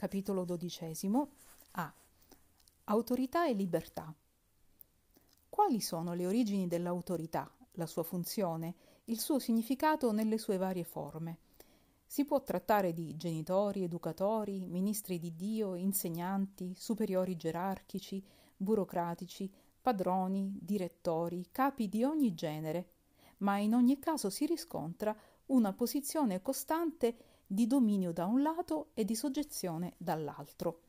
capitolo 0.00 0.46
XII, 0.46 1.12
A. 1.72 1.94
Autorità 2.84 3.46
e 3.46 3.52
libertà. 3.52 4.10
Quali 5.50 5.82
sono 5.82 6.14
le 6.14 6.24
origini 6.24 6.66
dell'autorità, 6.66 7.54
la 7.72 7.84
sua 7.84 8.02
funzione, 8.02 8.74
il 9.04 9.20
suo 9.20 9.38
significato 9.38 10.10
nelle 10.10 10.38
sue 10.38 10.56
varie 10.56 10.84
forme? 10.84 11.40
Si 12.06 12.24
può 12.24 12.42
trattare 12.42 12.94
di 12.94 13.14
genitori, 13.18 13.82
educatori, 13.82 14.64
ministri 14.64 15.18
di 15.18 15.36
Dio, 15.36 15.74
insegnanti, 15.74 16.74
superiori 16.74 17.36
gerarchici, 17.36 18.24
burocratici, 18.56 19.52
padroni, 19.82 20.56
direttori, 20.62 21.48
capi 21.52 21.90
di 21.90 22.04
ogni 22.04 22.32
genere, 22.32 22.92
ma 23.40 23.58
in 23.58 23.74
ogni 23.74 23.98
caso 23.98 24.30
si 24.30 24.46
riscontra 24.46 25.14
una 25.48 25.74
posizione 25.74 26.40
costante 26.40 27.29
di 27.52 27.66
dominio 27.66 28.12
da 28.12 28.26
un 28.26 28.42
lato 28.42 28.90
e 28.94 29.04
di 29.04 29.16
soggezione 29.16 29.94
dall'altro. 29.96 30.82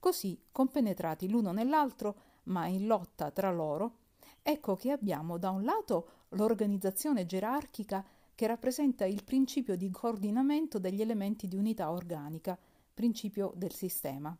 Così, 0.00 0.36
compenetrati 0.50 1.28
l'uno 1.28 1.52
nell'altro, 1.52 2.16
ma 2.44 2.66
in 2.66 2.88
lotta 2.88 3.30
tra 3.30 3.52
loro, 3.52 3.98
ecco 4.42 4.74
che 4.74 4.90
abbiamo 4.90 5.38
da 5.38 5.50
un 5.50 5.62
lato 5.62 6.08
l'organizzazione 6.30 7.24
gerarchica 7.24 8.04
che 8.34 8.48
rappresenta 8.48 9.04
il 9.04 9.22
principio 9.22 9.76
di 9.76 9.88
coordinamento 9.90 10.80
degli 10.80 11.02
elementi 11.02 11.46
di 11.46 11.54
unità 11.54 11.92
organica, 11.92 12.58
principio 12.92 13.52
del 13.54 13.72
sistema, 13.72 14.36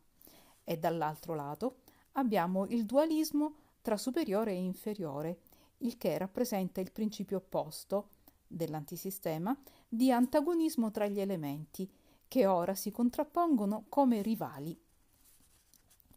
e 0.65 0.77
dall'altro 0.77 1.33
lato 1.33 1.77
abbiamo 2.13 2.65
il 2.65 2.85
dualismo 2.85 3.55
tra 3.81 3.95
superiore 3.95 4.51
e 4.51 4.59
inferiore, 4.59 5.39
il 5.77 5.97
che 5.97 6.17
rappresenta 6.17 6.81
il 6.81 6.91
principio 6.91 7.37
opposto 7.37 8.09
dell'antisistema 8.45 9.57
di 9.93 10.09
antagonismo 10.09 10.89
tra 10.89 11.05
gli 11.07 11.19
elementi, 11.19 11.91
che 12.29 12.45
ora 12.45 12.75
si 12.75 12.91
contrappongono 12.91 13.87
come 13.89 14.21
rivali. 14.21 14.79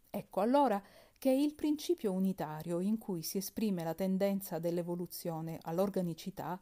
Ecco 0.09 0.39
allora 0.39 0.81
che 1.17 1.29
il 1.29 1.53
principio 1.55 2.13
unitario 2.13 2.79
in 2.79 2.97
cui 2.97 3.21
si 3.21 3.37
esprime 3.37 3.83
la 3.83 3.93
tendenza 3.93 4.59
dell'evoluzione 4.59 5.59
all'organicità 5.63 6.57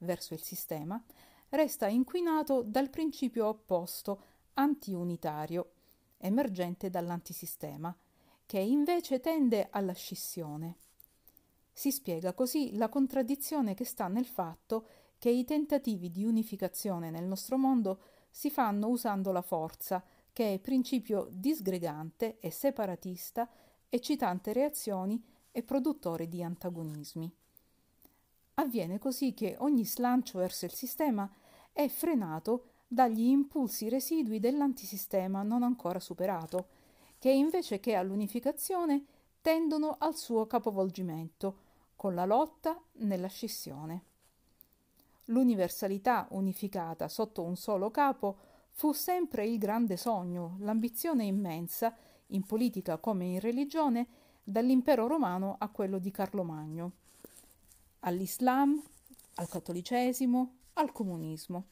verso 0.00 0.34
il 0.34 0.42
sistema 0.42 1.02
resta 1.48 1.86
inquinato 1.86 2.62
dal 2.62 2.90
principio 2.90 3.46
opposto 3.46 4.22
antiunitario 4.54 5.70
emergente 6.18 6.90
dall'antisistema, 6.90 7.96
che 8.44 8.58
invece 8.58 9.20
tende 9.20 9.68
alla 9.70 9.94
scissione. 9.94 10.76
Si 11.72 11.90
spiega 11.90 12.34
così 12.34 12.76
la 12.76 12.90
contraddizione 12.90 13.72
che 13.72 13.86
sta 13.86 14.08
nel 14.08 14.26
fatto 14.26 14.86
che 15.18 15.30
i 15.30 15.44
tentativi 15.44 16.10
di 16.10 16.24
unificazione 16.24 17.10
nel 17.10 17.24
nostro 17.24 17.58
mondo 17.58 18.00
si 18.30 18.50
fanno 18.50 18.88
usando 18.88 19.32
la 19.32 19.42
forza, 19.42 20.02
che 20.32 20.54
è 20.54 20.58
principio 20.60 21.28
disgregante 21.30 22.38
e 22.38 22.50
separatista, 22.50 23.48
eccitante 23.88 24.52
reazioni 24.52 25.20
e 25.50 25.62
produttore 25.62 26.28
di 26.28 26.42
antagonismi. 26.42 27.32
Avviene 28.54 28.98
così 28.98 29.34
che 29.34 29.56
ogni 29.58 29.84
slancio 29.84 30.38
verso 30.38 30.64
il 30.64 30.72
sistema 30.72 31.30
è 31.72 31.88
frenato 31.88 32.70
dagli 32.86 33.26
impulsi 33.26 33.88
residui 33.88 34.40
dell'antisistema 34.40 35.42
non 35.42 35.62
ancora 35.62 36.00
superato, 36.00 36.68
che 37.18 37.30
invece 37.30 37.80
che 37.80 37.94
all'unificazione 37.94 39.04
tendono 39.40 39.96
al 39.98 40.16
suo 40.16 40.46
capovolgimento, 40.46 41.66
con 41.96 42.14
la 42.14 42.24
lotta 42.24 42.80
nella 42.98 43.26
scissione. 43.26 44.04
L'universalità 45.30 46.26
unificata 46.30 47.08
sotto 47.08 47.42
un 47.42 47.56
solo 47.56 47.90
capo 47.90 48.36
fu 48.70 48.92
sempre 48.92 49.46
il 49.46 49.58
grande 49.58 49.96
sogno, 49.96 50.56
l'ambizione 50.60 51.24
immensa, 51.24 51.94
in 52.28 52.44
politica 52.44 52.98
come 52.98 53.24
in 53.24 53.40
religione, 53.40 54.06
dall'impero 54.42 55.06
romano 55.06 55.56
a 55.58 55.68
quello 55.68 55.98
di 55.98 56.10
Carlo 56.10 56.44
Magno, 56.44 56.92
all'Islam, 58.00 58.82
al 59.34 59.48
cattolicesimo, 59.48 60.54
al 60.74 60.92
comunismo 60.92 61.64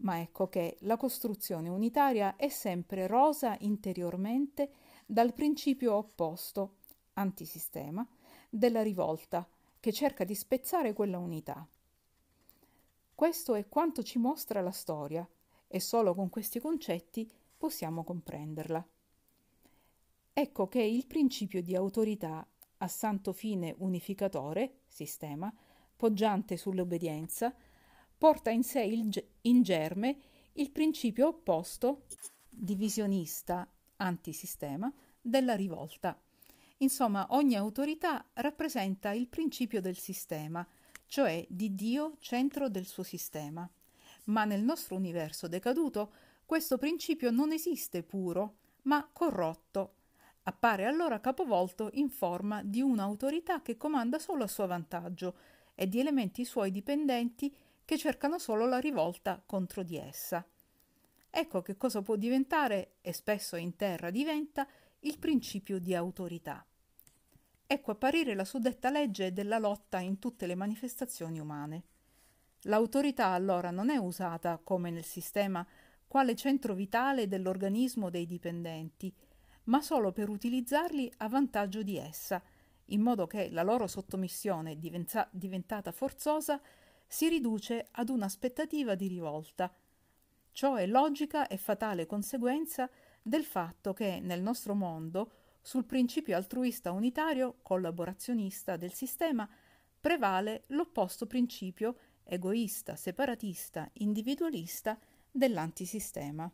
ma 0.00 0.20
ecco 0.20 0.48
che 0.48 0.78
la 0.80 0.96
costruzione 0.96 1.68
unitaria 1.68 2.36
è 2.36 2.48
sempre 2.48 3.06
rosa 3.06 3.56
interiormente 3.60 4.70
dal 5.06 5.32
principio 5.32 5.94
opposto, 5.94 6.76
antisistema, 7.14 8.06
della 8.48 8.82
rivolta, 8.82 9.46
che 9.78 9.92
cerca 9.92 10.24
di 10.24 10.34
spezzare 10.34 10.92
quella 10.92 11.18
unità. 11.18 11.66
Questo 13.20 13.54
è 13.54 13.68
quanto 13.68 14.02
ci 14.02 14.18
mostra 14.18 14.62
la 14.62 14.70
storia, 14.70 15.28
e 15.68 15.78
solo 15.78 16.14
con 16.14 16.30
questi 16.30 16.58
concetti 16.58 17.30
possiamo 17.54 18.02
comprenderla. 18.02 18.82
Ecco 20.32 20.68
che 20.68 20.80
il 20.80 21.06
principio 21.06 21.60
di 21.60 21.76
autorità 21.76 22.48
a 22.78 22.88
santo 22.88 23.34
fine 23.34 23.74
unificatore, 23.76 24.84
sistema, 24.86 25.54
poggiante 25.94 26.56
sull'obbedienza, 26.56 27.54
porta 28.16 28.48
in 28.48 28.62
sé 28.62 28.84
il, 28.84 29.28
in 29.42 29.62
germe 29.62 30.16
il 30.52 30.70
principio 30.70 31.26
opposto, 31.26 32.04
divisionista, 32.48 33.70
antisistema, 33.96 34.90
della 35.20 35.54
rivolta. 35.56 36.18
Insomma, 36.78 37.26
ogni 37.32 37.54
autorità 37.54 38.30
rappresenta 38.32 39.12
il 39.12 39.28
principio 39.28 39.82
del 39.82 39.98
sistema, 39.98 40.66
cioè 41.10 41.44
di 41.48 41.74
Dio 41.74 42.18
centro 42.20 42.68
del 42.68 42.86
suo 42.86 43.02
sistema. 43.02 43.68
Ma 44.26 44.44
nel 44.44 44.62
nostro 44.62 44.94
universo 44.94 45.48
decaduto 45.48 46.12
questo 46.46 46.78
principio 46.78 47.32
non 47.32 47.50
esiste 47.50 48.04
puro, 48.04 48.58
ma 48.82 49.08
corrotto. 49.12 49.94
Appare 50.44 50.84
allora 50.84 51.20
capovolto 51.20 51.90
in 51.94 52.10
forma 52.10 52.62
di 52.62 52.80
un'autorità 52.80 53.60
che 53.60 53.76
comanda 53.76 54.20
solo 54.20 54.44
a 54.44 54.46
suo 54.46 54.68
vantaggio 54.68 55.34
e 55.74 55.88
di 55.88 55.98
elementi 55.98 56.44
suoi 56.44 56.70
dipendenti 56.70 57.52
che 57.84 57.98
cercano 57.98 58.38
solo 58.38 58.66
la 58.66 58.78
rivolta 58.78 59.42
contro 59.44 59.82
di 59.82 59.96
essa. 59.96 60.46
Ecco 61.28 61.60
che 61.60 61.76
cosa 61.76 62.02
può 62.02 62.14
diventare, 62.14 62.98
e 63.00 63.12
spesso 63.12 63.56
in 63.56 63.74
terra 63.74 64.10
diventa, 64.10 64.64
il 65.00 65.18
principio 65.18 65.80
di 65.80 65.92
autorità. 65.92 66.64
Ecco 67.72 67.92
apparire 67.92 68.34
la 68.34 68.44
suddetta 68.44 68.90
legge 68.90 69.32
della 69.32 69.58
lotta 69.58 70.00
in 70.00 70.18
tutte 70.18 70.48
le 70.48 70.56
manifestazioni 70.56 71.38
umane. 71.38 71.84
L'autorità 72.62 73.26
allora 73.26 73.70
non 73.70 73.90
è 73.90 73.96
usata, 73.96 74.58
come 74.60 74.90
nel 74.90 75.04
sistema, 75.04 75.64
quale 76.08 76.34
centro 76.34 76.74
vitale 76.74 77.28
dell'organismo 77.28 78.10
dei 78.10 78.26
dipendenti, 78.26 79.14
ma 79.66 79.80
solo 79.82 80.10
per 80.10 80.30
utilizzarli 80.30 81.12
a 81.18 81.28
vantaggio 81.28 81.84
di 81.84 81.96
essa, 81.96 82.42
in 82.86 83.02
modo 83.02 83.28
che 83.28 83.48
la 83.50 83.62
loro 83.62 83.86
sottomissione 83.86 84.76
diventa, 84.76 85.28
diventata 85.30 85.92
forzosa 85.92 86.60
si 87.06 87.28
riduce 87.28 87.86
ad 87.92 88.08
un'aspettativa 88.08 88.96
di 88.96 89.06
rivolta. 89.06 89.72
Ciò 90.50 90.74
è 90.74 90.88
logica 90.88 91.46
e 91.46 91.56
fatale 91.56 92.06
conseguenza 92.06 92.90
del 93.22 93.44
fatto 93.44 93.92
che 93.92 94.18
nel 94.18 94.42
nostro 94.42 94.74
mondo, 94.74 95.30
sul 95.60 95.84
principio 95.84 96.36
altruista 96.36 96.92
unitario 96.92 97.58
collaborazionista 97.62 98.76
del 98.76 98.92
sistema, 98.92 99.48
prevale 100.00 100.64
l'opposto 100.68 101.26
principio 101.26 101.96
egoista, 102.24 102.96
separatista, 102.96 103.88
individualista 103.94 104.98
dell'antisistema. 105.30 106.50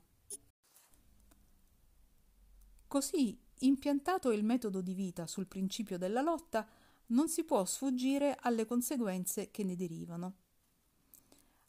Così, 2.89 3.39
impiantato 3.61 4.33
il 4.33 4.44
metodo 4.44 4.81
di 4.81 4.94
vita 4.94 5.27
sul 5.27 5.47
principio 5.47 5.99
della 5.99 6.23
lotta, 6.23 6.67
non 7.09 7.28
si 7.28 7.44
può 7.44 7.65
sfuggire 7.65 8.37
alle 8.41 8.65
conseguenze 8.65 9.50
che 9.50 9.65
ne 9.65 9.77
derivano. 9.77 10.34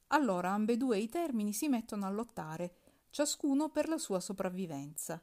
Allora 0.08 0.52
ambedue 0.52 1.00
i 1.00 1.10
termini 1.10 1.54
si 1.54 1.68
mettono 1.68 2.06
a 2.06 2.10
lottare, 2.10 2.76
ciascuno 3.10 3.70
per 3.70 3.90
la 3.90 3.98
sua 3.98 4.20
sopravvivenza. 4.20 5.22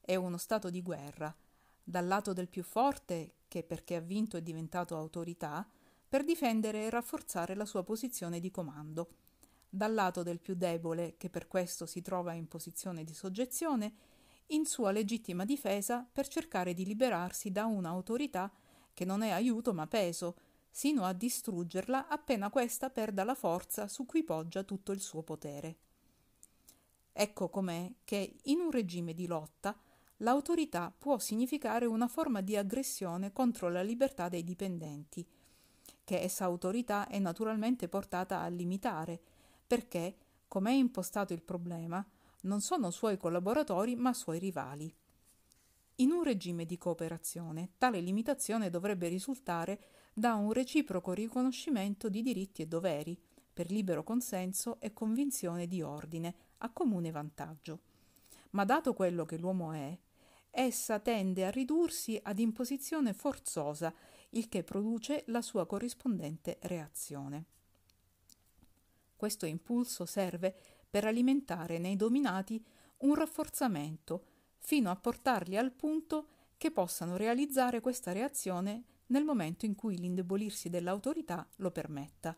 È 0.00 0.16
uno 0.16 0.36
stato 0.38 0.70
di 0.70 0.82
guerra, 0.82 1.34
dal 1.84 2.06
lato 2.06 2.32
del 2.32 2.48
più 2.48 2.62
forte, 2.62 3.34
che 3.46 3.62
perché 3.62 3.96
ha 3.96 4.00
vinto 4.00 4.38
è 4.38 4.42
diventato 4.42 4.96
autorità, 4.96 5.68
per 6.08 6.24
difendere 6.24 6.84
e 6.84 6.90
rafforzare 6.90 7.54
la 7.54 7.66
sua 7.66 7.84
posizione 7.84 8.40
di 8.40 8.50
comando, 8.50 9.10
dal 9.68 9.92
lato 9.92 10.22
del 10.22 10.40
più 10.40 10.54
debole, 10.54 11.16
che 11.18 11.28
per 11.28 11.46
questo 11.46 11.84
si 11.84 12.00
trova 12.00 12.32
in 12.32 12.48
posizione 12.48 13.04
di 13.04 13.12
soggezione, 13.12 13.92
in 14.48 14.64
sua 14.64 14.90
legittima 14.90 15.44
difesa 15.44 16.06
per 16.10 16.28
cercare 16.28 16.74
di 16.74 16.84
liberarsi 16.84 17.50
da 17.50 17.66
un'autorità 17.66 18.50
che 18.92 19.04
non 19.04 19.22
è 19.22 19.30
aiuto 19.30 19.74
ma 19.74 19.86
peso, 19.86 20.36
sino 20.70 21.04
a 21.04 21.12
distruggerla 21.12 22.08
appena 22.08 22.50
questa 22.50 22.90
perda 22.90 23.24
la 23.24 23.34
forza 23.34 23.88
su 23.88 24.06
cui 24.06 24.24
poggia 24.24 24.62
tutto 24.62 24.92
il 24.92 25.00
suo 25.00 25.22
potere. 25.22 25.76
Ecco 27.12 27.48
com'è 27.48 27.92
che 28.04 28.38
in 28.44 28.60
un 28.60 28.70
regime 28.70 29.14
di 29.14 29.26
lotta 29.26 29.78
l'autorità 30.18 30.94
può 30.96 31.18
significare 31.18 31.86
una 31.86 32.08
forma 32.08 32.40
di 32.40 32.56
aggressione 32.56 33.32
contro 33.32 33.68
la 33.68 33.82
libertà 33.82 34.28
dei 34.28 34.44
dipendenti, 34.44 35.26
che 36.04 36.20
essa 36.20 36.44
autorità 36.44 37.08
è 37.08 37.18
naturalmente 37.18 37.88
portata 37.88 38.40
a 38.40 38.48
limitare, 38.48 39.20
perché, 39.66 40.16
come 40.46 40.70
è 40.70 40.74
impostato 40.74 41.32
il 41.32 41.42
problema, 41.42 42.06
non 42.42 42.60
sono 42.60 42.90
suoi 42.90 43.16
collaboratori 43.16 43.96
ma 43.96 44.12
suoi 44.12 44.38
rivali. 44.38 44.94
In 45.96 46.10
un 46.10 46.22
regime 46.22 46.64
di 46.64 46.76
cooperazione, 46.76 47.70
tale 47.78 48.00
limitazione 48.00 48.68
dovrebbe 48.68 49.08
risultare 49.08 49.80
da 50.12 50.34
un 50.34 50.52
reciproco 50.52 51.12
riconoscimento 51.12 52.08
di 52.08 52.20
diritti 52.20 52.62
e 52.62 52.66
doveri, 52.66 53.18
per 53.52 53.70
libero 53.70 54.02
consenso 54.02 54.80
e 54.80 54.92
convinzione 54.92 55.68
di 55.68 55.80
ordine, 55.82 56.34
a 56.58 56.70
comune 56.70 57.10
vantaggio. 57.12 57.80
Ma 58.50 58.64
dato 58.64 58.92
quello 58.92 59.24
che 59.24 59.38
l'uomo 59.38 59.72
è, 59.72 59.96
essa 60.54 61.00
tende 61.00 61.44
a 61.44 61.50
ridursi 61.50 62.18
ad 62.22 62.38
imposizione 62.38 63.12
forzosa, 63.12 63.92
il 64.30 64.48
che 64.48 64.62
produce 64.62 65.24
la 65.26 65.42
sua 65.42 65.66
corrispondente 65.66 66.58
reazione. 66.62 67.46
Questo 69.16 69.46
impulso 69.46 70.06
serve 70.06 70.56
per 70.88 71.04
alimentare 71.04 71.78
nei 71.78 71.96
dominati 71.96 72.64
un 72.98 73.14
rafforzamento, 73.14 74.26
fino 74.58 74.90
a 74.90 74.96
portarli 74.96 75.56
al 75.56 75.72
punto 75.72 76.28
che 76.56 76.70
possano 76.70 77.16
realizzare 77.16 77.80
questa 77.80 78.12
reazione 78.12 78.84
nel 79.06 79.24
momento 79.24 79.66
in 79.66 79.74
cui 79.74 79.98
l'indebolirsi 79.98 80.70
dell'autorità 80.70 81.46
lo 81.56 81.70
permetta. 81.70 82.36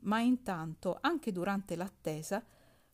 Ma 0.00 0.20
intanto, 0.20 0.98
anche 1.00 1.30
durante 1.30 1.76
l'attesa, 1.76 2.44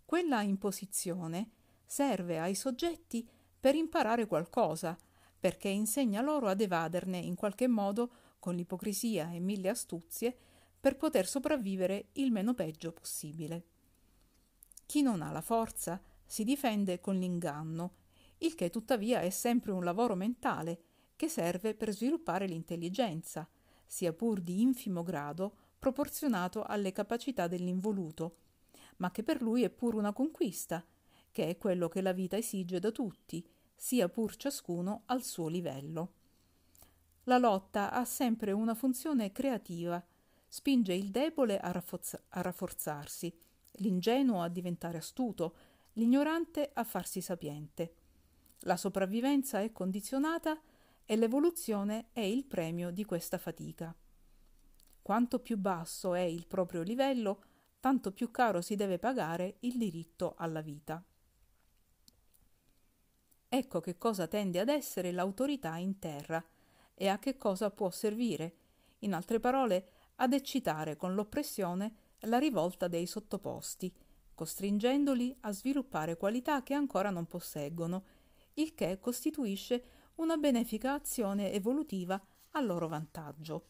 quella 0.04 0.42
imposizione 0.42 1.50
serve 1.86 2.38
ai 2.38 2.54
soggetti 2.54 3.26
per 3.58 3.74
imparare 3.74 4.26
qualcosa, 4.26 4.96
perché 5.38 5.68
insegna 5.68 6.20
loro 6.20 6.48
ad 6.48 6.60
evaderne 6.60 7.18
in 7.18 7.34
qualche 7.34 7.68
modo 7.68 8.10
con 8.38 8.54
l'ipocrisia 8.54 9.30
e 9.32 9.40
mille 9.40 9.68
astuzie 9.68 10.36
per 10.80 10.96
poter 10.96 11.26
sopravvivere 11.26 12.08
il 12.12 12.30
meno 12.30 12.54
peggio 12.54 12.92
possibile. 12.92 13.64
Chi 14.86 15.02
non 15.02 15.22
ha 15.22 15.30
la 15.30 15.40
forza 15.40 16.00
si 16.24 16.44
difende 16.44 17.00
con 17.00 17.16
l'inganno 17.16 18.06
il 18.38 18.54
che 18.54 18.70
tuttavia 18.70 19.20
è 19.20 19.30
sempre 19.30 19.72
un 19.72 19.82
lavoro 19.82 20.14
mentale 20.14 20.82
che 21.16 21.28
serve 21.28 21.74
per 21.74 21.92
sviluppare 21.92 22.46
l'intelligenza, 22.46 23.48
sia 23.84 24.12
pur 24.12 24.40
di 24.40 24.60
infimo 24.60 25.02
grado 25.02 25.56
proporzionato 25.78 26.62
alle 26.62 26.92
capacità 26.92 27.48
dell'involuto, 27.48 28.36
ma 28.98 29.10
che 29.10 29.24
per 29.24 29.42
lui 29.42 29.64
è 29.64 29.70
pur 29.70 29.94
una 29.94 30.12
conquista, 30.12 30.84
che 31.38 31.50
è 31.50 31.56
quello 31.56 31.86
che 31.86 32.00
la 32.00 32.10
vita 32.10 32.36
esige 32.36 32.80
da 32.80 32.90
tutti, 32.90 33.48
sia 33.76 34.08
pur 34.08 34.34
ciascuno 34.34 35.02
al 35.06 35.22
suo 35.22 35.46
livello. 35.46 36.14
La 37.24 37.38
lotta 37.38 37.92
ha 37.92 38.04
sempre 38.04 38.50
una 38.50 38.74
funzione 38.74 39.30
creativa, 39.30 40.04
spinge 40.48 40.94
il 40.94 41.12
debole 41.12 41.60
a, 41.60 41.70
rafforza- 41.70 42.20
a 42.30 42.40
rafforzarsi, 42.40 43.32
l'ingenuo 43.74 44.42
a 44.42 44.48
diventare 44.48 44.98
astuto, 44.98 45.54
l'ignorante 45.92 46.72
a 46.74 46.82
farsi 46.82 47.20
sapiente. 47.20 47.94
La 48.62 48.76
sopravvivenza 48.76 49.60
è 49.60 49.70
condizionata 49.70 50.60
e 51.04 51.14
l'evoluzione 51.14 52.08
è 52.10 52.18
il 52.18 52.46
premio 52.46 52.90
di 52.90 53.04
questa 53.04 53.38
fatica. 53.38 53.94
Quanto 55.00 55.38
più 55.38 55.56
basso 55.56 56.14
è 56.14 56.22
il 56.22 56.48
proprio 56.48 56.82
livello, 56.82 57.44
tanto 57.78 58.10
più 58.10 58.32
caro 58.32 58.60
si 58.60 58.74
deve 58.74 58.98
pagare 58.98 59.58
il 59.60 59.78
diritto 59.78 60.34
alla 60.36 60.62
vita. 60.62 61.00
Ecco 63.48 63.80
che 63.80 63.96
cosa 63.96 64.26
tende 64.26 64.60
ad 64.60 64.68
essere 64.68 65.10
l'autorità 65.10 65.76
in 65.76 65.98
terra 65.98 66.44
e 66.94 67.08
a 67.08 67.18
che 67.18 67.36
cosa 67.36 67.70
può 67.70 67.90
servire, 67.90 68.56
in 69.00 69.14
altre 69.14 69.40
parole, 69.40 69.88
ad 70.16 70.32
eccitare 70.32 70.96
con 70.96 71.14
l'oppressione 71.14 71.94
la 72.22 72.38
rivolta 72.38 72.88
dei 72.88 73.06
sottoposti, 73.06 73.92
costringendoli 74.34 75.34
a 75.40 75.52
sviluppare 75.52 76.16
qualità 76.16 76.62
che 76.62 76.74
ancora 76.74 77.10
non 77.10 77.26
posseggono 77.26 78.04
il 78.54 78.74
che 78.74 78.98
costituisce 78.98 79.84
una 80.16 80.36
benefica 80.36 80.94
azione 80.94 81.52
evolutiva 81.52 82.20
a 82.50 82.60
loro 82.60 82.88
vantaggio. 82.88 83.66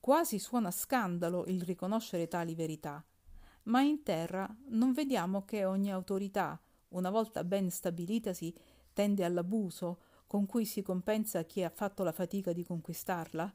Quasi 0.00 0.38
suona 0.38 0.70
scandalo 0.70 1.44
il 1.46 1.62
riconoscere 1.62 2.26
tali 2.28 2.54
verità, 2.54 3.04
ma 3.64 3.82
in 3.82 4.02
terra 4.02 4.52
non 4.68 4.92
vediamo 4.92 5.44
che 5.44 5.64
ogni 5.64 5.92
autorità, 5.92 6.60
una 6.92 7.10
volta 7.10 7.44
ben 7.44 7.70
stabilitasi, 7.70 8.54
tende 8.92 9.24
all'abuso 9.24 9.98
con 10.26 10.46
cui 10.46 10.64
si 10.64 10.82
compensa 10.82 11.44
chi 11.44 11.62
ha 11.62 11.68
fatto 11.68 12.02
la 12.02 12.12
fatica 12.12 12.52
di 12.52 12.64
conquistarla? 12.64 13.52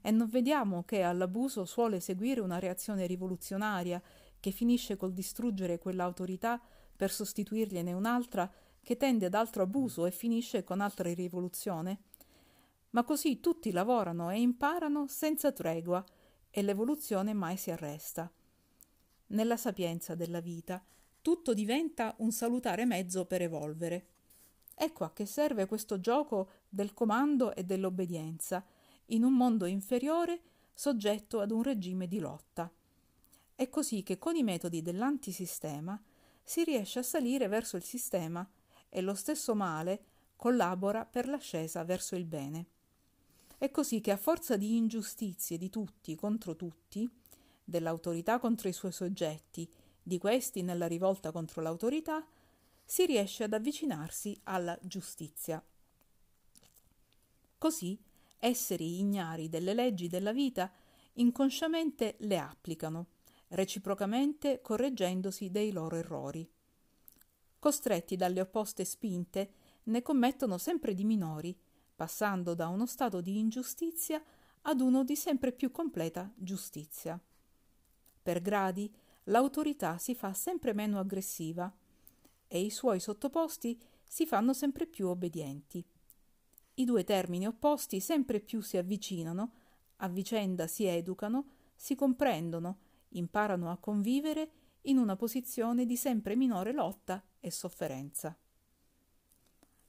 E 0.00 0.10
non 0.10 0.28
vediamo 0.28 0.84
che 0.84 1.02
all'abuso 1.02 1.64
suole 1.64 1.98
seguire 1.98 2.40
una 2.40 2.58
reazione 2.58 3.06
rivoluzionaria 3.06 4.00
che 4.38 4.50
finisce 4.50 4.96
col 4.96 5.12
distruggere 5.12 5.78
quell'autorità 5.78 6.60
per 6.94 7.10
sostituirgliene 7.10 7.92
un'altra 7.92 8.50
che 8.82 8.96
tende 8.96 9.26
ad 9.26 9.34
altro 9.34 9.62
abuso 9.62 10.04
e 10.06 10.10
finisce 10.10 10.62
con 10.62 10.80
altra 10.80 11.12
rivoluzione. 11.12 12.00
Ma 12.90 13.02
così 13.02 13.40
tutti 13.40 13.72
lavorano 13.72 14.30
e 14.30 14.40
imparano 14.40 15.06
senza 15.08 15.50
tregua 15.50 16.04
e 16.50 16.62
l'evoluzione 16.62 17.32
mai 17.32 17.56
si 17.56 17.70
arresta. 17.70 18.30
Nella 19.28 19.56
sapienza 19.56 20.14
della 20.14 20.40
vita 20.40 20.84
tutto 21.24 21.54
diventa 21.54 22.14
un 22.18 22.32
salutare 22.32 22.84
mezzo 22.84 23.24
per 23.24 23.40
evolvere. 23.40 24.08
Ecco 24.74 25.04
a 25.04 25.12
che 25.14 25.24
serve 25.24 25.64
questo 25.64 25.98
gioco 25.98 26.50
del 26.68 26.92
comando 26.92 27.54
e 27.54 27.64
dell'obbedienza 27.64 28.62
in 29.06 29.24
un 29.24 29.32
mondo 29.32 29.64
inferiore 29.64 30.42
soggetto 30.74 31.40
ad 31.40 31.50
un 31.50 31.62
regime 31.62 32.08
di 32.08 32.18
lotta. 32.18 32.70
È 33.54 33.70
così 33.70 34.02
che 34.02 34.18
con 34.18 34.36
i 34.36 34.42
metodi 34.42 34.82
dell'antisistema 34.82 35.98
si 36.42 36.62
riesce 36.62 36.98
a 36.98 37.02
salire 37.02 37.48
verso 37.48 37.78
il 37.78 37.84
sistema 37.84 38.46
e 38.90 39.00
lo 39.00 39.14
stesso 39.14 39.54
male 39.54 40.04
collabora 40.36 41.06
per 41.06 41.26
l'ascesa 41.26 41.84
verso 41.84 42.16
il 42.16 42.26
bene. 42.26 42.66
È 43.56 43.70
così 43.70 44.02
che 44.02 44.10
a 44.10 44.18
forza 44.18 44.58
di 44.58 44.76
ingiustizie 44.76 45.56
di 45.56 45.70
tutti 45.70 46.14
contro 46.16 46.54
tutti, 46.54 47.08
dell'autorità 47.64 48.38
contro 48.38 48.68
i 48.68 48.74
suoi 48.74 48.92
soggetti, 48.92 49.66
di 50.04 50.18
questi 50.18 50.62
nella 50.62 50.86
rivolta 50.86 51.32
contro 51.32 51.62
l'autorità, 51.62 52.24
si 52.84 53.06
riesce 53.06 53.42
ad 53.42 53.54
avvicinarsi 53.54 54.38
alla 54.44 54.78
giustizia. 54.80 55.60
Così 57.58 57.98
esseri 58.38 59.00
ignari 59.00 59.48
delle 59.48 59.74
leggi 59.74 60.06
della 60.06 60.32
vita 60.32 60.70
inconsciamente 61.14 62.14
le 62.18 62.38
applicano, 62.38 63.06
reciprocamente 63.48 64.60
correggendosi 64.60 65.50
dei 65.50 65.72
loro 65.72 65.96
errori 65.96 66.48
costretti 67.64 68.14
dalle 68.16 68.42
opposte 68.42 68.84
spinte, 68.84 69.52
ne 69.84 70.02
commettono 70.02 70.58
sempre 70.58 70.92
di 70.92 71.02
minori, 71.02 71.58
passando 71.96 72.52
da 72.52 72.68
uno 72.68 72.84
stato 72.84 73.22
di 73.22 73.38
ingiustizia 73.38 74.22
ad 74.60 74.82
uno 74.82 75.02
di 75.02 75.16
sempre 75.16 75.50
più 75.50 75.70
completa 75.70 76.30
giustizia. 76.36 77.18
Per 78.22 78.42
gradi 78.42 78.94
l'autorità 79.24 79.98
si 79.98 80.14
fa 80.14 80.32
sempre 80.34 80.72
meno 80.72 80.98
aggressiva 80.98 81.72
e 82.46 82.60
i 82.60 82.70
suoi 82.70 83.00
sottoposti 83.00 83.80
si 84.06 84.26
fanno 84.26 84.52
sempre 84.52 84.86
più 84.86 85.08
obbedienti. 85.08 85.84
I 86.74 86.84
due 86.84 87.04
termini 87.04 87.46
opposti 87.46 88.00
sempre 88.00 88.40
più 88.40 88.60
si 88.60 88.76
avvicinano, 88.76 89.52
a 89.96 90.08
vicenda 90.08 90.66
si 90.66 90.84
educano, 90.84 91.46
si 91.74 91.94
comprendono, 91.94 92.78
imparano 93.10 93.70
a 93.70 93.78
convivere 93.78 94.50
in 94.82 94.98
una 94.98 95.16
posizione 95.16 95.86
di 95.86 95.96
sempre 95.96 96.36
minore 96.36 96.72
lotta 96.72 97.22
e 97.40 97.50
sofferenza. 97.50 98.36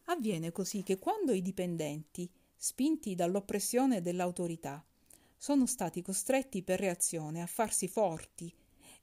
Avviene 0.05 0.51
così 0.51 0.83
che 0.83 0.99
quando 0.99 1.33
i 1.33 1.41
dipendenti, 1.41 2.31
spinti 2.55 3.15
dall'oppressione 3.15 4.01
dell'autorità, 4.01 4.83
sono 5.35 5.65
stati 5.65 6.01
costretti 6.01 6.63
per 6.63 6.79
reazione 6.79 7.41
a 7.41 7.47
farsi 7.47 7.87
forti 7.87 8.53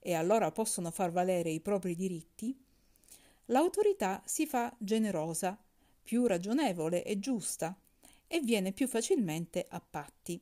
e 0.02 0.14
allora 0.14 0.50
possono 0.50 0.90
far 0.90 1.12
valere 1.12 1.50
i 1.50 1.60
propri 1.60 1.94
diritti, 1.94 2.58
l'autorità 3.46 4.20
si 4.26 4.46
fa 4.46 4.74
generosa, 4.78 5.56
più 6.02 6.26
ragionevole 6.26 7.04
e 7.04 7.20
giusta 7.20 7.78
e 8.26 8.40
viene 8.40 8.72
più 8.72 8.88
facilmente 8.88 9.64
a 9.68 9.80
patti. 9.80 10.40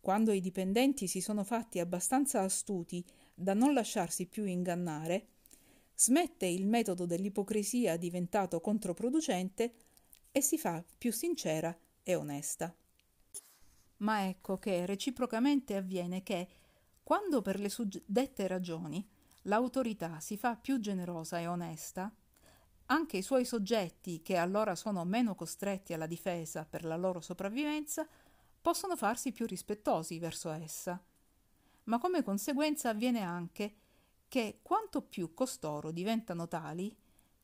Quando 0.00 0.32
i 0.32 0.40
dipendenti 0.40 1.06
si 1.06 1.20
sono 1.20 1.44
fatti 1.44 1.78
abbastanza 1.78 2.40
astuti 2.40 3.04
da 3.34 3.54
non 3.54 3.74
lasciarsi 3.74 4.26
più 4.26 4.44
ingannare, 4.46 5.26
smette 5.94 6.46
il 6.46 6.66
metodo 6.66 7.06
dell'ipocrisia 7.06 7.96
diventato 7.96 8.60
controproducente 8.60 9.74
e 10.32 10.40
si 10.40 10.58
fa 10.58 10.82
più 10.98 11.12
sincera 11.12 11.76
e 12.02 12.14
onesta. 12.14 12.74
Ma 13.98 14.26
ecco 14.26 14.58
che 14.58 14.86
reciprocamente 14.86 15.76
avviene 15.76 16.22
che, 16.22 16.48
quando 17.02 17.42
per 17.42 17.58
le 17.58 17.68
suddette 17.68 18.46
ragioni 18.46 19.06
l'autorità 19.42 20.20
si 20.20 20.36
fa 20.36 20.56
più 20.56 20.78
generosa 20.78 21.38
e 21.38 21.46
onesta, 21.46 22.14
anche 22.86 23.16
i 23.16 23.22
suoi 23.22 23.44
soggetti, 23.44 24.22
che 24.22 24.36
allora 24.36 24.74
sono 24.74 25.04
meno 25.04 25.34
costretti 25.34 25.92
alla 25.94 26.06
difesa 26.06 26.64
per 26.64 26.84
la 26.84 26.96
loro 26.96 27.20
sopravvivenza, 27.20 28.06
possono 28.60 28.96
farsi 28.96 29.32
più 29.32 29.46
rispettosi 29.46 30.18
verso 30.18 30.50
essa. 30.50 31.02
Ma 31.84 31.98
come 31.98 32.22
conseguenza 32.22 32.90
avviene 32.90 33.22
anche 33.22 33.76
che 34.28 34.60
quanto 34.62 35.02
più 35.02 35.34
costoro 35.34 35.90
diventano 35.90 36.46
tali, 36.48 36.94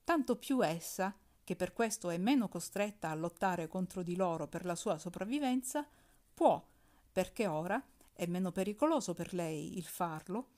tanto 0.05 0.37
più 0.37 0.65
essa, 0.65 1.17
che 1.43 1.57
per 1.57 1.73
questo 1.73 2.11
è 2.11 2.19
meno 2.19 2.49
costretta 2.49 3.11
a 3.11 3.15
lottare 3.15 3.69
contro 3.69 4.03
di 4.03 4.17
loro 4.17 4.47
per 4.49 4.65
la 4.65 4.75
sua 4.75 4.99
sopravvivenza, 4.99 5.87
può, 6.35 6.65
perché 7.11 7.47
ora 7.47 7.83
è 8.19 8.27
meno 8.27 8.51
pericoloso 8.51 9.15
per 9.15 9.33
lei 9.33 9.79
il 9.79 9.85
farlo, 9.85 10.49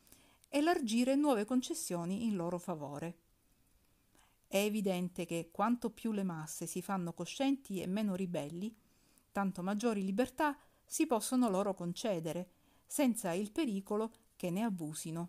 elargire 0.49 1.15
nuove 1.15 1.45
concessioni 1.45 2.25
in 2.25 2.35
loro 2.35 2.59
favore. 2.59 3.19
È 4.47 4.57
evidente 4.57 5.27
che 5.27 5.51
quanto 5.53 5.91
più 5.91 6.13
le 6.13 6.23
masse 6.23 6.65
si 6.65 6.81
fanno 6.81 7.13
coscienti 7.13 7.83
e 7.83 7.87
meno 7.87 8.15
ribelli, 8.15 8.75
tanto 9.31 9.63
maggiori 9.63 10.03
libertà 10.03 10.57
si 10.87 11.07
possono 11.07 11.51
loro 11.51 11.75
concedere, 11.75 12.49
senza 12.87 13.33
il 13.33 13.53
pericolo 13.53 14.11
che 14.37 14.49
ne 14.49 14.63
abusino. 14.63 15.29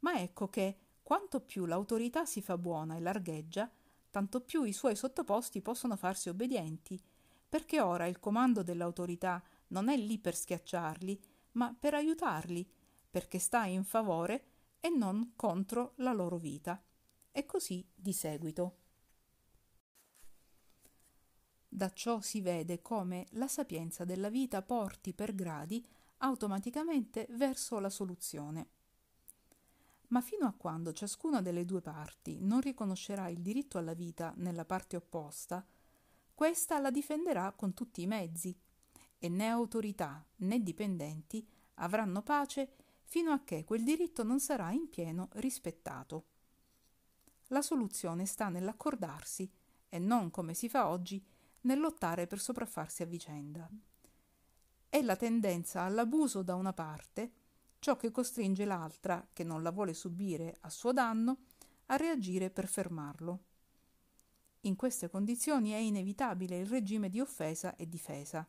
Ma 0.00 0.18
ecco 0.20 0.48
che 0.48 0.78
quanto 1.04 1.38
più 1.38 1.66
l'autorità 1.66 2.24
si 2.24 2.42
fa 2.42 2.58
buona 2.58 2.96
e 2.96 3.00
largheggia, 3.00 3.70
tanto 4.10 4.40
più 4.40 4.64
i 4.64 4.72
suoi 4.72 4.96
sottoposti 4.96 5.62
possono 5.62 5.94
farsi 5.94 6.28
obbedienti, 6.28 7.00
perché 7.48 7.80
ora 7.80 8.06
il 8.06 8.18
comando 8.18 8.64
dell'autorità 8.64 9.40
non 9.68 9.88
è 9.88 9.96
lì 9.96 10.18
per 10.18 10.34
schiacciarli, 10.34 11.20
ma 11.52 11.74
per 11.78 11.94
aiutarli, 11.94 12.68
perché 13.10 13.38
sta 13.38 13.64
in 13.64 13.84
favore 13.84 14.46
e 14.80 14.88
non 14.88 15.32
contro 15.36 15.92
la 15.96 16.12
loro 16.12 16.36
vita. 16.36 16.82
E 17.30 17.44
così 17.46 17.86
di 17.94 18.12
seguito. 18.12 18.78
Da 21.68 21.90
ciò 21.90 22.20
si 22.20 22.40
vede 22.40 22.82
come 22.82 23.26
la 23.30 23.48
sapienza 23.48 24.04
della 24.04 24.28
vita 24.28 24.62
porti 24.62 25.12
per 25.12 25.34
gradi 25.34 25.84
automaticamente 26.18 27.26
verso 27.30 27.80
la 27.80 27.90
soluzione. 27.90 28.68
Ma 30.08 30.20
fino 30.20 30.46
a 30.46 30.52
quando 30.52 30.92
ciascuna 30.92 31.42
delle 31.42 31.64
due 31.64 31.80
parti 31.80 32.38
non 32.40 32.60
riconoscerà 32.60 33.28
il 33.28 33.40
diritto 33.40 33.78
alla 33.78 33.94
vita 33.94 34.32
nella 34.36 34.64
parte 34.64 34.96
opposta, 34.96 35.66
questa 36.32 36.78
la 36.78 36.90
difenderà 36.90 37.52
con 37.52 37.74
tutti 37.74 38.02
i 38.02 38.06
mezzi, 38.06 38.56
e 39.24 39.30
né 39.30 39.48
autorità 39.48 40.22
né 40.36 40.62
dipendenti 40.62 41.48
avranno 41.76 42.20
pace 42.20 42.74
fino 43.04 43.32
a 43.32 43.42
che 43.42 43.64
quel 43.64 43.82
diritto 43.82 44.22
non 44.22 44.38
sarà 44.38 44.70
in 44.70 44.90
pieno 44.90 45.30
rispettato. 45.36 46.26
La 47.46 47.62
soluzione 47.62 48.26
sta 48.26 48.50
nell'accordarsi 48.50 49.50
e 49.88 49.98
non, 49.98 50.30
come 50.30 50.52
si 50.52 50.68
fa 50.68 50.88
oggi, 50.88 51.24
nel 51.62 51.80
lottare 51.80 52.26
per 52.26 52.38
sopraffarsi 52.38 53.02
a 53.02 53.06
vicenda. 53.06 53.66
È 54.90 55.00
la 55.00 55.16
tendenza 55.16 55.80
all'abuso 55.80 56.42
da 56.42 56.54
una 56.54 56.74
parte 56.74 57.32
ciò 57.78 57.96
che 57.96 58.10
costringe 58.10 58.66
l'altra, 58.66 59.26
che 59.32 59.42
non 59.42 59.62
la 59.62 59.70
vuole 59.70 59.94
subire 59.94 60.58
a 60.60 60.68
suo 60.68 60.92
danno, 60.92 61.44
a 61.86 61.96
reagire 61.96 62.50
per 62.50 62.68
fermarlo. 62.68 63.44
In 64.62 64.76
queste 64.76 65.08
condizioni 65.08 65.70
è 65.70 65.78
inevitabile 65.78 66.58
il 66.58 66.66
regime 66.66 67.08
di 67.08 67.20
offesa 67.20 67.74
e 67.74 67.88
difesa. 67.88 68.46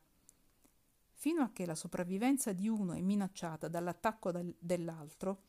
Fino 1.18 1.42
a 1.42 1.52
che 1.52 1.66
la 1.66 1.76
sopravvivenza 1.76 2.52
di 2.52 2.68
uno 2.68 2.94
è 2.94 3.02
minacciata 3.02 3.68
dall'attacco 3.68 4.32
dell'altro, 4.60 5.42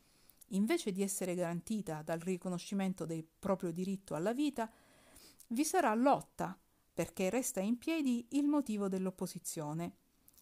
invece 0.51 0.93
di 0.93 1.03
essere 1.03 1.35
garantita 1.35 2.03
dal 2.03 2.21
riconoscimento 2.21 3.05
del 3.05 3.25
proprio 3.25 3.73
diritto 3.73 4.15
alla 4.15 4.33
vita, 4.33 4.71
vi 5.49 5.65
sarà 5.65 5.93
lotta 5.95 6.59
perché 6.93 7.31
resta 7.31 7.61
in 7.61 7.79
piedi 7.79 8.27
il 8.31 8.47
motivo 8.47 8.89
dell'opposizione, 8.89 9.97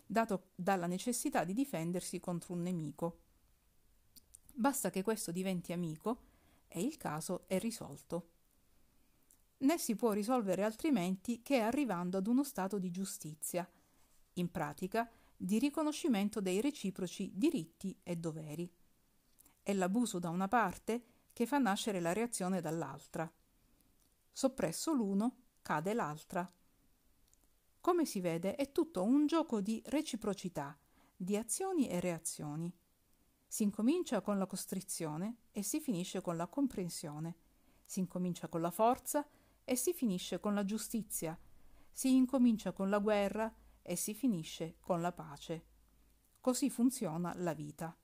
dato 0.06 0.50
dalla 0.54 0.86
necessità 0.86 1.42
di 1.42 1.52
difendersi 1.52 2.20
contro 2.20 2.52
un 2.52 2.62
nemico. 2.62 3.18
Basta 4.52 4.90
che 4.90 5.02
questo 5.02 5.32
diventi 5.32 5.72
amico 5.72 6.20
e 6.68 6.82
il 6.82 6.96
caso 6.96 7.44
è 7.48 7.58
risolto. 7.58 8.28
Né 9.58 9.78
si 9.78 9.96
può 9.96 10.12
risolvere 10.12 10.62
altrimenti 10.62 11.42
che 11.42 11.58
arrivando 11.58 12.18
ad 12.18 12.26
uno 12.26 12.44
stato 12.44 12.78
di 12.78 12.90
giustizia, 12.90 13.68
in 14.34 14.50
pratica 14.50 15.10
di 15.36 15.58
riconoscimento 15.58 16.40
dei 16.40 16.60
reciproci 16.60 17.32
diritti 17.34 17.98
e 18.02 18.16
doveri. 18.16 18.70
È 19.62 19.72
l'abuso 19.72 20.18
da 20.18 20.30
una 20.30 20.48
parte 20.48 21.04
che 21.32 21.46
fa 21.46 21.58
nascere 21.58 22.00
la 22.00 22.12
reazione 22.12 22.60
dall'altra. 22.60 23.30
Soppresso 24.30 24.92
l'uno, 24.92 25.36
cade 25.62 25.94
l'altra. 25.94 26.50
Come 27.80 28.06
si 28.06 28.20
vede 28.20 28.54
è 28.54 28.72
tutto 28.72 29.02
un 29.02 29.26
gioco 29.26 29.60
di 29.60 29.82
reciprocità, 29.86 30.76
di 31.16 31.36
azioni 31.36 31.88
e 31.88 32.00
reazioni. 32.00 32.72
Si 33.46 33.62
incomincia 33.62 34.20
con 34.20 34.38
la 34.38 34.46
costrizione 34.46 35.36
e 35.52 35.62
si 35.62 35.80
finisce 35.80 36.20
con 36.20 36.36
la 36.36 36.46
comprensione. 36.46 37.36
Si 37.84 38.00
incomincia 38.00 38.48
con 38.48 38.60
la 38.60 38.70
forza 38.70 39.26
e 39.64 39.76
si 39.76 39.92
finisce 39.92 40.40
con 40.40 40.54
la 40.54 40.64
giustizia. 40.64 41.38
Si 41.90 42.14
incomincia 42.14 42.72
con 42.72 42.88
la 42.90 42.98
guerra 42.98 43.54
e 43.86 43.96
si 43.96 44.14
finisce 44.14 44.76
con 44.80 45.00
la 45.02 45.12
pace. 45.12 45.64
Così 46.40 46.70
funziona 46.70 47.32
la 47.36 47.52
vita. 47.52 47.94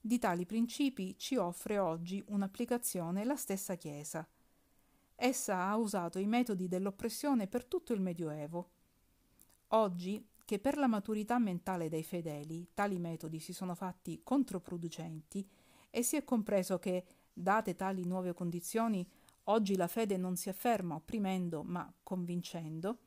Di 0.00 0.18
tali 0.18 0.46
principi 0.46 1.16
ci 1.18 1.36
offre 1.36 1.78
oggi 1.78 2.22
un'applicazione 2.28 3.24
la 3.24 3.36
stessa 3.36 3.74
Chiesa. 3.74 4.26
Essa 5.16 5.64
ha 5.64 5.76
usato 5.76 6.18
i 6.18 6.26
metodi 6.26 6.68
dell'oppressione 6.68 7.48
per 7.48 7.64
tutto 7.64 7.92
il 7.92 8.00
Medioevo. 8.00 8.70
Oggi, 9.68 10.24
che 10.44 10.58
per 10.58 10.76
la 10.76 10.86
maturità 10.86 11.38
mentale 11.38 11.88
dei 11.88 12.04
fedeli 12.04 12.68
tali 12.72 12.98
metodi 12.98 13.40
si 13.40 13.52
sono 13.52 13.74
fatti 13.74 14.20
controproducenti 14.22 15.46
e 15.90 16.02
si 16.02 16.16
è 16.16 16.24
compreso 16.24 16.78
che, 16.78 17.04
date 17.32 17.76
tali 17.76 18.04
nuove 18.04 18.32
condizioni, 18.34 19.06
oggi 19.44 19.76
la 19.76 19.88
fede 19.88 20.16
non 20.16 20.36
si 20.36 20.48
afferma 20.48 20.94
opprimendo 20.94 21.62
ma 21.62 21.92
convincendo, 22.02 22.98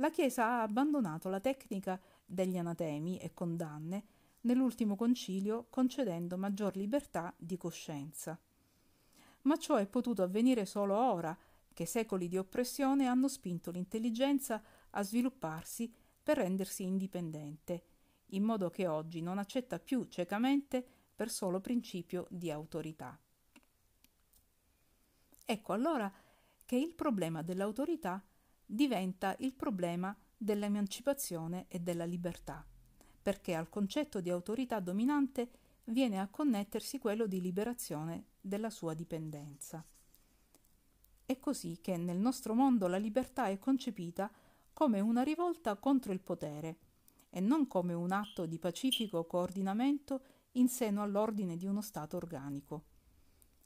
la 0.00 0.10
Chiesa 0.10 0.44
ha 0.44 0.62
abbandonato 0.62 1.28
la 1.28 1.40
tecnica 1.40 1.98
degli 2.26 2.58
anatemi 2.58 3.18
e 3.18 3.32
condanne 3.32 4.04
nell'ultimo 4.42 4.96
concilio 4.96 5.66
concedendo 5.70 6.36
maggior 6.36 6.76
libertà 6.76 7.32
di 7.38 7.56
coscienza 7.56 8.38
ma 9.42 9.56
ciò 9.56 9.76
è 9.76 9.86
potuto 9.86 10.22
avvenire 10.22 10.66
solo 10.66 10.96
ora 10.96 11.36
che 11.72 11.86
secoli 11.86 12.28
di 12.28 12.36
oppressione 12.36 13.06
hanno 13.06 13.28
spinto 13.28 13.70
l'intelligenza 13.70 14.62
a 14.90 15.02
svilupparsi 15.02 15.92
per 16.22 16.38
rendersi 16.38 16.82
indipendente, 16.82 17.84
in 18.32 18.42
modo 18.42 18.68
che 18.70 18.86
oggi 18.86 19.22
non 19.22 19.38
accetta 19.38 19.78
più 19.78 20.04
ciecamente 20.08 20.84
per 21.14 21.30
solo 21.30 21.60
principio 21.60 22.26
di 22.28 22.50
autorità. 22.50 23.18
Ecco 25.46 25.72
allora 25.72 26.12
che 26.64 26.76
il 26.76 26.94
problema 26.94 27.42
dell'autorità 27.42 28.22
diventa 28.72 29.34
il 29.40 29.52
problema 29.52 30.16
dell'emancipazione 30.36 31.64
e 31.68 31.80
della 31.80 32.04
libertà, 32.04 32.64
perché 33.20 33.54
al 33.54 33.68
concetto 33.68 34.20
di 34.20 34.30
autorità 34.30 34.78
dominante 34.78 35.50
viene 35.84 36.20
a 36.20 36.28
connettersi 36.28 36.98
quello 36.98 37.26
di 37.26 37.40
liberazione 37.40 38.26
della 38.40 38.70
sua 38.70 38.94
dipendenza. 38.94 39.84
È 41.26 41.38
così 41.38 41.78
che 41.80 41.96
nel 41.96 42.18
nostro 42.18 42.54
mondo 42.54 42.86
la 42.86 42.96
libertà 42.96 43.46
è 43.46 43.58
concepita 43.58 44.30
come 44.72 45.00
una 45.00 45.22
rivolta 45.22 45.76
contro 45.76 46.12
il 46.12 46.20
potere 46.20 46.78
e 47.28 47.40
non 47.40 47.66
come 47.66 47.92
un 47.92 48.12
atto 48.12 48.46
di 48.46 48.58
pacifico 48.58 49.24
coordinamento 49.24 50.22
in 50.52 50.68
seno 50.68 51.02
all'ordine 51.02 51.56
di 51.56 51.66
uno 51.66 51.80
Stato 51.80 52.16
organico. 52.16 52.89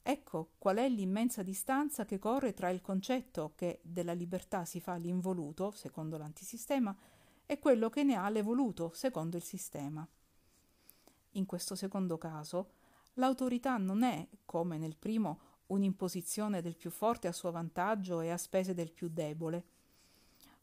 Ecco 0.06 0.50
qual 0.58 0.76
è 0.76 0.86
l'immensa 0.86 1.42
distanza 1.42 2.04
che 2.04 2.18
corre 2.18 2.52
tra 2.52 2.68
il 2.68 2.82
concetto 2.82 3.52
che 3.56 3.80
della 3.82 4.12
libertà 4.12 4.66
si 4.66 4.78
fa 4.78 4.96
l'involuto, 4.96 5.70
secondo 5.70 6.18
l'antisistema, 6.18 6.94
e 7.46 7.58
quello 7.58 7.88
che 7.88 8.02
ne 8.02 8.14
ha 8.14 8.28
l'evoluto, 8.28 8.90
secondo 8.92 9.38
il 9.38 9.42
sistema. 9.42 10.06
In 11.32 11.46
questo 11.46 11.74
secondo 11.74 12.18
caso, 12.18 12.72
l'autorità 13.14 13.78
non 13.78 14.02
è, 14.02 14.28
come 14.44 14.76
nel 14.76 14.94
primo, 14.94 15.40
un'imposizione 15.68 16.60
del 16.60 16.76
più 16.76 16.90
forte 16.90 17.26
a 17.26 17.32
suo 17.32 17.50
vantaggio 17.50 18.20
e 18.20 18.28
a 18.28 18.36
spese 18.36 18.74
del 18.74 18.92
più 18.92 19.08
debole. 19.08 19.64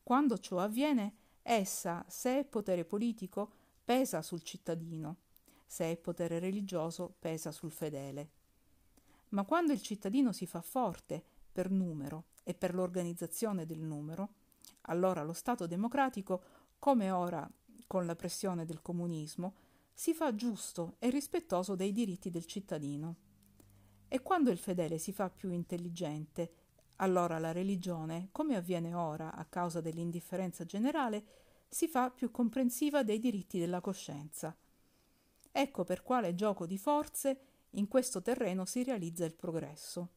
Quando 0.03 0.37
ciò 0.37 0.59
avviene, 0.59 1.15
essa, 1.41 2.05
se 2.07 2.41
è 2.41 2.45
potere 2.45 2.85
politico, 2.85 3.51
pesa 3.83 4.21
sul 4.21 4.43
cittadino, 4.43 5.15
se 5.65 5.89
è 5.89 5.97
potere 5.97 6.37
religioso, 6.37 7.15
pesa 7.17 7.51
sul 7.51 7.71
fedele. 7.71 8.40
Ma 9.31 9.43
quando 9.43 9.73
il 9.73 9.81
cittadino 9.81 10.31
si 10.31 10.45
fa 10.45 10.61
forte 10.61 11.23
per 11.51 11.69
numero 11.69 12.25
e 12.43 12.53
per 12.53 12.73
l'organizzazione 12.73 13.65
del 13.65 13.79
numero, 13.79 14.35
allora 14.83 15.23
lo 15.23 15.33
Stato 15.33 15.67
democratico, 15.67 16.43
come 16.79 17.11
ora 17.11 17.49
con 17.87 18.05
la 18.05 18.15
pressione 18.15 18.65
del 18.65 18.81
comunismo, 18.81 19.55
si 19.93 20.13
fa 20.13 20.33
giusto 20.33 20.95
e 20.99 21.09
rispettoso 21.09 21.75
dei 21.75 21.91
diritti 21.91 22.29
del 22.29 22.45
cittadino. 22.45 23.15
E 24.07 24.21
quando 24.21 24.49
il 24.49 24.57
fedele 24.57 24.97
si 24.97 25.11
fa 25.11 25.29
più 25.29 25.51
intelligente, 25.51 26.53
allora 26.97 27.39
la 27.39 27.51
religione, 27.51 28.29
come 28.31 28.55
avviene 28.55 28.93
ora 28.93 29.33
a 29.33 29.45
causa 29.45 29.81
dell'indifferenza 29.81 30.65
generale, 30.65 31.23
si 31.69 31.87
fa 31.87 32.09
più 32.09 32.31
comprensiva 32.31 33.03
dei 33.03 33.19
diritti 33.19 33.59
della 33.59 33.79
coscienza. 33.79 34.55
Ecco 35.51 35.83
per 35.83 36.03
quale 36.03 36.35
gioco 36.35 36.65
di 36.65 36.77
forze 36.77 37.50
in 37.71 37.87
questo 37.87 38.21
terreno 38.21 38.65
si 38.65 38.83
realizza 38.83 39.25
il 39.25 39.35
progresso. 39.35 40.09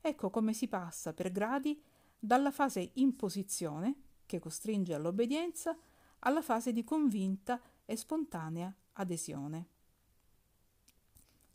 Ecco 0.00 0.30
come 0.30 0.52
si 0.52 0.68
passa 0.68 1.12
per 1.12 1.30
gradi 1.30 1.80
dalla 2.18 2.50
fase 2.50 2.90
imposizione, 2.94 3.94
che 4.26 4.38
costringe 4.38 4.94
all'obbedienza, 4.94 5.76
alla 6.20 6.42
fase 6.42 6.72
di 6.72 6.84
convinta 6.84 7.60
e 7.84 7.96
spontanea 7.96 8.74
adesione. 8.92 9.68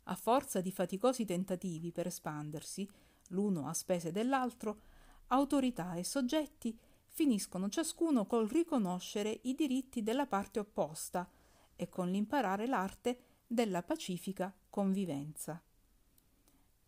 A 0.04 0.14
forza 0.14 0.60
di 0.60 0.72
faticosi 0.72 1.24
tentativi 1.24 1.92
per 1.92 2.06
espandersi, 2.06 2.88
l'uno 3.28 3.68
a 3.68 3.74
spese 3.74 4.10
dell'altro, 4.10 4.80
autorità 5.28 5.94
e 5.94 6.04
soggetti 6.04 6.78
finiscono 7.06 7.68
ciascuno 7.68 8.26
col 8.26 8.48
riconoscere 8.48 9.40
i 9.42 9.54
diritti 9.54 10.02
della 10.02 10.26
parte 10.26 10.60
opposta 10.60 11.28
e 11.76 11.88
con 11.88 12.10
l'imparare 12.10 12.66
l'arte 12.66 13.20
della 13.46 13.82
pacifica 13.82 14.54
convivenza. 14.78 15.60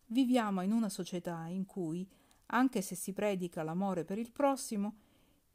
Viviamo 0.05 0.61
in 0.61 0.71
una 0.71 0.87
società 0.87 1.47
in 1.47 1.65
cui, 1.65 2.09
anche 2.45 2.81
se 2.81 2.95
si 2.95 3.11
predica 3.11 3.63
l'amore 3.63 4.05
per 4.05 4.17
il 4.17 4.31
prossimo, 4.31 4.95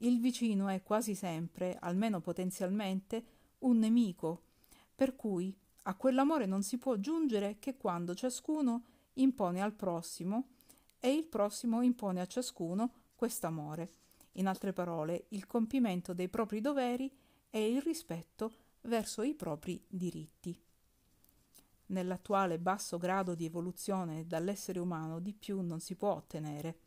il 0.01 0.21
vicino 0.21 0.69
è 0.69 0.83
quasi 0.83 1.15
sempre, 1.15 1.79
almeno 1.81 2.21
potenzialmente, 2.21 3.25
un 3.61 3.79
nemico, 3.79 4.43
per 4.95 5.17
cui 5.17 5.57
a 5.85 5.95
quell'amore 5.95 6.45
non 6.45 6.63
si 6.63 6.77
può 6.77 6.97
giungere 6.97 7.57
che 7.59 7.79
quando 7.79 8.15
ciascuno 8.15 8.85
impone 9.15 9.63
al 9.63 9.73
prossimo 9.73 10.49
e 11.01 11.15
il 11.15 11.25
prossimo 11.25 11.81
impone 11.81 12.21
a 12.21 12.27
ciascuno 12.27 12.93
quest'amore. 13.15 13.95
In 14.33 14.47
altre 14.47 14.75
parole, 14.75 15.25
il 15.31 15.47
compimento 15.47 16.13
dei 16.13 16.29
propri 16.29 16.61
doveri 16.61 17.11
e 17.49 17.71
il 17.71 17.81
rispetto 17.81 18.53
verso 18.83 19.23
i 19.23 19.35
propri 19.35 19.83
diritti. 19.89 20.66
Nell'attuale 21.87 22.59
basso 22.59 22.99
grado 22.99 23.35
di 23.35 23.45
evoluzione 23.45 24.27
dall'essere 24.27 24.81
umano 24.81 25.21
di 25.21 25.33
più 25.33 25.61
non 25.61 25.81
si 25.81 25.95
può 25.95 26.13
ottenere. 26.13 26.79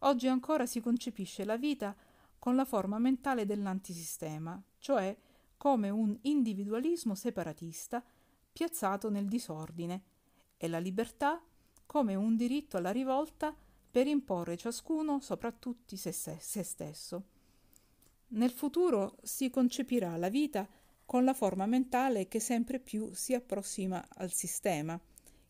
Oggi 0.00 0.28
ancora 0.28 0.66
si 0.66 0.80
concepisce 0.80 1.44
la 1.44 1.56
vita 1.56 1.96
con 2.38 2.54
la 2.54 2.64
forma 2.64 2.98
mentale 2.98 3.46
dell'antisistema, 3.46 4.62
cioè 4.78 5.16
come 5.56 5.90
un 5.90 6.16
individualismo 6.22 7.14
separatista 7.14 8.04
piazzato 8.52 9.10
nel 9.10 9.26
disordine, 9.26 10.02
e 10.56 10.68
la 10.68 10.78
libertà 10.78 11.42
come 11.86 12.14
un 12.14 12.36
diritto 12.36 12.76
alla 12.76 12.90
rivolta 12.90 13.54
per 13.90 14.06
imporre 14.06 14.56
ciascuno 14.56 15.20
soprattutto 15.20 15.96
se, 15.96 16.12
se 16.12 16.62
stesso. 16.62 17.24
Nel 18.28 18.50
futuro 18.50 19.16
si 19.22 19.48
concepirà 19.48 20.16
la 20.16 20.28
vita 20.28 20.68
con 21.08 21.24
la 21.24 21.32
forma 21.32 21.64
mentale 21.64 22.28
che 22.28 22.38
sempre 22.38 22.78
più 22.78 23.14
si 23.14 23.32
approssima 23.32 24.06
al 24.16 24.30
sistema, 24.30 25.00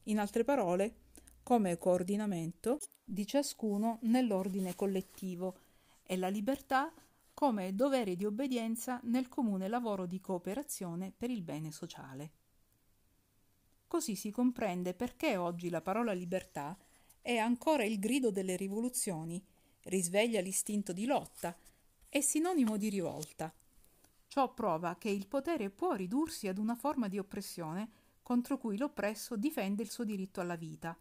in 0.05 0.21
altre 0.21 0.45
parole, 0.45 0.95
come 1.43 1.77
coordinamento 1.79 2.79
di 3.03 3.27
ciascuno 3.27 3.99
nell'ordine 4.03 4.77
collettivo 4.77 5.59
e 6.05 6.17
la 6.17 6.29
libertà 6.29 6.95
come 7.35 7.75
dovere 7.75 8.15
di 8.15 8.25
obbedienza 8.25 9.01
nel 9.03 9.27
comune 9.27 9.67
lavoro 9.67 10.07
di 10.07 10.21
cooperazione 10.21 11.13
per 11.17 11.29
il 11.29 11.43
bene 11.43 11.73
sociale. 11.73 12.31
Così 13.89 14.15
si 14.15 14.31
comprende 14.31 14.95
perché 14.95 15.37
oggi 15.37 15.71
la 15.71 15.81
parola 15.81 16.13
libertà 16.13 16.79
è 17.21 17.37
ancora 17.37 17.83
il 17.83 17.99
grido 17.99 18.31
delle 18.31 18.55
rivoluzioni, 18.55 19.45
risveglia 19.87 20.41
l'istinto 20.41 20.93
di 20.93 21.05
lotta, 21.05 21.53
è 22.09 22.21
sinonimo 22.21 22.77
di 22.77 22.91
rivolta. 22.91 23.53
Ciò 24.29 24.53
prova 24.53 24.97
che 24.97 25.09
il 25.09 25.27
potere 25.27 25.71
può 25.71 25.95
ridursi 25.95 26.49
ad 26.49 26.59
una 26.59 26.75
forma 26.75 27.09
di 27.09 27.19
oppressione 27.19 27.91
contro 28.23 28.59
cui 28.59 28.77
l'oppresso 28.77 29.37
difende 29.37 29.83
il 29.83 29.91
suo 29.91 30.05
diritto 30.05 30.43
alla 30.43 30.55
vita. 30.55 30.97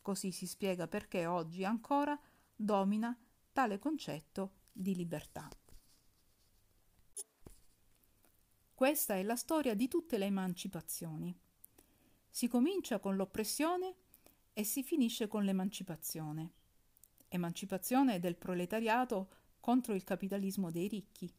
Così 0.00 0.30
si 0.30 0.46
spiega 0.46 0.86
perché 0.86 1.26
oggi 1.26 1.64
ancora 1.64 2.18
domina 2.54 3.18
tale 3.52 3.80
concetto 3.80 4.52
di 4.72 4.94
libertà. 4.94 5.48
Questa 8.72 9.14
è 9.14 9.22
la 9.24 9.36
storia 9.36 9.74
di 9.74 9.88
tutte 9.88 10.16
le 10.16 10.26
emancipazioni. 10.26 11.36
Si 12.28 12.46
comincia 12.46 13.00
con 13.00 13.16
l'oppressione 13.16 13.96
e 14.52 14.62
si 14.62 14.84
finisce 14.84 15.26
con 15.26 15.42
l'emancipazione. 15.42 16.52
Emancipazione 17.26 18.20
del 18.20 18.36
proletariato 18.36 19.30
contro 19.58 19.94
il 19.94 20.04
capitalismo 20.04 20.70
dei 20.70 20.86
ricchi. 20.86 21.34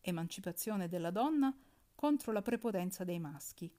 Emancipazione 0.00 0.88
della 0.88 1.10
donna 1.10 1.54
contro 1.94 2.32
la 2.32 2.42
prepotenza 2.42 3.04
dei 3.04 3.18
maschi. 3.18 3.70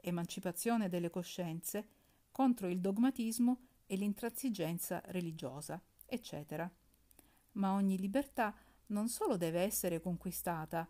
Emancipazione 0.00 0.88
delle 0.88 1.10
coscienze 1.10 1.88
contro 2.30 2.68
il 2.68 2.80
dogmatismo 2.80 3.60
e 3.86 3.96
l'intransigenza 3.96 5.02
religiosa, 5.06 5.80
eccetera. 6.06 6.70
Ma 7.52 7.72
ogni 7.72 7.98
libertà 7.98 8.54
non 8.86 9.08
solo 9.08 9.36
deve 9.36 9.60
essere 9.60 10.00
conquistata, 10.00 10.88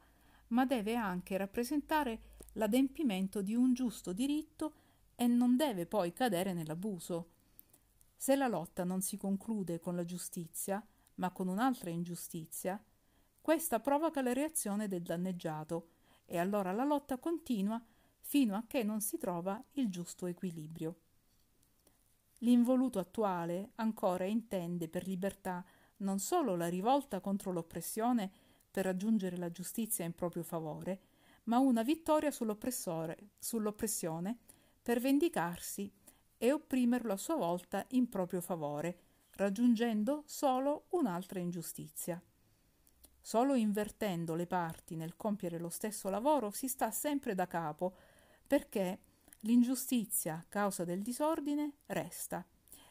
ma 0.48 0.66
deve 0.66 0.94
anche 0.94 1.36
rappresentare 1.36 2.36
l'adempimento 2.52 3.42
di 3.42 3.54
un 3.54 3.72
giusto 3.74 4.12
diritto 4.12 4.74
e 5.14 5.26
non 5.26 5.56
deve 5.56 5.86
poi 5.86 6.12
cadere 6.12 6.52
nell'abuso. 6.52 7.30
Se 8.16 8.34
la 8.36 8.48
lotta 8.48 8.84
non 8.84 9.00
si 9.00 9.16
conclude 9.16 9.78
con 9.78 9.96
la 9.96 10.04
giustizia, 10.04 10.84
ma 11.14 11.30
con 11.30 11.48
un'altra 11.48 11.90
ingiustizia, 11.90 12.82
questa 13.48 13.80
provoca 13.80 14.20
la 14.20 14.34
reazione 14.34 14.88
del 14.88 15.00
danneggiato 15.00 15.88
e 16.26 16.36
allora 16.36 16.70
la 16.70 16.84
lotta 16.84 17.16
continua 17.16 17.82
fino 18.20 18.54
a 18.54 18.64
che 18.66 18.82
non 18.82 19.00
si 19.00 19.16
trova 19.16 19.58
il 19.72 19.88
giusto 19.88 20.26
equilibrio. 20.26 20.96
L'involuto 22.40 22.98
attuale 22.98 23.70
ancora 23.76 24.26
intende 24.26 24.90
per 24.90 25.06
libertà 25.06 25.64
non 26.00 26.18
solo 26.18 26.56
la 26.56 26.68
rivolta 26.68 27.20
contro 27.20 27.50
l'oppressione 27.50 28.30
per 28.70 28.84
raggiungere 28.84 29.38
la 29.38 29.50
giustizia 29.50 30.04
in 30.04 30.14
proprio 30.14 30.42
favore, 30.42 31.00
ma 31.44 31.56
una 31.56 31.82
vittoria 31.82 32.30
sull'oppressione 32.30 34.38
per 34.82 35.00
vendicarsi 35.00 35.90
e 36.36 36.52
opprimerlo 36.52 37.14
a 37.14 37.16
sua 37.16 37.36
volta 37.36 37.86
in 37.92 38.10
proprio 38.10 38.42
favore, 38.42 38.98
raggiungendo 39.36 40.22
solo 40.26 40.88
un'altra 40.90 41.40
ingiustizia. 41.40 42.22
Solo 43.28 43.56
invertendo 43.56 44.34
le 44.34 44.46
parti 44.46 44.96
nel 44.96 45.14
compiere 45.14 45.58
lo 45.58 45.68
stesso 45.68 46.08
lavoro 46.08 46.50
si 46.50 46.66
sta 46.66 46.90
sempre 46.90 47.34
da 47.34 47.46
capo, 47.46 47.94
perché 48.46 49.00
l'ingiustizia, 49.40 50.42
causa 50.48 50.82
del 50.86 51.02
disordine, 51.02 51.74
resta, 51.88 52.42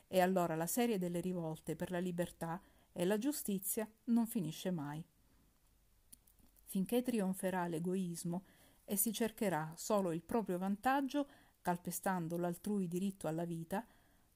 e 0.05 0.19
allora 0.21 0.53
la 0.53 0.67
serie 0.67 0.99
delle 0.99 1.21
rivolte 1.21 1.75
per 1.75 1.89
la 1.89 1.97
libertà 1.97 2.61
e 2.91 3.03
la 3.03 3.17
giustizia 3.17 3.89
non 4.03 4.27
finisce 4.27 4.69
mai. 4.69 5.03
Finché 6.65 7.01
trionferà 7.01 7.65
l'egoismo 7.65 8.43
e 8.85 8.95
si 8.95 9.11
cercherà 9.11 9.73
solo 9.75 10.11
il 10.11 10.21
proprio 10.21 10.59
vantaggio, 10.59 11.27
calpestando 11.63 12.37
l'altrui 12.37 12.87
diritto 12.87 13.27
alla 13.27 13.45
vita, 13.45 13.83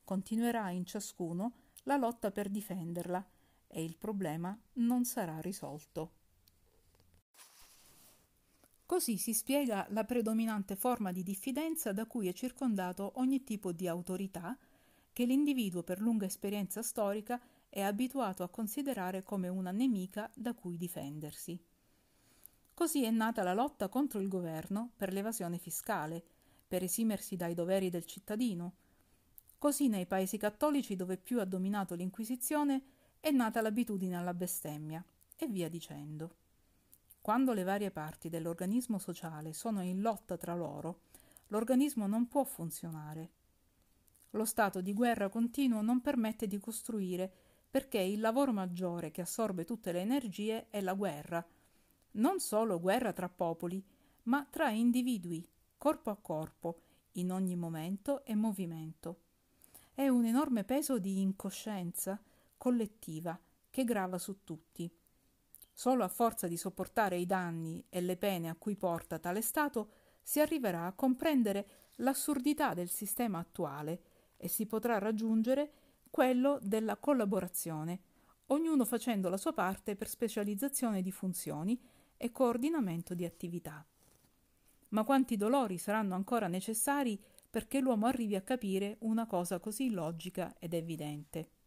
continuerà 0.04 0.72
in 0.72 0.84
ciascuno 0.84 1.54
la 1.84 1.98
lotta 1.98 2.32
per 2.32 2.50
difenderla 2.50 3.24
e 3.72 3.84
il 3.84 3.96
problema 3.98 4.58
non 4.74 5.06
sarà 5.06 5.40
risolto. 5.40 6.20
Così 8.86 9.18
si 9.18 9.34
spiega 9.34 9.88
la 9.92 10.04
predominante 10.04 10.76
forma 10.76 11.14
di 11.14 11.24
diffidenza 11.24 11.94
da 11.94 12.06
cui 12.06 12.28
è 12.28 12.34
circondato 12.34 13.14
ogni 13.16 13.44
tipo 13.44 13.72
di 13.72 13.88
autorità 13.88 14.58
che 15.14 15.24
l'individuo 15.24 15.82
per 15.82 16.02
lunga 16.02 16.26
esperienza 16.26 16.82
storica 16.82 17.42
è 17.70 17.82
abituato 17.82 18.44
a 18.44 18.50
considerare 18.50 19.24
come 19.24 19.48
una 19.48 19.72
nemica 19.72 20.30
da 20.36 20.54
cui 20.54 20.76
difendersi. 20.76 21.58
Così 22.74 23.04
è 23.06 23.12
nata 23.12 23.44
la 23.44 23.54
lotta 23.54 23.88
contro 23.88 24.20
il 24.20 24.28
governo 24.28 24.92
per 24.98 25.14
l'evasione 25.14 25.58
fiscale, 25.58 26.22
per 26.68 26.84
esimersi 26.84 27.38
dai 27.38 27.54
doveri 27.54 27.90
del 27.90 28.06
cittadino. 28.06 28.74
Così 29.58 29.88
nei 29.88 30.06
paesi 30.06 30.38
cattolici 30.38 30.96
dove 30.96 31.16
più 31.18 31.40
ha 31.40 31.46
dominato 31.46 31.96
l'Inquisizione 31.96 32.84
è 33.22 33.30
nata 33.30 33.62
l'abitudine 33.62 34.18
alla 34.18 34.34
bestemmia, 34.34 35.06
e 35.38 35.48
via 35.48 35.70
dicendo. 35.70 36.36
Quando 37.22 37.54
le 37.54 37.62
varie 37.62 37.92
parti 37.92 38.30
dell'organismo 38.30 38.98
sociale 38.98 39.54
sono 39.54 39.84
in 39.84 40.02
lotta 40.02 40.38
tra 40.38 40.56
loro, 40.56 41.02
l'organismo 41.48 42.08
non 42.08 42.28
può 42.28 42.44
funzionare. 42.44 43.30
Lo 44.32 44.44
stato 44.44 44.82
di 44.82 44.92
guerra 44.92 45.30
continuo 45.30 45.82
non 45.82 46.02
permette 46.02 46.48
di 46.48 46.58
costruire 46.58 47.32
perché 47.70 48.00
il 48.00 48.20
lavoro 48.20 48.52
maggiore 48.52 49.12
che 49.12 49.22
assorbe 49.22 49.66
tutte 49.66 49.92
le 49.92 50.02
energie 50.02 50.70
è 50.72 50.82
la 50.82 50.94
guerra, 50.94 51.46
non 52.14 52.40
solo 52.40 52.80
guerra 52.80 53.14
tra 53.14 53.30
popoli, 53.30 53.84
ma 54.24 54.46
tra 54.50 54.72
individui, 54.72 55.48
corpo 55.78 56.10
a 56.10 56.16
corpo, 56.16 56.82
in 57.14 57.32
ogni 57.32 57.56
momento 57.56 58.26
e 58.26 58.34
movimento. 58.34 59.20
È 59.94 60.08
un 60.08 60.26
enorme 60.26 60.64
peso 60.64 60.98
di 60.98 61.22
incoscienza 61.22 62.20
collettiva 62.62 63.42
che 63.72 63.84
grava 63.84 64.20
su 64.20 64.44
tutti. 64.44 64.88
Solo 65.74 66.04
a 66.04 66.08
forza 66.08 66.46
di 66.46 66.58
sopportare 66.58 67.18
i 67.18 67.26
danni 67.26 67.84
e 67.90 68.02
le 68.02 68.18
pene 68.18 68.50
a 68.50 68.56
cui 68.56 68.76
porta 68.76 69.18
tale 69.18 69.42
stato 69.42 69.90
si 70.22 70.40
arriverà 70.40 70.86
a 70.86 70.94
comprendere 70.94 71.90
l'assurdità 71.96 72.76
del 72.76 72.92
sistema 72.92 73.40
attuale 73.40 74.04
e 74.38 74.48
si 74.48 74.68
potrà 74.68 75.00
raggiungere 75.00 75.72
quello 76.12 76.60
della 76.62 76.98
collaborazione, 76.98 78.02
ognuno 78.48 78.86
facendo 78.86 79.28
la 79.30 79.38
sua 79.38 79.54
parte 79.54 79.96
per 79.96 80.08
specializzazione 80.08 81.02
di 81.02 81.12
funzioni 81.12 81.82
e 82.16 82.32
coordinamento 82.32 83.16
di 83.16 83.26
attività. 83.26 83.84
Ma 84.90 85.04
quanti 85.04 85.36
dolori 85.36 85.80
saranno 85.80 86.14
ancora 86.14 86.46
necessari 86.46 87.20
perché 87.50 87.80
l'uomo 87.80 88.06
arrivi 88.06 88.36
a 88.36 88.42
capire 88.42 88.98
una 89.00 89.26
cosa 89.26 89.60
così 89.60 89.90
logica 89.90 90.54
ed 90.60 90.76
evidente? 90.76 91.61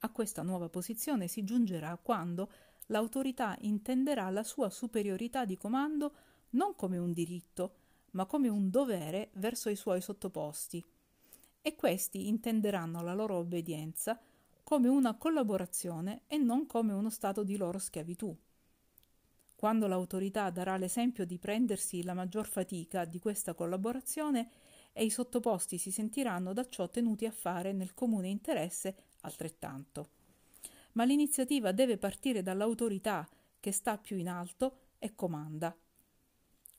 A 0.00 0.10
questa 0.10 0.42
nuova 0.42 0.68
posizione 0.68 1.28
si 1.28 1.44
giungerà 1.44 1.98
quando 2.02 2.50
l'autorità 2.86 3.56
intenderà 3.60 4.30
la 4.30 4.42
sua 4.42 4.70
superiorità 4.70 5.44
di 5.44 5.56
comando 5.56 6.14
non 6.50 6.74
come 6.74 6.98
un 6.98 7.12
diritto, 7.12 7.74
ma 8.12 8.26
come 8.26 8.48
un 8.48 8.70
dovere 8.70 9.30
verso 9.34 9.68
i 9.68 9.76
suoi 9.76 10.00
sottoposti, 10.00 10.84
e 11.62 11.74
questi 11.76 12.28
intenderanno 12.28 13.02
la 13.02 13.14
loro 13.14 13.36
obbedienza 13.36 14.18
come 14.62 14.88
una 14.88 15.14
collaborazione 15.16 16.22
e 16.26 16.38
non 16.38 16.66
come 16.66 16.92
uno 16.92 17.10
stato 17.10 17.44
di 17.44 17.56
loro 17.56 17.78
schiavitù. 17.78 18.34
Quando 19.54 19.86
l'autorità 19.86 20.48
darà 20.48 20.78
l'esempio 20.78 21.26
di 21.26 21.38
prendersi 21.38 22.02
la 22.02 22.14
maggior 22.14 22.46
fatica 22.48 23.04
di 23.04 23.18
questa 23.18 23.52
collaborazione 23.52 24.48
e 24.92 25.04
i 25.04 25.10
sottoposti 25.10 25.76
si 25.76 25.90
sentiranno 25.90 26.54
da 26.54 26.66
ciò 26.66 26.88
tenuti 26.88 27.26
a 27.26 27.30
fare 27.30 27.72
nel 27.72 27.92
comune 27.92 28.28
interesse 28.28 28.96
altrettanto. 29.20 30.08
Ma 30.92 31.04
l'iniziativa 31.04 31.72
deve 31.72 31.98
partire 31.98 32.42
dall'autorità 32.42 33.28
che 33.58 33.72
sta 33.72 33.98
più 33.98 34.16
in 34.16 34.28
alto 34.28 34.78
e 34.98 35.14
comanda. 35.14 35.76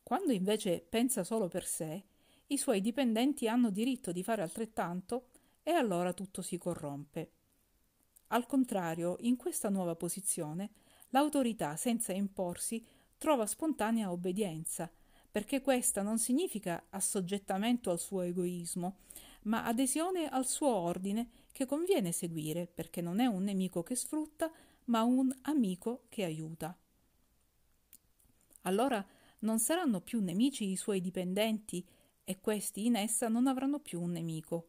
Quando 0.03 0.31
invece 0.31 0.85
pensa 0.87 1.23
solo 1.23 1.47
per 1.47 1.65
sé, 1.65 2.03
i 2.47 2.57
suoi 2.57 2.81
dipendenti 2.81 3.47
hanno 3.47 3.69
diritto 3.69 4.11
di 4.11 4.23
fare 4.23 4.41
altrettanto 4.41 5.27
e 5.63 5.71
allora 5.71 6.11
tutto 6.11 6.41
si 6.41 6.57
corrompe. 6.57 7.31
Al 8.27 8.45
contrario, 8.45 9.17
in 9.21 9.35
questa 9.37 9.69
nuova 9.69 9.95
posizione, 9.95 10.71
l'autorità, 11.09 11.75
senza 11.75 12.11
imporsi, 12.11 12.85
trova 13.17 13.45
spontanea 13.45 14.11
obbedienza, 14.11 14.91
perché 15.31 15.61
questa 15.61 16.01
non 16.01 16.17
significa 16.17 16.87
assoggettamento 16.89 17.89
al 17.89 17.99
suo 17.99 18.21
egoismo, 18.21 18.97
ma 19.43 19.65
adesione 19.65 20.27
al 20.27 20.45
suo 20.45 20.73
ordine 20.73 21.29
che 21.51 21.65
conviene 21.65 22.11
seguire, 22.11 22.67
perché 22.67 23.01
non 23.01 23.19
è 23.19 23.25
un 23.25 23.43
nemico 23.43 23.83
che 23.83 23.95
sfrutta, 23.95 24.51
ma 24.85 25.03
un 25.03 25.33
amico 25.43 26.03
che 26.09 26.23
aiuta. 26.23 26.77
Allora 28.61 29.05
non 29.39 29.59
saranno 29.59 30.01
più 30.01 30.21
nemici 30.21 30.69
i 30.69 30.75
suoi 30.75 31.01
dipendenti 31.01 31.85
e 32.23 32.39
questi 32.39 32.85
in 32.85 32.95
essa 32.95 33.27
non 33.27 33.47
avranno 33.47 33.79
più 33.79 34.01
un 34.01 34.11
nemico. 34.11 34.67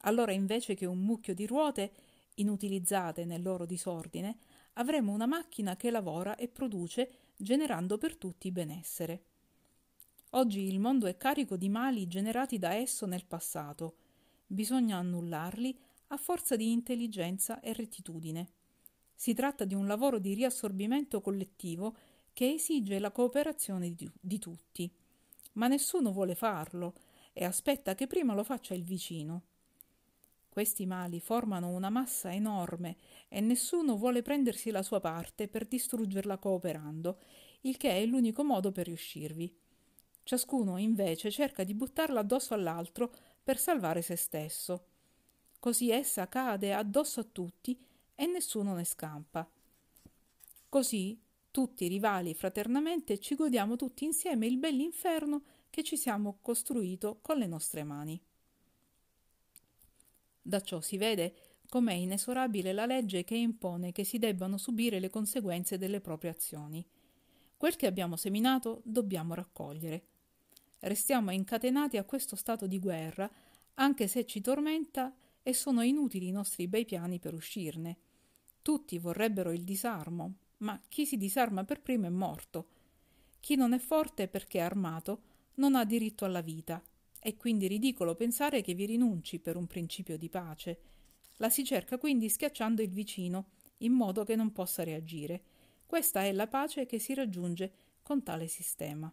Allora 0.00 0.32
invece 0.32 0.74
che 0.74 0.86
un 0.86 0.98
mucchio 0.98 1.34
di 1.34 1.46
ruote, 1.46 1.92
inutilizzate 2.34 3.24
nel 3.24 3.42
loro 3.42 3.64
disordine, 3.64 4.36
avremo 4.74 5.12
una 5.12 5.26
macchina 5.26 5.76
che 5.76 5.90
lavora 5.90 6.34
e 6.34 6.48
produce, 6.48 7.10
generando 7.36 7.98
per 7.98 8.16
tutti 8.16 8.50
benessere. 8.50 9.24
Oggi 10.34 10.60
il 10.60 10.78
mondo 10.78 11.06
è 11.06 11.18
carico 11.18 11.58
di 11.58 11.68
mali 11.68 12.06
generati 12.06 12.58
da 12.58 12.72
esso 12.72 13.04
nel 13.04 13.26
passato. 13.26 13.96
Bisogna 14.46 14.96
annullarli 14.96 15.78
a 16.08 16.16
forza 16.16 16.56
di 16.56 16.72
intelligenza 16.72 17.60
e 17.60 17.74
rettitudine. 17.74 18.48
Si 19.14 19.34
tratta 19.34 19.66
di 19.66 19.74
un 19.74 19.86
lavoro 19.86 20.18
di 20.18 20.32
riassorbimento 20.32 21.20
collettivo 21.20 21.94
che 22.32 22.52
esige 22.54 22.98
la 22.98 23.10
cooperazione 23.10 23.94
di, 23.94 24.10
di 24.18 24.38
tutti. 24.38 24.90
Ma 25.54 25.68
nessuno 25.68 26.12
vuole 26.12 26.34
farlo 26.34 26.94
e 27.34 27.44
aspetta 27.44 27.94
che 27.94 28.06
prima 28.06 28.32
lo 28.32 28.42
faccia 28.42 28.72
il 28.72 28.84
vicino. 28.84 29.42
Questi 30.48 30.86
mali 30.86 31.20
formano 31.20 31.68
una 31.68 31.90
massa 31.90 32.32
enorme 32.32 32.96
e 33.28 33.40
nessuno 33.40 33.98
vuole 33.98 34.22
prendersi 34.22 34.70
la 34.70 34.82
sua 34.82 34.98
parte 34.98 35.46
per 35.46 35.66
distruggerla 35.66 36.38
cooperando, 36.38 37.18
il 37.62 37.76
che 37.76 37.90
è 37.90 38.06
l'unico 38.06 38.42
modo 38.42 38.72
per 38.72 38.86
riuscirvi. 38.86 39.60
Ciascuno 40.24 40.78
invece 40.78 41.30
cerca 41.30 41.64
di 41.64 41.74
buttarla 41.74 42.20
addosso 42.20 42.54
all'altro 42.54 43.12
per 43.42 43.58
salvare 43.58 44.02
se 44.02 44.16
stesso. 44.16 44.86
Così 45.58 45.90
essa 45.90 46.28
cade 46.28 46.72
addosso 46.72 47.20
a 47.20 47.26
tutti 47.30 47.78
e 48.14 48.26
nessuno 48.26 48.74
ne 48.74 48.84
scampa. 48.84 49.48
Così, 50.68 51.20
tutti 51.50 51.86
rivali 51.88 52.34
fraternamente, 52.34 53.18
ci 53.18 53.34
godiamo 53.34 53.76
tutti 53.76 54.04
insieme 54.04 54.46
il 54.46 54.56
bell'inferno 54.56 55.42
che 55.70 55.82
ci 55.82 55.96
siamo 55.96 56.38
costruito 56.40 57.18
con 57.20 57.36
le 57.36 57.46
nostre 57.46 57.84
mani. 57.84 58.20
Da 60.40 60.60
ciò 60.60 60.80
si 60.80 60.96
vede 60.96 61.34
com'è 61.68 61.92
inesorabile 61.92 62.72
la 62.72 62.86
legge 62.86 63.24
che 63.24 63.36
impone 63.36 63.92
che 63.92 64.04
si 64.04 64.18
debbano 64.18 64.58
subire 64.58 64.98
le 64.98 65.10
conseguenze 65.10 65.78
delle 65.78 66.00
proprie 66.00 66.30
azioni. 66.30 66.84
Quel 67.56 67.76
che 67.76 67.86
abbiamo 67.86 68.16
seminato 68.16 68.82
dobbiamo 68.84 69.34
raccogliere. 69.34 70.11
Restiamo 70.82 71.30
incatenati 71.32 71.96
a 71.96 72.04
questo 72.04 72.36
stato 72.36 72.66
di 72.66 72.78
guerra, 72.78 73.30
anche 73.74 74.06
se 74.06 74.24
ci 74.24 74.40
tormenta 74.40 75.14
e 75.42 75.52
sono 75.52 75.82
inutili 75.82 76.28
i 76.28 76.32
nostri 76.32 76.68
bei 76.68 76.84
piani 76.84 77.18
per 77.18 77.34
uscirne. 77.34 77.96
Tutti 78.62 78.98
vorrebbero 78.98 79.50
il 79.50 79.64
disarmo, 79.64 80.34
ma 80.58 80.80
chi 80.88 81.06
si 81.06 81.16
disarma 81.16 81.64
per 81.64 81.80
primo 81.80 82.06
è 82.06 82.10
morto. 82.10 82.68
Chi 83.40 83.56
non 83.56 83.72
è 83.72 83.78
forte 83.78 84.28
perché 84.28 84.58
è 84.58 84.62
armato 84.62 85.22
non 85.54 85.74
ha 85.74 85.84
diritto 85.84 86.24
alla 86.24 86.40
vita 86.40 86.82
è 87.24 87.36
quindi 87.36 87.68
ridicolo 87.68 88.16
pensare 88.16 88.62
che 88.62 88.74
vi 88.74 88.84
rinunci 88.84 89.38
per 89.38 89.54
un 89.54 89.68
principio 89.68 90.18
di 90.18 90.28
pace. 90.28 90.80
La 91.36 91.50
si 91.50 91.64
cerca 91.64 91.96
quindi 91.96 92.28
schiacciando 92.28 92.82
il 92.82 92.90
vicino, 92.90 93.50
in 93.78 93.92
modo 93.92 94.24
che 94.24 94.34
non 94.34 94.50
possa 94.50 94.82
reagire. 94.82 95.40
Questa 95.86 96.24
è 96.24 96.32
la 96.32 96.48
pace 96.48 96.84
che 96.84 96.98
si 96.98 97.14
raggiunge 97.14 97.72
con 98.02 98.24
tale 98.24 98.48
sistema. 98.48 99.12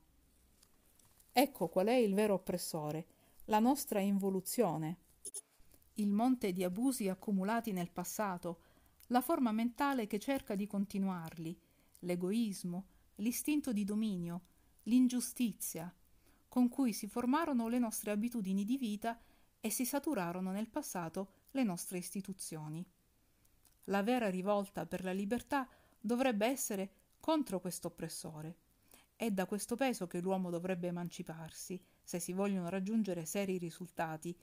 Ecco 1.41 1.69
qual 1.69 1.87
è 1.87 1.93
il 1.93 2.13
vero 2.13 2.33
oppressore, 2.33 3.07
la 3.45 3.59
nostra 3.59 4.01
involuzione. 4.01 4.97
Il 5.93 6.11
monte 6.11 6.51
di 6.51 6.65
abusi 6.65 7.07
accumulati 7.07 7.71
nel 7.71 7.91
passato, 7.91 8.59
la 9.07 9.21
forma 9.21 9.53
mentale 9.53 10.05
che 10.05 10.19
cerca 10.19 10.55
di 10.55 10.67
continuarli, 10.67 11.57
l'egoismo, 11.99 12.87
l'istinto 13.15 13.71
di 13.71 13.85
dominio, 13.85 14.41
l'ingiustizia, 14.83 15.95
con 16.49 16.67
cui 16.67 16.91
si 16.91 17.07
formarono 17.07 17.69
le 17.69 17.79
nostre 17.79 18.11
abitudini 18.11 18.65
di 18.65 18.75
vita 18.75 19.17
e 19.61 19.69
si 19.69 19.85
saturarono 19.85 20.51
nel 20.51 20.67
passato 20.67 21.31
le 21.51 21.63
nostre 21.63 21.99
istituzioni. 21.99 22.85
La 23.85 24.03
vera 24.03 24.29
rivolta 24.29 24.85
per 24.85 25.05
la 25.05 25.13
libertà 25.13 25.65
dovrebbe 26.01 26.47
essere 26.47 26.91
contro 27.21 27.61
questo 27.61 27.87
oppressore. 27.87 28.57
È 29.19 29.29
da 29.31 29.45
questo 29.45 29.75
peso 29.75 30.07
che 30.07 30.21
l'uomo 30.21 30.49
dovrebbe 30.49 30.87
emanciparsi, 30.87 31.77
se 32.01 32.19
si 32.19 32.31
vogliono 32.31 32.69
raggiungere 32.69 33.25
seri 33.25 33.57
risultati. 33.57 34.33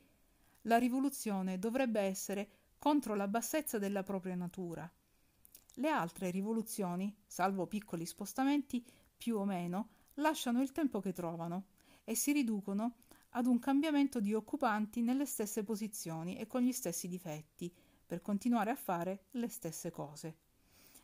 La 0.64 0.76
rivoluzione 0.76 1.58
dovrebbe 1.58 2.00
essere 2.00 2.48
contro 2.76 3.14
la 3.14 3.26
bassezza 3.26 3.78
della 3.78 4.02
propria 4.02 4.34
natura. 4.34 4.86
Le 5.76 5.88
altre 5.88 6.28
rivoluzioni, 6.30 7.16
salvo 7.26 7.66
piccoli 7.66 8.04
spostamenti, 8.04 8.84
più 9.16 9.38
o 9.38 9.46
meno, 9.46 9.88
lasciano 10.16 10.60
il 10.60 10.72
tempo 10.72 11.00
che 11.00 11.14
trovano 11.14 11.68
e 12.04 12.14
si 12.14 12.32
riducono 12.32 12.96
ad 13.30 13.46
un 13.46 13.58
cambiamento 13.58 14.20
di 14.20 14.34
occupanti 14.34 15.00
nelle 15.00 15.24
stesse 15.24 15.64
posizioni 15.64 16.36
e 16.36 16.46
con 16.46 16.60
gli 16.60 16.72
stessi 16.72 17.08
difetti, 17.08 17.74
per 18.04 18.20
continuare 18.20 18.72
a 18.72 18.76
fare 18.76 19.24
le 19.30 19.48
stesse 19.48 19.90
cose. 19.90 20.36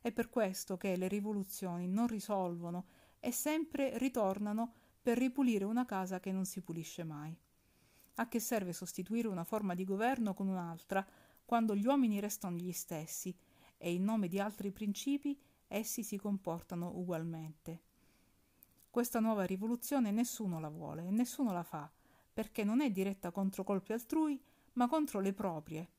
È 0.03 0.13
per 0.13 0.29
questo 0.29 0.77
che 0.77 0.95
le 0.97 1.09
rivoluzioni 1.09 1.89
non 1.89 2.07
risolvono 2.07 2.85
e 3.25 3.31
sempre 3.31 3.97
ritornano 3.99 4.73
per 5.01 5.17
ripulire 5.17 5.65
una 5.65 5.85
casa 5.85 6.19
che 6.19 6.33
non 6.33 6.45
si 6.45 6.61
pulisce 6.61 7.05
mai. 7.05 7.33
A 8.17 8.27
che 8.27 8.41
serve 8.41 8.73
sostituire 8.73 9.29
una 9.29 9.45
forma 9.45 9.77
di 9.77 9.85
governo 9.85 10.35
con 10.35 10.49
un'altra 10.49 11.07
quando 11.45 11.77
gli 11.77 11.87
uomini 11.87 12.19
restano 12.19 12.57
gli 12.57 12.73
stessi 12.73 13.33
e 13.79 13.93
in 13.93 14.03
nome 14.03 14.27
di 14.27 14.41
altri 14.41 14.73
principi 14.73 15.41
essi 15.69 16.03
si 16.03 16.19
comportano 16.19 16.91
ugualmente? 16.97 17.83
Questa 18.91 19.21
nuova 19.21 19.45
rivoluzione 19.45 20.11
nessuno 20.11 20.59
la 20.59 20.69
vuole 20.69 21.07
e 21.07 21.11
nessuno 21.13 21.53
la 21.53 21.63
fa, 21.63 21.89
perché 22.33 22.65
non 22.65 22.81
è 22.81 22.91
diretta 22.91 23.31
contro 23.31 23.63
colpi 23.63 23.93
altrui, 23.93 24.43
ma 24.73 24.89
contro 24.89 25.21
le 25.21 25.33
proprie. 25.33 25.91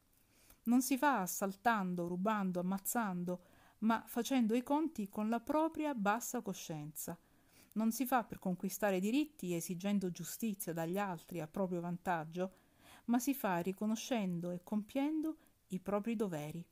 Non 0.64 0.82
si 0.82 0.98
fa 0.98 1.22
assaltando, 1.22 2.06
rubando, 2.06 2.60
ammazzando, 2.60 3.42
ma 3.84 4.04
facendo 4.08 4.56
i 4.56 4.64
conti 4.64 5.10
con 5.10 5.30
la 5.30 5.40
propria 5.40 5.94
bassa 5.94 6.42
coscienza. 6.42 7.18
Non 7.74 7.92
si 7.92 8.06
fa 8.06 8.24
per 8.24 8.40
conquistare 8.40 9.00
diritti 9.00 9.54
esigendo 9.54 10.12
giustizia 10.12 10.74
dagli 10.74 10.98
altri 10.98 11.42
a 11.42 11.48
proprio 11.48 11.82
vantaggio, 11.82 12.54
ma 13.06 13.20
si 13.20 13.34
fa 13.34 13.60
riconoscendo 13.60 14.52
e 14.52 14.62
compiendo 14.64 15.38
i 15.68 15.80
propri 15.80 16.16
doveri, 16.16 16.64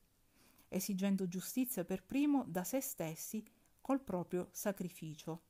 esigendo 0.69 1.27
giustizia 1.27 1.83
per 1.83 2.03
primo 2.03 2.45
da 2.47 2.63
se 2.63 2.79
stessi 2.81 3.43
col 3.81 4.01
proprio 4.01 4.49
sacrificio. 4.51 5.41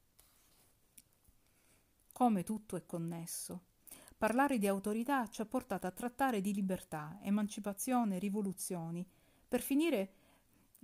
come 2.13 2.43
tutto 2.43 2.75
è 2.75 2.85
connesso. 2.85 3.63
Parlare 4.15 4.59
di 4.59 4.67
autorità 4.67 5.27
ci 5.27 5.41
ha 5.41 5.45
portato 5.45 5.87
a 5.87 5.91
trattare 5.91 6.39
di 6.39 6.53
libertà, 6.53 7.17
emancipazione, 7.23 8.19
rivoluzioni, 8.19 9.03
per 9.47 9.61
finire 9.61 10.13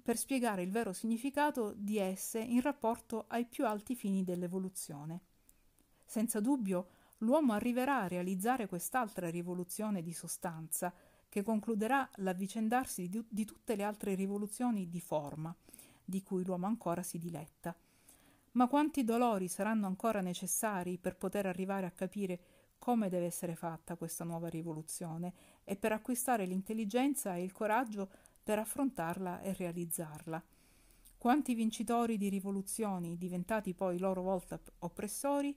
per 0.07 0.15
spiegare 0.15 0.61
il 0.61 0.71
vero 0.71 0.93
significato 0.93 1.73
di 1.75 1.97
esse 1.97 2.39
in 2.39 2.61
rapporto 2.61 3.25
ai 3.27 3.43
più 3.43 3.65
alti 3.65 3.93
fini 3.93 4.23
dell'evoluzione. 4.23 5.19
Senza 6.05 6.39
dubbio, 6.39 6.87
l'uomo 7.17 7.51
arriverà 7.51 8.03
a 8.03 8.07
realizzare 8.07 8.67
quest'altra 8.67 9.29
rivoluzione 9.29 10.01
di 10.01 10.13
sostanza, 10.13 10.93
che 11.27 11.43
concluderà 11.43 12.09
l'avvicendarsi 12.19 13.09
di, 13.09 13.21
di 13.27 13.43
tutte 13.43 13.75
le 13.75 13.83
altre 13.83 14.15
rivoluzioni 14.15 14.87
di 14.87 15.01
forma, 15.01 15.53
di 16.05 16.23
cui 16.23 16.45
l'uomo 16.45 16.67
ancora 16.67 17.03
si 17.03 17.17
diletta. 17.17 17.75
Ma 18.51 18.67
quanti 18.69 19.03
dolori 19.03 19.49
saranno 19.49 19.87
ancora 19.87 20.21
necessari 20.21 20.97
per 20.97 21.17
poter 21.17 21.47
arrivare 21.47 21.85
a 21.85 21.91
capire 21.91 22.39
come 22.79 23.09
deve 23.09 23.25
essere 23.25 23.55
fatta 23.55 23.97
questa 23.97 24.23
nuova 24.23 24.47
rivoluzione 24.47 25.33
e 25.65 25.75
per 25.75 25.91
acquistare 25.91 26.45
l'intelligenza 26.45 27.35
e 27.35 27.43
il 27.43 27.51
coraggio 27.51 28.09
per 28.47 28.59
affrontarla 28.59 29.41
e 29.41 29.51
realizzarla. 29.51 30.41
Quanti 31.17 31.53
vincitori 31.53 32.17
di 32.17 32.29
rivoluzioni, 32.29 33.17
diventati 33.17 33.73
poi 33.73 33.99
loro 33.99 34.21
volta 34.21 34.57
oppressori, 34.79 35.53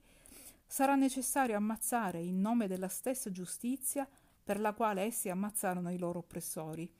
sarà 0.66 0.96
necessario 0.96 1.56
ammazzare 1.56 2.20
in 2.20 2.40
nome 2.40 2.66
della 2.66 2.88
stessa 2.88 3.30
giustizia 3.30 4.08
per 4.42 4.58
la 4.58 4.72
quale 4.72 5.02
essi 5.02 5.28
ammazzarono 5.28 5.92
i 5.92 5.98
loro 5.98 6.18
oppressori. 6.18 6.92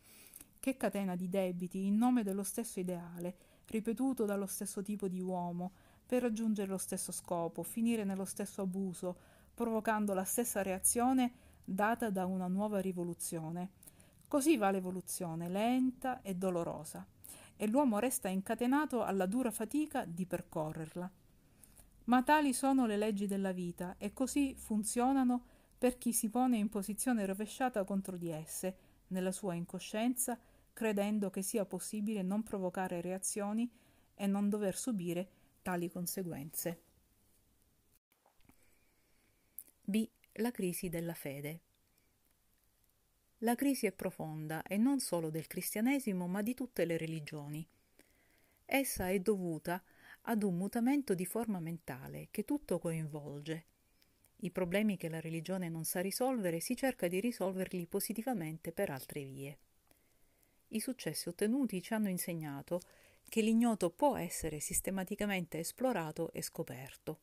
Che 0.61 0.77
catena 0.77 1.17
di 1.17 1.29
debiti 1.29 1.85
in 1.87 1.97
nome 1.97 2.23
dello 2.23 2.45
stesso 2.45 2.79
ideale, 2.79 3.35
ripetuto 3.67 4.25
dallo 4.25 4.47
stesso 4.47 4.83
tipo 4.83 5.09
di 5.09 5.21
uomo, 5.21 5.73
per 6.07 6.23
raggiungere 6.23 6.71
lo 6.71 6.79
stesso 6.79 7.11
scopo, 7.11 7.65
finire 7.65 8.05
nello 8.05 8.25
stesso 8.25 8.63
abuso, 8.63 9.17
provocando 9.53 10.15
la 10.15 10.23
stessa 10.23 10.63
reazione 10.63 11.33
data 11.65 12.11
da 12.11 12.27
una 12.27 12.47
nuova 12.47 12.79
rivoluzione. 12.79 13.80
Così 14.31 14.57
va 14.57 14.71
l'evoluzione, 14.71 15.49
lenta 15.49 16.23
e 16.23 16.37
dolorosa, 16.37 17.05
e 17.57 17.67
l'uomo 17.67 17.99
resta 17.99 18.29
incatenato 18.29 19.03
alla 19.03 19.27
dura 19.27 19.51
fatica 19.51 20.05
di 20.05 20.25
percorrerla. 20.25 21.11
Ma 22.05 22.23
tali 22.23 22.53
sono 22.53 22.87
le 22.87 22.97
leggi 22.97 23.27
della 23.27 23.51
vita 23.51 23.97
e 23.99 24.13
così 24.13 24.55
funzionano 24.55 25.43
per 25.77 25.99
chi 25.99 26.13
si 26.13 26.31
pone 26.31 26.59
in 26.59 26.69
posizione 26.69 27.27
rovesciata 27.27 27.83
contro 27.83 28.17
di 28.17 28.29
esse, 28.29 28.77
nella 29.09 29.33
sua 29.33 29.55
incoscienza, 29.55 30.39
credendo 30.73 31.29
che 31.29 31.43
sia 31.43 31.65
possibile 31.65 32.23
non 32.23 32.45
provocare 32.45 33.01
reazioni 33.01 33.69
e 34.15 34.29
non 34.29 34.49
dover 34.49 34.77
subire 34.77 35.29
tali 35.61 35.91
conseguenze. 35.91 36.83
B. 39.83 40.09
La 40.35 40.53
crisi 40.53 40.89
della 40.89 41.15
fede. 41.15 41.63
La 43.43 43.55
crisi 43.55 43.87
è 43.87 43.93
profonda 43.93 44.63
e 44.63 44.77
non 44.77 45.01
solo 45.01 45.31
del 45.31 45.47
cristianesimo 45.47 46.27
ma 46.27 46.43
di 46.43 46.55
tutte 46.55 46.85
le 46.85 46.97
religioni. 46.97 47.67
Essa 48.65 49.09
è 49.09 49.19
dovuta 49.19 49.83
ad 50.23 50.43
un 50.43 50.57
mutamento 50.57 51.15
di 51.15 51.27
forma 51.27 51.61
mentale 51.61 52.29
che 52.31 52.45
tutto 52.45 52.79
coinvolge 52.79 53.65
i 54.43 54.51
problemi 54.51 54.97
che 54.97 55.09
la 55.09 55.21
religione 55.21 55.69
non 55.69 55.85
sa 55.85 56.01
risolvere 56.01 56.61
si 56.61 56.75
cerca 56.75 57.09
di 57.09 57.21
risolverli 57.21 57.87
positivamente 57.87 58.73
per 58.73 58.91
altre 58.91 59.23
vie. 59.25 59.59
I 60.69 60.81
successi 60.81 61.29
ottenuti 61.29 61.83
ci 61.83 61.93
hanno 61.93 62.09
insegnato 62.09 62.81
che 63.29 63.43
l'ignoto 63.43 63.91
può 63.91 64.17
essere 64.17 64.61
sistematicamente 64.61 65.59
esplorato 65.59 66.33
e 66.33 66.41
scoperto. 66.43 67.21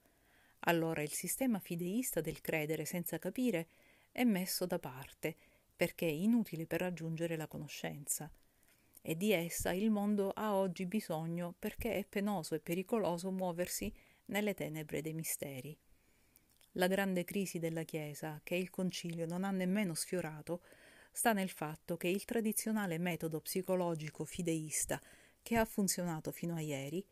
Allora 0.62 1.02
il 1.02 1.12
sistema 1.12 1.60
fideista 1.60 2.22
del 2.22 2.40
credere 2.42 2.86
senza 2.86 3.18
capire 3.18 3.68
è 4.12 4.24
messo 4.24 4.66
da 4.66 4.78
parte, 4.78 5.36
perché 5.78 6.08
è 6.08 6.12
inutile 6.12 6.66
per 6.66 6.82
raggiungere 6.82 7.38
la 7.38 7.48
conoscenza. 7.48 8.30
E 9.02 9.16
di 9.16 9.32
essa 9.32 9.72
il 9.72 9.90
mondo 9.92 10.32
ha 10.32 10.56
oggi 10.56 10.86
bisogno 10.86 11.56
perché 11.58 11.94
è 11.94 12.04
penoso 12.04 12.56
e 12.56 12.60
pericoloso 12.60 13.32
muoversi 13.32 13.94
nelle 14.26 14.54
tenebre 14.54 15.02
dei 15.02 15.14
misteri. 15.14 15.78
La 16.74 16.88
grande 16.88 17.24
crisi 17.24 17.60
della 17.60 17.84
Chiesa, 17.84 18.42
che 18.44 18.56
il 18.56 18.70
Concilio 18.70 19.26
non 19.26 19.44
ha 19.44 19.52
nemmeno 19.52 19.94
sfiorato, 19.94 20.62
sta 21.12 21.32
nel 21.32 21.50
fatto 21.50 21.96
che 21.96 22.08
il 22.08 22.26
tradizionale 22.26 22.98
metodo 22.98 23.40
psicologico 23.40 24.26
fideista 24.26 25.02
che 25.42 25.56
ha 25.56 25.66
funzionato 25.66 26.32
fino 26.32 26.56
a 26.56 26.60
ieri, 26.60 27.04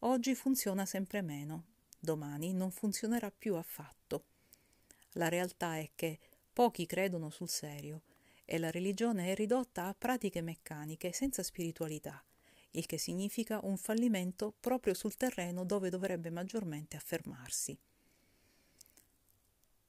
oggi 0.00 0.34
funziona 0.34 0.84
sempre 0.84 1.22
meno, 1.22 1.66
domani 2.00 2.52
non 2.52 2.70
funzionerà 2.70 3.30
più 3.30 3.54
affatto. 3.54 4.24
La 5.12 5.28
realtà 5.28 5.78
è 5.78 5.90
che 5.94 6.18
pochi 6.52 6.86
credono 6.86 7.30
sul 7.30 7.48
serio 7.48 8.02
e 8.46 8.56
la 8.58 8.70
religione 8.70 9.32
è 9.32 9.34
ridotta 9.34 9.86
a 9.86 9.94
pratiche 9.94 10.40
meccaniche 10.40 11.12
senza 11.12 11.42
spiritualità, 11.42 12.24
il 12.70 12.86
che 12.86 12.96
significa 12.96 13.60
un 13.64 13.76
fallimento 13.76 14.54
proprio 14.58 14.94
sul 14.94 15.16
terreno 15.16 15.64
dove 15.64 15.90
dovrebbe 15.90 16.30
maggiormente 16.30 16.96
affermarsi. 16.96 17.76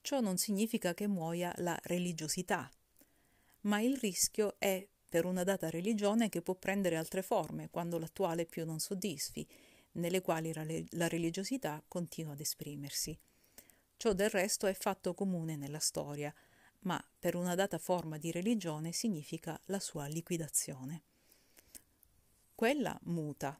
Ciò 0.01 0.19
non 0.19 0.37
significa 0.37 0.93
che 0.93 1.07
muoia 1.07 1.53
la 1.57 1.77
religiosità, 1.83 2.69
ma 3.61 3.79
il 3.79 3.95
rischio 3.97 4.55
è 4.57 4.85
per 5.07 5.25
una 5.25 5.43
data 5.43 5.69
religione 5.69 6.29
che 6.29 6.41
può 6.41 6.55
prendere 6.55 6.97
altre 6.97 7.21
forme 7.21 7.69
quando 7.69 7.97
l'attuale 7.97 8.45
più 8.45 8.65
non 8.65 8.79
soddisfi, 8.79 9.47
nelle 9.93 10.21
quali 10.21 10.53
la 10.53 11.07
religiosità 11.07 11.81
continua 11.87 12.33
ad 12.33 12.39
esprimersi. 12.39 13.17
Ciò 13.97 14.13
del 14.13 14.29
resto 14.29 14.67
è 14.67 14.73
fatto 14.73 15.13
comune 15.13 15.55
nella 15.55 15.79
storia, 15.79 16.33
ma 16.87 17.03
per 17.19 17.35
una 17.35 17.53
data 17.53 17.77
forma 17.77 18.17
di 18.17 18.31
religione 18.31 18.93
significa 18.93 19.59
la 19.65 19.79
sua 19.81 20.05
liquidazione. 20.05 21.01
Quella 22.55 22.97
muta, 23.03 23.59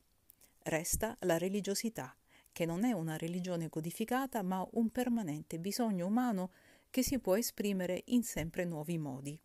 resta 0.63 1.17
la 1.21 1.37
religiosità, 1.37 2.15
che 2.53 2.65
non 2.65 2.85
è 2.85 2.93
una 2.93 3.17
religione 3.17 3.67
codificata, 3.67 4.41
ma 4.43 4.65
un 4.71 4.89
permanente 4.91 5.59
bisogno 5.59 6.07
umano 6.07 6.51
che 6.89 7.03
si 7.03 7.19
può 7.19 7.35
esprimere 7.35 8.03
in 8.05 8.23
sempre 8.23 8.63
nuovi 8.63 8.97
modi. 8.97 9.37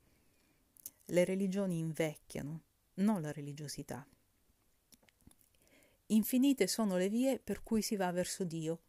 Le 1.07 1.25
religioni 1.25 1.79
invecchiano, 1.79 2.63
non 2.95 3.21
la 3.21 3.33
religiosità. 3.33 4.07
Infinite 6.07 6.69
sono 6.69 6.97
le 6.97 7.09
vie 7.09 7.41
per 7.41 7.65
cui 7.65 7.83
si 7.83 7.97
va 7.97 8.13
verso 8.13 8.45
Dio 8.45 8.83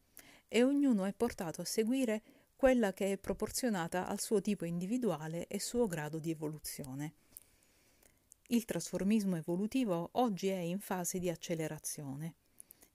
e 0.48 0.62
ognuno 0.62 1.06
è 1.06 1.14
portato 1.14 1.62
a 1.62 1.66
seguire 1.66 2.22
quella 2.63 2.93
che 2.93 3.12
è 3.12 3.17
proporzionata 3.17 4.08
al 4.08 4.21
suo 4.21 4.39
tipo 4.39 4.63
individuale 4.63 5.47
e 5.47 5.60
suo 5.60 5.86
grado 5.86 6.17
di 6.17 6.32
evoluzione. 6.32 7.13
Il 8.47 8.63
trasformismo 8.63 9.36
evolutivo 9.36 10.12
oggi 10.13 10.47
è 10.47 10.60
in 10.60 10.80
fase 10.80 11.19
di 11.19 11.30
accelerazione. 11.30 12.36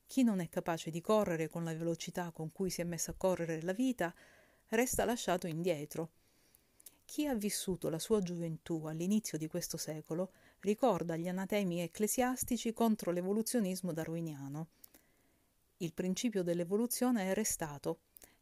Chi 0.06 0.22
non 0.22 0.40
è 0.40 0.48
capace 0.48 0.90
di 0.90 1.02
correre 1.02 1.48
con 1.48 1.64
la 1.64 1.74
velocità 1.74 2.30
con 2.30 2.50
cui 2.50 2.70
si 2.70 2.80
è 2.80 2.84
messa 2.84 3.10
a 3.10 3.14
correre 3.14 3.60
la 3.60 3.74
vita 3.74 4.14
resta 4.68 5.04
lasciato 5.04 5.46
indietro. 5.46 6.12
Chi 7.04 7.26
ha 7.26 7.34
vissuto 7.34 7.90
la 7.90 7.98
sua 7.98 8.22
gioventù 8.22 8.86
all'inizio 8.86 9.36
di 9.36 9.48
questo 9.48 9.76
secolo 9.76 10.32
ricorda 10.60 11.14
gli 11.14 11.28
anatemi 11.28 11.82
ecclesiastici 11.82 12.72
contro 12.72 13.10
l'evoluzionismo 13.10 13.92
darwiniano. 13.92 14.68
Il 15.76 15.92
principio 15.92 16.42
dell'evoluzione 16.42 17.30
è 17.30 17.34
restato 17.34 17.98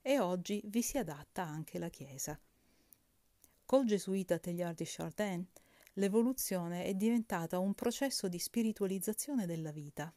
e 0.09 0.21
oggi 0.21 0.63
vi 0.67 0.83
si 0.83 0.99
adatta 0.99 1.43
anche 1.43 1.81
la 1.81 1.89
Chiesa. 1.89 2.39
Col 3.65 3.85
gesuita 3.87 4.39
Teilhard 4.39 4.77
de 4.77 4.85
Chardin, 4.87 5.45
l'evoluzione 5.95 6.85
è 6.85 6.95
diventata 6.95 7.59
un 7.59 7.75
processo 7.75 8.29
di 8.29 8.39
spiritualizzazione 8.39 9.47
della 9.47 9.73
vita. 9.73 10.15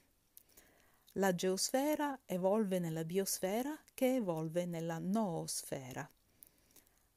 La 1.13 1.33
geosfera 1.33 2.19
evolve 2.27 2.77
nella 2.77 3.03
biosfera 3.03 3.75
che 3.95 4.13
evolve 4.13 4.67
nella 4.67 4.99
noosfera. 4.99 6.07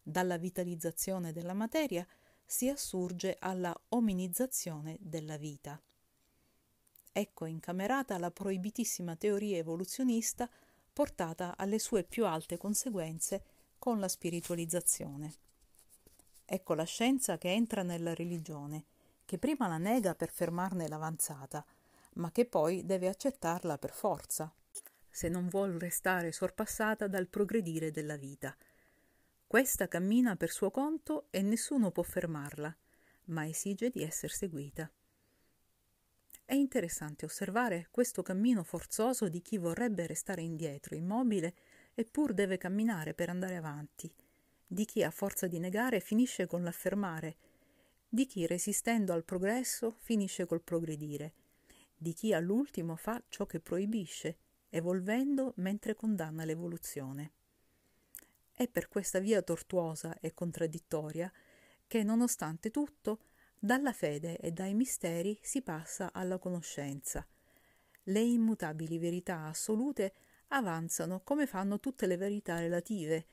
Dalla 0.02 0.38
vitalizzazione 0.38 1.30
della 1.30 1.52
materia 1.52 2.06
si 2.42 2.70
assurge 2.70 3.36
alla 3.38 3.78
ominizzazione 3.88 4.96
della 4.98 5.36
vita. 5.36 5.78
Ecco 7.12 7.44
incamerata 7.44 8.16
la 8.16 8.30
proibitissima 8.30 9.14
teoria 9.14 9.58
evoluzionista 9.58 10.48
portata 10.92 11.56
alle 11.56 11.78
sue 11.78 12.04
più 12.04 12.26
alte 12.26 12.56
conseguenze 12.56 13.44
con 13.78 13.98
la 13.98 14.08
spiritualizzazione. 14.08 15.34
Ecco 16.44 16.74
la 16.74 16.84
scienza 16.84 17.38
che 17.38 17.50
entra 17.50 17.82
nella 17.82 18.14
religione, 18.14 18.84
che 19.24 19.38
prima 19.38 19.68
la 19.68 19.78
nega 19.78 20.14
per 20.14 20.30
fermarne 20.30 20.88
l'avanzata, 20.88 21.64
ma 22.14 22.30
che 22.30 22.44
poi 22.44 22.84
deve 22.84 23.08
accettarla 23.08 23.78
per 23.78 23.92
forza, 23.92 24.52
se 25.08 25.28
non 25.28 25.48
vuol 25.48 25.72
restare 25.72 26.30
sorpassata 26.32 27.06
dal 27.06 27.28
progredire 27.28 27.90
della 27.90 28.16
vita. 28.16 28.54
Questa 29.46 29.88
cammina 29.88 30.36
per 30.36 30.50
suo 30.50 30.70
conto 30.70 31.26
e 31.30 31.42
nessuno 31.42 31.90
può 31.90 32.02
fermarla, 32.02 32.74
ma 33.26 33.46
esige 33.46 33.90
di 33.90 34.02
essere 34.02 34.32
seguita. 34.32 34.90
È 36.52 36.56
interessante 36.56 37.24
osservare 37.24 37.88
questo 37.90 38.20
cammino 38.20 38.62
forzoso 38.62 39.30
di 39.30 39.40
chi 39.40 39.56
vorrebbe 39.56 40.06
restare 40.06 40.42
indietro, 40.42 40.94
immobile, 40.94 41.54
eppur 41.94 42.34
deve 42.34 42.58
camminare 42.58 43.14
per 43.14 43.30
andare 43.30 43.56
avanti, 43.56 44.12
di 44.66 44.84
chi 44.84 45.02
a 45.02 45.10
forza 45.10 45.46
di 45.46 45.58
negare 45.58 46.00
finisce 46.00 46.46
con 46.46 46.62
l'affermare, 46.62 47.36
di 48.06 48.26
chi 48.26 48.46
resistendo 48.46 49.14
al 49.14 49.24
progresso 49.24 49.96
finisce 50.00 50.44
col 50.44 50.60
progredire, 50.60 51.32
di 51.96 52.12
chi 52.12 52.34
all'ultimo 52.34 52.96
fa 52.96 53.22
ciò 53.30 53.46
che 53.46 53.58
proibisce, 53.58 54.36
evolvendo 54.68 55.54
mentre 55.56 55.94
condanna 55.94 56.44
l'evoluzione. 56.44 57.32
È 58.52 58.68
per 58.68 58.88
questa 58.88 59.20
via 59.20 59.40
tortuosa 59.40 60.18
e 60.20 60.34
contraddittoria 60.34 61.32
che, 61.86 62.02
nonostante 62.02 62.70
tutto, 62.70 63.20
dalla 63.64 63.92
fede 63.92 64.38
e 64.38 64.50
dai 64.50 64.74
misteri 64.74 65.38
si 65.40 65.62
passa 65.62 66.12
alla 66.12 66.36
conoscenza. 66.38 67.24
Le 68.02 68.20
immutabili 68.20 68.98
verità 68.98 69.44
assolute 69.44 70.14
avanzano 70.48 71.20
come 71.20 71.46
fanno 71.46 71.78
tutte 71.78 72.06
le 72.06 72.16
verità 72.16 72.58
relative, 72.58 73.24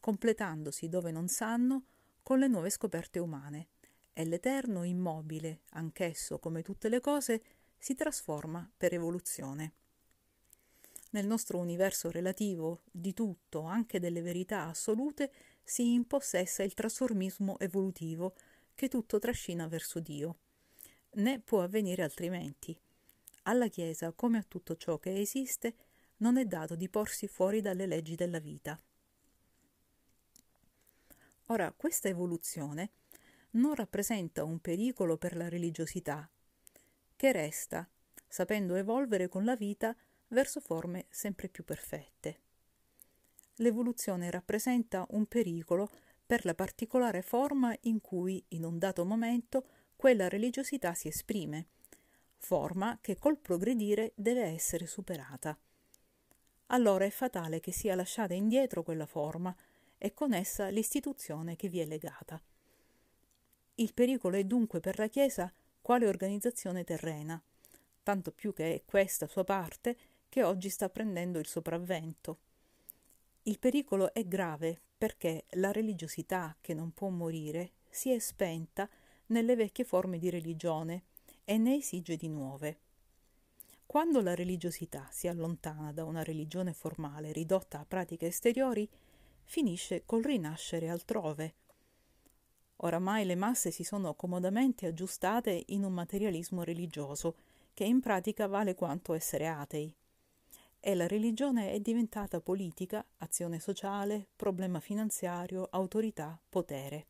completandosi 0.00 0.88
dove 0.88 1.10
non 1.10 1.28
sanno 1.28 1.84
con 2.22 2.38
le 2.38 2.48
nuove 2.48 2.70
scoperte 2.70 3.18
umane, 3.18 3.68
e 4.14 4.24
l'eterno 4.24 4.84
immobile, 4.84 5.64
anch'esso 5.72 6.38
come 6.38 6.62
tutte 6.62 6.88
le 6.88 7.00
cose, 7.00 7.42
si 7.76 7.94
trasforma 7.94 8.66
per 8.74 8.94
evoluzione. 8.94 9.72
Nel 11.10 11.26
nostro 11.26 11.58
universo 11.58 12.10
relativo 12.10 12.84
di 12.90 13.12
tutto, 13.12 13.64
anche 13.64 14.00
delle 14.00 14.22
verità 14.22 14.64
assolute, 14.64 15.30
si 15.62 15.92
impossessa 15.92 16.62
il 16.62 16.72
trasformismo 16.72 17.58
evolutivo 17.58 18.34
che 18.74 18.88
tutto 18.88 19.18
trascina 19.18 19.66
verso 19.66 20.00
Dio. 20.00 20.36
Né 21.12 21.40
può 21.40 21.62
avvenire 21.62 22.02
altrimenti. 22.02 22.76
Alla 23.44 23.68
Chiesa, 23.68 24.12
come 24.12 24.38
a 24.38 24.44
tutto 24.46 24.76
ciò 24.76 24.98
che 24.98 25.18
esiste, 25.18 25.74
non 26.18 26.36
è 26.36 26.44
dato 26.44 26.74
di 26.74 26.88
porsi 26.88 27.26
fuori 27.28 27.60
dalle 27.60 27.86
leggi 27.86 28.14
della 28.14 28.38
vita. 28.38 28.80
Ora, 31.48 31.72
questa 31.72 32.08
evoluzione 32.08 32.90
non 33.50 33.74
rappresenta 33.74 34.44
un 34.44 34.58
pericolo 34.60 35.16
per 35.16 35.36
la 35.36 35.48
religiosità, 35.48 36.28
che 37.14 37.32
resta, 37.32 37.88
sapendo 38.26 38.74
evolvere 38.74 39.28
con 39.28 39.44
la 39.44 39.54
vita 39.54 39.94
verso 40.28 40.60
forme 40.60 41.06
sempre 41.10 41.48
più 41.48 41.64
perfette. 41.64 42.40
L'evoluzione 43.56 44.30
rappresenta 44.30 45.06
un 45.10 45.26
pericolo 45.26 45.90
per 46.26 46.44
la 46.44 46.54
particolare 46.54 47.22
forma 47.22 47.76
in 47.82 48.00
cui, 48.00 48.42
in 48.48 48.64
un 48.64 48.78
dato 48.78 49.04
momento, 49.04 49.66
quella 49.96 50.28
religiosità 50.28 50.94
si 50.94 51.08
esprime, 51.08 51.68
forma 52.36 52.98
che 53.00 53.16
col 53.16 53.38
progredire 53.38 54.12
deve 54.14 54.42
essere 54.42 54.86
superata. 54.86 55.58
Allora 56.68 57.04
è 57.04 57.10
fatale 57.10 57.60
che 57.60 57.72
sia 57.72 57.94
lasciata 57.94 58.34
indietro 58.34 58.82
quella 58.82 59.06
forma 59.06 59.54
e 59.98 60.12
con 60.12 60.32
essa 60.32 60.68
l'istituzione 60.68 61.56
che 61.56 61.68
vi 61.68 61.80
è 61.80 61.86
legata. 61.86 62.40
Il 63.76 63.92
pericolo 63.92 64.36
è 64.36 64.44
dunque 64.44 64.80
per 64.80 64.98
la 64.98 65.08
Chiesa 65.08 65.52
quale 65.80 66.06
organizzazione 66.06 66.84
terrena, 66.84 67.42
tanto 68.02 68.30
più 68.32 68.52
che 68.52 68.74
è 68.74 68.82
questa 68.84 69.26
sua 69.26 69.44
parte 69.44 69.96
che 70.28 70.42
oggi 70.42 70.68
sta 70.68 70.88
prendendo 70.88 71.38
il 71.38 71.46
sopravvento. 71.46 72.38
Il 73.42 73.58
pericolo 73.58 74.12
è 74.12 74.26
grave 74.26 74.80
perché 75.04 75.44
la 75.56 75.70
religiosità 75.70 76.56
che 76.62 76.72
non 76.72 76.92
può 76.94 77.10
morire 77.10 77.72
si 77.90 78.10
è 78.10 78.18
spenta 78.18 78.88
nelle 79.26 79.54
vecchie 79.54 79.84
forme 79.84 80.16
di 80.16 80.30
religione 80.30 81.02
e 81.44 81.58
ne 81.58 81.76
esige 81.76 82.16
di 82.16 82.26
nuove. 82.26 82.78
Quando 83.84 84.22
la 84.22 84.34
religiosità 84.34 85.06
si 85.10 85.28
allontana 85.28 85.92
da 85.92 86.04
una 86.04 86.22
religione 86.22 86.72
formale 86.72 87.32
ridotta 87.32 87.80
a 87.80 87.84
pratiche 87.84 88.28
esteriori, 88.28 88.88
finisce 89.42 90.04
col 90.06 90.22
rinascere 90.22 90.88
altrove. 90.88 91.54
Oramai 92.76 93.26
le 93.26 93.34
masse 93.34 93.70
si 93.70 93.84
sono 93.84 94.14
comodamente 94.14 94.86
aggiustate 94.86 95.64
in 95.66 95.84
un 95.84 95.92
materialismo 95.92 96.62
religioso, 96.62 97.36
che 97.74 97.84
in 97.84 98.00
pratica 98.00 98.46
vale 98.46 98.74
quanto 98.74 99.12
essere 99.12 99.48
atei. 99.48 99.94
E 100.86 100.94
la 100.94 101.06
religione 101.06 101.72
è 101.72 101.80
diventata 101.80 102.42
politica, 102.42 103.02
azione 103.16 103.58
sociale, 103.58 104.28
problema 104.36 104.80
finanziario, 104.80 105.66
autorità, 105.70 106.38
potere. 106.46 107.06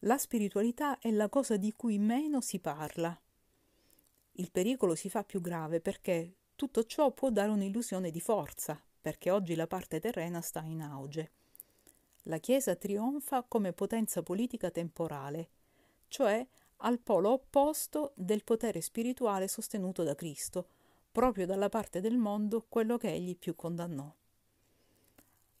La 0.00 0.18
spiritualità 0.18 0.98
è 0.98 1.12
la 1.12 1.28
cosa 1.28 1.56
di 1.56 1.72
cui 1.72 1.98
meno 1.98 2.40
si 2.40 2.58
parla. 2.58 3.16
Il 4.32 4.50
pericolo 4.50 4.96
si 4.96 5.08
fa 5.08 5.22
più 5.22 5.40
grave 5.40 5.80
perché 5.80 6.34
tutto 6.56 6.82
ciò 6.82 7.12
può 7.12 7.30
dare 7.30 7.52
un'illusione 7.52 8.10
di 8.10 8.20
forza, 8.20 8.76
perché 9.00 9.30
oggi 9.30 9.54
la 9.54 9.68
parte 9.68 10.00
terrena 10.00 10.40
sta 10.40 10.62
in 10.62 10.82
auge. 10.82 11.30
La 12.22 12.38
Chiesa 12.38 12.74
trionfa 12.74 13.44
come 13.44 13.72
potenza 13.72 14.20
politica 14.24 14.72
temporale, 14.72 15.48
cioè 16.08 16.44
al 16.78 16.98
polo 16.98 17.30
opposto 17.30 18.10
del 18.16 18.42
potere 18.42 18.80
spirituale 18.80 19.46
sostenuto 19.46 20.02
da 20.02 20.16
Cristo, 20.16 20.66
proprio 21.12 21.44
dalla 21.46 21.68
parte 21.68 22.00
del 22.00 22.16
mondo 22.16 22.64
quello 22.68 22.96
che 22.96 23.12
egli 23.12 23.36
più 23.36 23.54
condannò. 23.54 24.12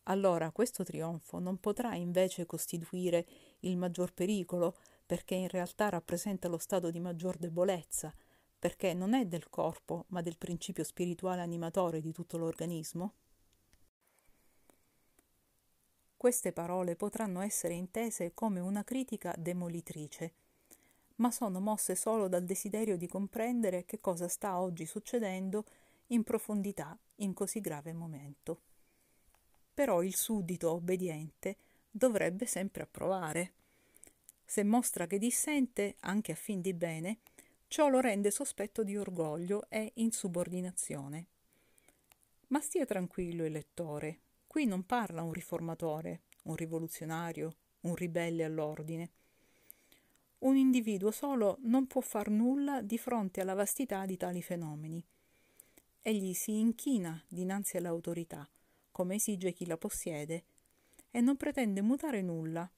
Allora 0.04 0.50
questo 0.50 0.82
trionfo 0.82 1.38
non 1.38 1.58
potrà 1.58 1.94
invece 1.94 2.46
costituire 2.46 3.26
il 3.60 3.76
maggior 3.76 4.12
pericolo, 4.12 4.74
perché 5.06 5.34
in 5.34 5.48
realtà 5.48 5.90
rappresenta 5.90 6.48
lo 6.48 6.58
stato 6.58 6.90
di 6.90 6.98
maggior 6.98 7.36
debolezza, 7.36 8.12
perché 8.58 8.94
non 8.94 9.12
è 9.12 9.26
del 9.26 9.48
corpo, 9.50 10.06
ma 10.08 10.22
del 10.22 10.38
principio 10.38 10.82
spirituale 10.84 11.42
animatore 11.42 12.00
di 12.00 12.12
tutto 12.12 12.38
l'organismo? 12.38 13.14
Queste 16.16 16.52
parole 16.52 16.96
potranno 16.96 17.40
essere 17.40 17.74
intese 17.74 18.32
come 18.32 18.60
una 18.60 18.84
critica 18.84 19.34
demolitrice, 19.36 20.34
ma 21.16 21.30
sono 21.30 21.60
mosse 21.60 21.94
solo 21.94 22.28
dal 22.28 22.44
desiderio 22.44 22.96
di 22.96 23.06
comprendere 23.06 23.84
che 23.84 24.00
cosa 24.00 24.28
sta 24.28 24.60
oggi 24.60 24.86
succedendo 24.86 25.64
in 26.08 26.22
profondità 26.22 26.98
in 27.16 27.32
così 27.32 27.60
grave 27.60 27.92
momento. 27.92 28.60
Però 29.74 30.02
il 30.02 30.14
suddito 30.14 30.72
obbediente 30.72 31.56
dovrebbe 31.90 32.46
sempre 32.46 32.82
approvare. 32.82 33.52
Se 34.44 34.62
mostra 34.64 35.06
che 35.06 35.18
dissente, 35.18 35.96
anche 36.00 36.32
a 36.32 36.36
fin 36.36 36.60
di 36.60 36.74
bene, 36.74 37.18
ciò 37.68 37.88
lo 37.88 38.00
rende 38.00 38.30
sospetto 38.30 38.84
di 38.84 38.96
orgoglio 38.96 39.64
e 39.68 39.92
insubordinazione. 39.94 41.26
Ma 42.48 42.60
stia 42.60 42.84
tranquillo 42.84 43.46
il 43.46 43.52
lettore, 43.52 44.20
Qui 44.52 44.66
non 44.66 44.84
parla 44.84 45.22
un 45.22 45.32
riformatore, 45.32 46.24
un 46.42 46.56
rivoluzionario, 46.56 47.54
un 47.80 47.94
ribelle 47.94 48.44
all'ordine. 48.44 49.08
Un 50.42 50.56
individuo 50.56 51.12
solo 51.12 51.58
non 51.62 51.86
può 51.86 52.00
far 52.00 52.28
nulla 52.28 52.82
di 52.82 52.98
fronte 52.98 53.40
alla 53.40 53.54
vastità 53.54 54.04
di 54.06 54.16
tali 54.16 54.42
fenomeni. 54.42 55.04
Egli 56.00 56.32
si 56.34 56.58
inchina 56.58 57.22
dinanzi 57.28 57.76
all'autorità, 57.76 58.48
come 58.90 59.14
esige 59.14 59.52
chi 59.52 59.66
la 59.66 59.76
possiede, 59.76 60.44
e 61.12 61.20
non 61.20 61.36
pretende 61.36 61.80
mutare 61.80 62.22
nulla, 62.22 62.68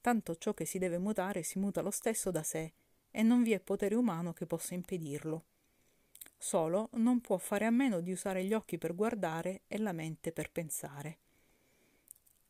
tanto 0.00 0.34
ciò 0.36 0.52
che 0.52 0.64
si 0.64 0.78
deve 0.78 0.98
mutare 0.98 1.44
si 1.44 1.60
muta 1.60 1.80
lo 1.80 1.92
stesso 1.92 2.32
da 2.32 2.42
sé, 2.42 2.72
e 3.12 3.22
non 3.22 3.44
vi 3.44 3.52
è 3.52 3.60
potere 3.60 3.94
umano 3.94 4.32
che 4.32 4.46
possa 4.46 4.74
impedirlo. 4.74 5.44
Solo 6.36 6.88
non 6.94 7.20
può 7.20 7.36
fare 7.38 7.66
a 7.66 7.70
meno 7.70 8.00
di 8.00 8.10
usare 8.10 8.42
gli 8.42 8.52
occhi 8.52 8.78
per 8.78 8.96
guardare 8.96 9.62
e 9.68 9.78
la 9.78 9.92
mente 9.92 10.32
per 10.32 10.50
pensare. 10.50 11.18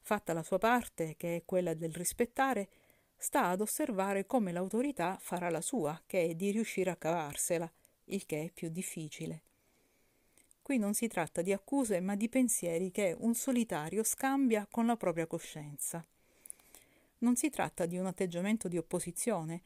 Fatta 0.01 0.33
la 0.33 0.42
sua 0.42 0.59
parte, 0.59 1.14
che 1.19 1.37
è 1.37 1.42
quella 1.45 1.75
del 1.75 1.92
rispettare, 1.92 2.69
sta 3.16 3.46
ad 3.46 3.61
osservare 3.61 4.26
come 4.26 4.52
l'autorità 4.52 5.16
farà 5.20 5.50
la 5.50 5.61
sua, 5.61 6.00
che 6.07 6.31
è 6.31 6.35
di 6.35 6.50
riuscire 6.50 6.90
a 6.90 6.96
cavarsela, 6.96 7.70
il 8.05 8.26
che 8.26 8.44
è 8.44 8.50
più 8.50 8.68
difficile. 8.68 9.42
Qui 10.62 10.79
non 10.79 10.94
si 10.94 11.07
tratta 11.07 11.42
di 11.42 11.52
accuse, 11.52 12.00
ma 12.00 12.16
di 12.16 12.29
pensieri 12.29 12.90
che 12.90 13.14
un 13.19 13.35
solitario 13.35 14.02
scambia 14.02 14.67
con 14.69 14.87
la 14.87 14.96
propria 14.96 15.27
coscienza. 15.27 16.04
Non 17.19 17.37
si 17.37 17.50
tratta 17.50 17.87
di 17.87 17.98
un 17.98 18.06
atteggiamento 18.06 18.69
di 18.69 18.77
opposizione, 18.77 19.62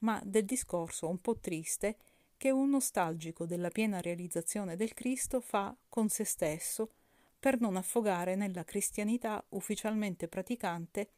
ma 0.00 0.20
del 0.24 0.44
discorso 0.44 1.08
un 1.08 1.18
po' 1.18 1.38
triste 1.38 1.96
che 2.36 2.50
un 2.50 2.70
nostalgico 2.70 3.46
della 3.46 3.70
piena 3.70 4.00
realizzazione 4.00 4.76
del 4.76 4.94
Cristo 4.94 5.40
fa 5.40 5.74
con 5.88 6.08
se 6.08 6.24
stesso 6.24 6.90
per 7.38 7.60
non 7.60 7.76
affogare 7.76 8.34
nella 8.34 8.64
cristianità 8.64 9.44
ufficialmente 9.50 10.28
praticante 10.28 11.08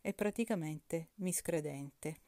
e 0.00 0.12
praticamente 0.12 1.08
miscredente. 1.16 2.20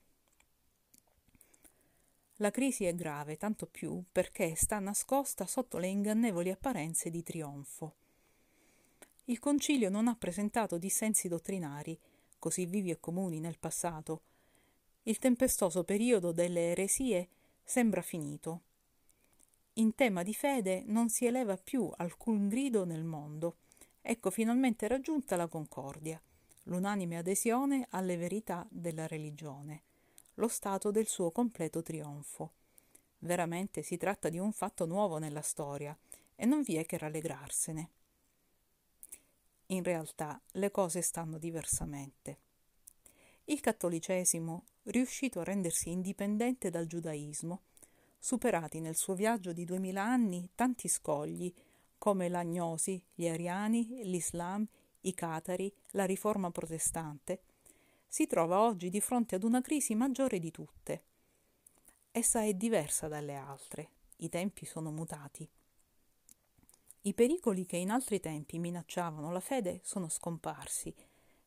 La 2.36 2.50
crisi 2.50 2.84
è 2.84 2.94
grave 2.94 3.36
tanto 3.36 3.66
più 3.66 4.02
perché 4.10 4.54
sta 4.54 4.78
nascosta 4.78 5.46
sotto 5.46 5.78
le 5.78 5.86
ingannevoli 5.86 6.50
apparenze 6.50 7.10
di 7.10 7.22
trionfo. 7.22 7.94
Il 9.26 9.38
concilio 9.38 9.88
non 9.88 10.08
ha 10.08 10.16
presentato 10.16 10.78
dissensi 10.78 11.28
dottrinari, 11.28 11.98
così 12.38 12.66
vivi 12.66 12.90
e 12.90 12.98
comuni 12.98 13.38
nel 13.38 13.58
passato. 13.58 14.22
Il 15.04 15.18
tempestoso 15.18 15.84
periodo 15.84 16.32
delle 16.32 16.70
eresie 16.70 17.28
sembra 17.62 18.02
finito. 18.02 18.62
In 19.74 19.94
tema 19.94 20.22
di 20.22 20.34
fede 20.34 20.82
non 20.86 21.08
si 21.08 21.26
eleva 21.26 21.56
più 21.56 21.90
alcun 21.96 22.48
grido 22.48 22.84
nel 22.84 23.04
mondo 23.04 23.56
ecco 24.02 24.30
finalmente 24.30 24.88
raggiunta 24.88 25.36
la 25.36 25.46
concordia, 25.46 26.20
l'unanime 26.64 27.18
adesione 27.18 27.86
alle 27.90 28.16
verità 28.16 28.66
della 28.70 29.06
religione, 29.06 29.82
lo 30.34 30.48
stato 30.48 30.90
del 30.90 31.06
suo 31.06 31.30
completo 31.30 31.82
trionfo. 31.82 32.52
Veramente 33.18 33.82
si 33.82 33.96
tratta 33.96 34.28
di 34.28 34.38
un 34.38 34.52
fatto 34.52 34.86
nuovo 34.86 35.18
nella 35.18 35.42
storia 35.42 35.96
e 36.34 36.46
non 36.46 36.62
vi 36.62 36.76
è 36.76 36.86
che 36.86 36.98
rallegrarsene. 36.98 37.90
In 39.66 39.82
realtà 39.82 40.40
le 40.52 40.70
cose 40.70 41.02
stanno 41.02 41.38
diversamente. 41.38 42.38
Il 43.44 43.60
cattolicesimo, 43.60 44.64
riuscito 44.84 45.40
a 45.40 45.44
rendersi 45.44 45.90
indipendente 45.90 46.70
dal 46.70 46.86
giudaismo, 46.86 47.62
superati 48.18 48.80
nel 48.80 48.96
suo 48.96 49.14
viaggio 49.14 49.52
di 49.52 49.64
duemila 49.64 50.02
anni 50.02 50.50
tanti 50.54 50.88
scogli 50.88 51.52
come 51.98 52.28
l'agnosi, 52.28 53.02
gli 53.14 53.26
ariani, 53.26 54.04
l'Islam, 54.04 54.66
i 55.03 55.14
catari, 55.14 55.72
la 55.90 56.05
riforma 56.05 56.50
protestante, 56.50 57.42
si 58.07 58.26
trova 58.26 58.61
oggi 58.61 58.90
di 58.90 59.00
fronte 59.00 59.36
ad 59.36 59.44
una 59.44 59.61
crisi 59.61 59.94
maggiore 59.94 60.38
di 60.38 60.50
tutte. 60.50 61.03
Essa 62.11 62.42
è 62.42 62.53
diversa 62.53 63.09
dalle 63.09 63.34
altre, 63.36 63.88
i 64.16 64.28
tempi 64.28 64.66
sono 64.66 64.90
mutati. 64.90 65.48
I 67.05 67.14
pericoli 67.14 67.66
che 67.66 67.78
in 67.78 67.90
altri 67.90 68.20
tempi 68.20 68.59
minacciavano 68.59 69.32
la 69.32 69.40
fede 69.40 69.80
sono 69.82 70.09
scomparsi. 70.09 70.94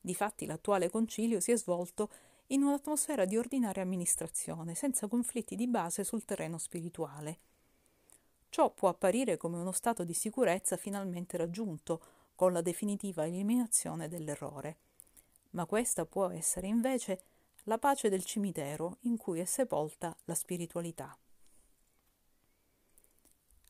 Difatti 0.00 0.44
l'attuale 0.44 0.90
concilio 0.90 1.40
si 1.40 1.52
è 1.52 1.56
svolto 1.56 2.10
in 2.48 2.62
un'atmosfera 2.62 3.24
di 3.24 3.36
ordinaria 3.36 3.82
amministrazione, 3.82 4.74
senza 4.74 5.08
conflitti 5.08 5.56
di 5.56 5.66
base 5.66 6.04
sul 6.04 6.24
terreno 6.24 6.58
spirituale. 6.58 7.38
Ciò 8.48 8.72
può 8.72 8.88
apparire 8.88 9.36
come 9.36 9.58
uno 9.58 9.72
stato 9.72 10.04
di 10.04 10.14
sicurezza 10.14 10.76
finalmente 10.76 11.36
raggiunto, 11.36 12.02
con 12.36 12.52
la 12.52 12.60
definitiva 12.60 13.26
eliminazione 13.26 14.06
dell'errore. 14.06 14.78
Ma 15.50 15.66
questa 15.66 16.06
può 16.06 16.28
essere 16.28 16.68
invece 16.68 17.22
la 17.64 17.78
pace 17.78 18.08
del 18.08 18.24
cimitero 18.24 18.98
in 19.00 19.16
cui 19.16 19.40
è 19.40 19.44
sepolta 19.44 20.16
la 20.26 20.34
spiritualità. 20.34 21.18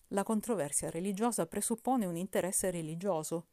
La 0.09 0.23
controversia 0.23 0.91
religiosa 0.91 1.47
presuppone 1.47 2.05
un 2.05 2.17
interesse 2.17 2.71
religioso. 2.71 3.47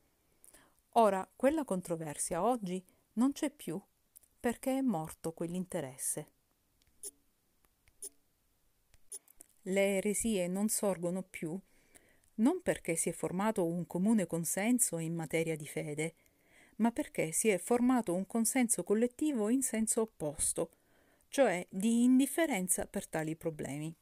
Ora, 0.95 1.28
quella 1.36 1.64
controversia 1.64 2.43
oggi 2.43 2.84
non 3.14 3.32
c'è 3.32 3.49
più 3.49 3.82
perché 4.39 4.78
è 4.78 4.82
morto 4.82 5.32
quell'interesse. 5.32 6.32
Le 9.61 9.95
eresie 9.95 10.47
non 10.47 10.68
sorgono 10.68 11.24
più 11.24 11.57
non 12.36 12.62
perché 12.62 12.96
si 12.96 13.10
è 13.10 13.12
formato 13.12 13.66
un 13.66 13.86
comune 13.86 14.26
consenso 14.26 14.98
in 14.98 15.14
materia 15.14 15.56
di 15.56 15.68
fede, 15.68 16.16
ma 16.78 16.92
perché 16.92 17.32
si 17.32 17.50
è 17.50 17.58
formato 17.58 18.14
un 18.14 18.26
consenso 18.26 18.84
collettivo 18.84 19.50
in 19.50 19.62
senso 19.62 20.02
opposto, 20.02 20.72
cioè 21.28 21.66
di 21.70 22.04
indifferenza 22.04 22.86
per 22.86 23.08
tali 23.08 23.36
problemi. 23.36 23.94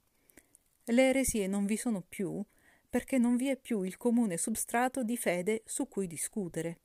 Le 0.86 1.10
eresie 1.10 1.48
non 1.48 1.66
vi 1.66 1.78
sono 1.78 2.04
più 2.08 2.44
perché 2.90 3.18
non 3.18 3.36
vi 3.38 3.48
è 3.48 3.56
più 3.56 3.84
il 3.84 3.98
comune 3.98 4.38
substrato 4.38 5.04
di 5.04 5.16
fede 5.16 5.64
su 5.66 5.88
cui 5.88 6.08
discutere. 6.08 6.80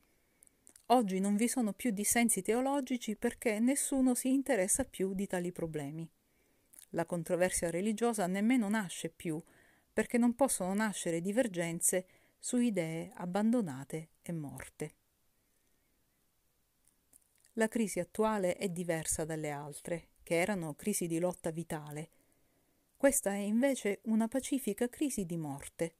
Oggi 0.90 1.18
non 1.18 1.34
vi 1.34 1.49
sono 1.49 1.72
più 1.72 1.90
dissensi 1.90 2.42
teologici 2.42 3.16
perché 3.16 3.59
nessuno 3.59 4.14
si 4.14 4.32
interessa 4.32 4.84
più 4.84 5.14
di 5.14 5.26
tali 5.26 5.51
problemi. 5.51 6.09
La 6.90 7.05
controversia 7.05 7.70
religiosa 7.70 8.28
nemmeno 8.28 8.68
nasce 8.68 9.09
più 9.09 9.42
perché 9.97 10.18
non 10.18 10.34
possono 10.34 10.74
nascere 10.74 11.22
divergenze 11.22 12.07
su 12.38 12.59
idee 12.59 13.12
abbandonate 13.14 14.11
e 14.20 14.30
morte. 14.30 14.94
La 17.55 17.66
crisi 17.66 17.99
attuale 17.99 18.57
è 18.57 18.68
diversa 18.68 19.24
dalle 19.24 19.49
altre, 19.49 20.09
che 20.22 20.38
erano 20.38 20.74
crisi 20.74 21.07
di 21.07 21.18
lotta 21.18 21.51
vitale, 21.51 22.11
questa 22.94 23.30
è 23.30 23.38
invece 23.38 24.01
una 24.03 24.28
pacifica 24.28 24.86
crisi 24.90 25.24
di 25.24 25.38
morte. 25.38 25.94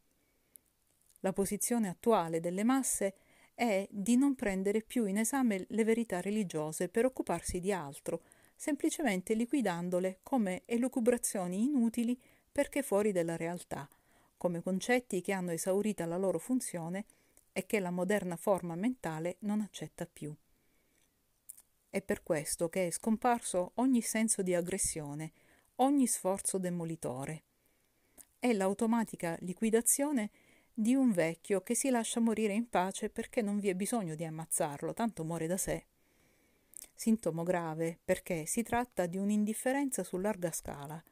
La 1.21 1.33
posizione 1.33 1.89
attuale 1.89 2.41
delle 2.41 2.65
masse 2.65 3.15
è 3.55 3.89
di 3.91 4.19
non 4.19 4.35
prendere 4.35 4.83
più 4.83 5.07
in 5.07 5.17
esame 5.17 5.65
le 5.69 5.85
verità 5.85 6.21
religiose 6.21 6.91
per 6.91 7.07
occuparsi 7.07 7.61
di 7.61 7.73
altro, 7.73 8.23
semplicemente 8.55 9.33
liquidandole 9.33 10.19
come 10.23 10.65
elucubrazioni 10.67 11.65
inutili 11.65 12.21
perché 12.57 12.83
fuori 12.83 13.13
della 13.13 13.37
realtà, 13.37 13.87
come 14.39 14.63
concetti 14.63 15.21
che 15.21 15.33
hanno 15.33 15.51
esaurita 15.51 16.07
la 16.07 16.17
loro 16.17 16.39
funzione 16.39 17.05
e 17.53 17.67
che 17.67 17.81
la 17.81 17.91
moderna 17.91 18.37
forma 18.37 18.75
mentale 18.75 19.37
non 19.41 19.61
accetta 19.61 20.07
più. 20.11 20.35
È 21.91 22.01
per 22.01 22.23
questo 22.23 22.71
che 22.71 22.87
è 22.87 22.91
scomparso 22.91 23.73
ogni 23.75 24.01
senso 24.01 24.41
di 24.41 24.55
aggressione, 24.55 25.33
ogni 25.75 26.07
sforzo 26.07 26.57
demolitore. 26.57 27.43
È 28.39 28.51
l'automatica 28.55 29.37
liquidazione 29.41 30.31
di 30.73 30.95
un 30.95 31.13
vecchio 31.13 31.61
che 31.61 31.75
si 31.75 31.91
lascia 31.91 32.21
morire 32.21 32.55
in 32.55 32.71
pace 32.71 33.11
perché 33.11 33.43
non 33.43 33.61
vi 33.61 33.69
è 33.69 33.75
bisogno 33.75 34.15
di 34.15 34.25
ammazzarlo, 34.25 34.95
tanto 34.95 35.25
muore 35.25 35.47
da 35.47 35.59
sé. 35.59 35.85
Sintomo 36.95 37.43
grave 37.43 37.99
perché 38.03 38.47
si 38.47 38.63
tratta 38.63 39.05
di 39.05 39.19
un'indifferenza 39.19 40.03
su 40.03 40.17
larga 40.17 40.51
scala. 40.53 41.05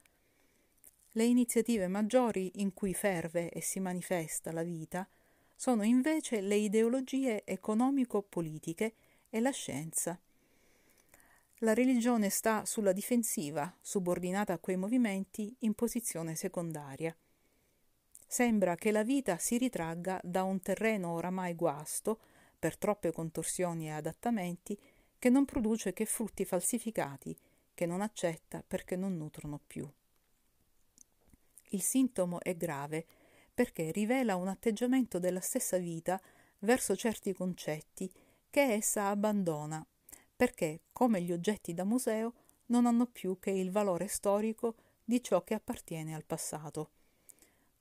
Le 1.17 1.25
iniziative 1.25 1.89
maggiori 1.89 2.53
in 2.61 2.73
cui 2.73 2.95
ferve 2.95 3.51
e 3.51 3.61
si 3.61 3.81
manifesta 3.81 4.53
la 4.53 4.63
vita 4.63 5.09
sono 5.57 5.83
invece 5.83 6.41
le 6.41 6.57
ideologie 6.57 7.45
economico-politiche 7.45 8.95
e 9.29 9.41
la 9.41 9.51
scienza 9.51 10.19
la 11.65 11.73
religione 11.73 12.29
sta 12.29 12.67
sulla 12.67 12.93
difensiva, 12.93 13.75
subordinata 13.81 14.53
a 14.53 14.59
quei 14.59 14.77
movimenti 14.77 15.55
in 15.61 15.73
posizione 15.73 16.35
secondaria. 16.35 17.17
Sembra 18.27 18.75
che 18.75 18.91
la 18.91 19.03
vita 19.03 19.39
si 19.39 19.57
ritragga 19.57 20.21
da 20.23 20.43
un 20.43 20.61
terreno 20.61 21.13
oramai 21.13 21.55
guasto, 21.55 22.21
per 22.59 22.77
troppe 22.77 23.13
contorsioni 23.13 23.87
e 23.87 23.93
adattamenti, 23.93 24.79
che 25.19 25.31
non 25.31 25.47
produce 25.47 25.95
che 25.95 26.05
frutti 26.05 26.45
falsificati, 26.45 27.35
che 27.73 27.87
non 27.87 28.03
accetta 28.03 28.63
perché 28.67 28.95
non 28.95 29.17
nutrono 29.17 29.59
più. 29.67 29.89
Il 31.75 31.83
sintomo 31.83 32.41
è 32.41 32.57
grave 32.57 33.05
perché 33.53 33.91
rivela 33.91 34.37
un 34.37 34.47
atteggiamento 34.47 35.19
della 35.19 35.41
stessa 35.41 35.77
vita 35.77 36.21
verso 36.61 36.95
certi 36.95 37.33
concetti 37.33 38.09
che 38.49 38.63
essa 38.63 39.09
abbandona 39.09 39.85
perché, 40.37 40.83
come 40.93 41.21
gli 41.21 41.33
oggetti 41.33 41.75
da 41.75 41.85
museo, 41.85 42.35
non 42.67 42.87
hanno 42.87 43.07
più 43.07 43.39
che 43.39 43.51
il 43.51 43.71
valore 43.71 44.07
storico 44.07 44.75
di 45.05 45.23
ciò 45.23 45.43
che 45.43 45.55
appartiene 45.55 46.15
al 46.15 46.25
passato. 46.25 46.91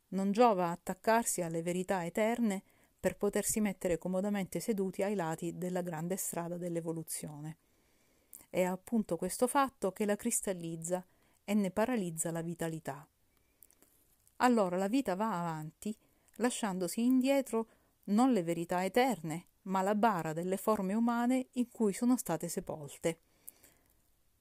Non 0.09 0.31
giova 0.31 0.69
attaccarsi 0.69 1.41
alle 1.41 1.61
verità 1.61 2.05
eterne 2.05 2.63
per 2.99 3.15
potersi 3.17 3.59
mettere 3.59 3.97
comodamente 3.97 4.59
seduti 4.59 5.03
ai 5.03 5.15
lati 5.15 5.57
della 5.57 5.81
grande 5.81 6.15
strada 6.15 6.57
dell'evoluzione. 6.57 7.57
È 8.49 8.63
appunto 8.63 9.17
questo 9.17 9.47
fatto 9.47 9.91
che 9.91 10.05
la 10.05 10.15
cristallizza 10.15 11.05
e 11.43 11.53
ne 11.53 11.71
paralizza 11.71 12.31
la 12.31 12.41
vitalità. 12.41 13.07
Allora 14.43 14.75
la 14.75 14.89
vita 14.89 15.15
va 15.15 15.39
avanti, 15.39 15.95
lasciandosi 16.35 17.01
indietro 17.01 17.67
non 18.05 18.33
le 18.33 18.43
verità 18.43 18.83
eterne, 18.83 19.45
ma 19.63 19.81
la 19.81 19.95
bara 19.95 20.33
delle 20.33 20.57
forme 20.57 20.93
umane 20.93 21.47
in 21.53 21.69
cui 21.71 21.93
sono 21.93 22.17
state 22.17 22.49
sepolte. 22.49 23.19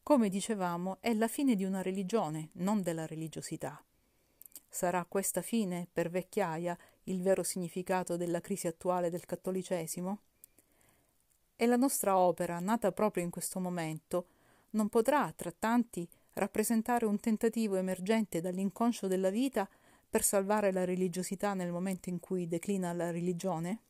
Come 0.03 0.29
dicevamo, 0.29 0.97
è 1.01 1.15
la 1.15 1.29
fine 1.29 1.55
di 1.55 1.63
una 1.63 1.83
religione, 1.83 2.49
non 2.55 2.83
della 2.83 3.07
religiosità. 3.07 3.81
Sarà 4.69 5.05
questa 5.05 5.41
fine, 5.41 5.87
per 5.93 6.11
vecchiaia, 6.11 6.77
il 7.05 7.23
vero 7.23 7.45
significato 7.45 8.17
della 8.17 8.41
crisi 8.41 8.67
attuale 8.67 9.09
del 9.09 9.25
cattolicesimo? 9.25 10.19
E 11.55 11.67
la 11.67 11.77
nostra 11.77 12.19
opera, 12.19 12.59
nata 12.59 12.91
proprio 12.91 13.23
in 13.23 13.31
questo 13.31 13.61
momento, 13.61 14.27
non 14.71 14.89
potrà, 14.89 15.33
tra 15.37 15.53
tanti, 15.57 16.09
rappresentare 16.33 17.07
un 17.07 17.21
tentativo 17.21 17.77
emergente 17.77 18.41
dall'inconscio 18.41 19.07
della 19.07 19.31
vita 19.31 19.69
per 20.13 20.25
salvare 20.25 20.73
la 20.73 20.85
religiosità 20.85 21.55
nel 21.55 21.73
momento 21.73 22.11
in 22.11 22.21
cui 22.21 22.47
declina 22.47 22.93
la 22.93 23.11
religione? 23.11 23.81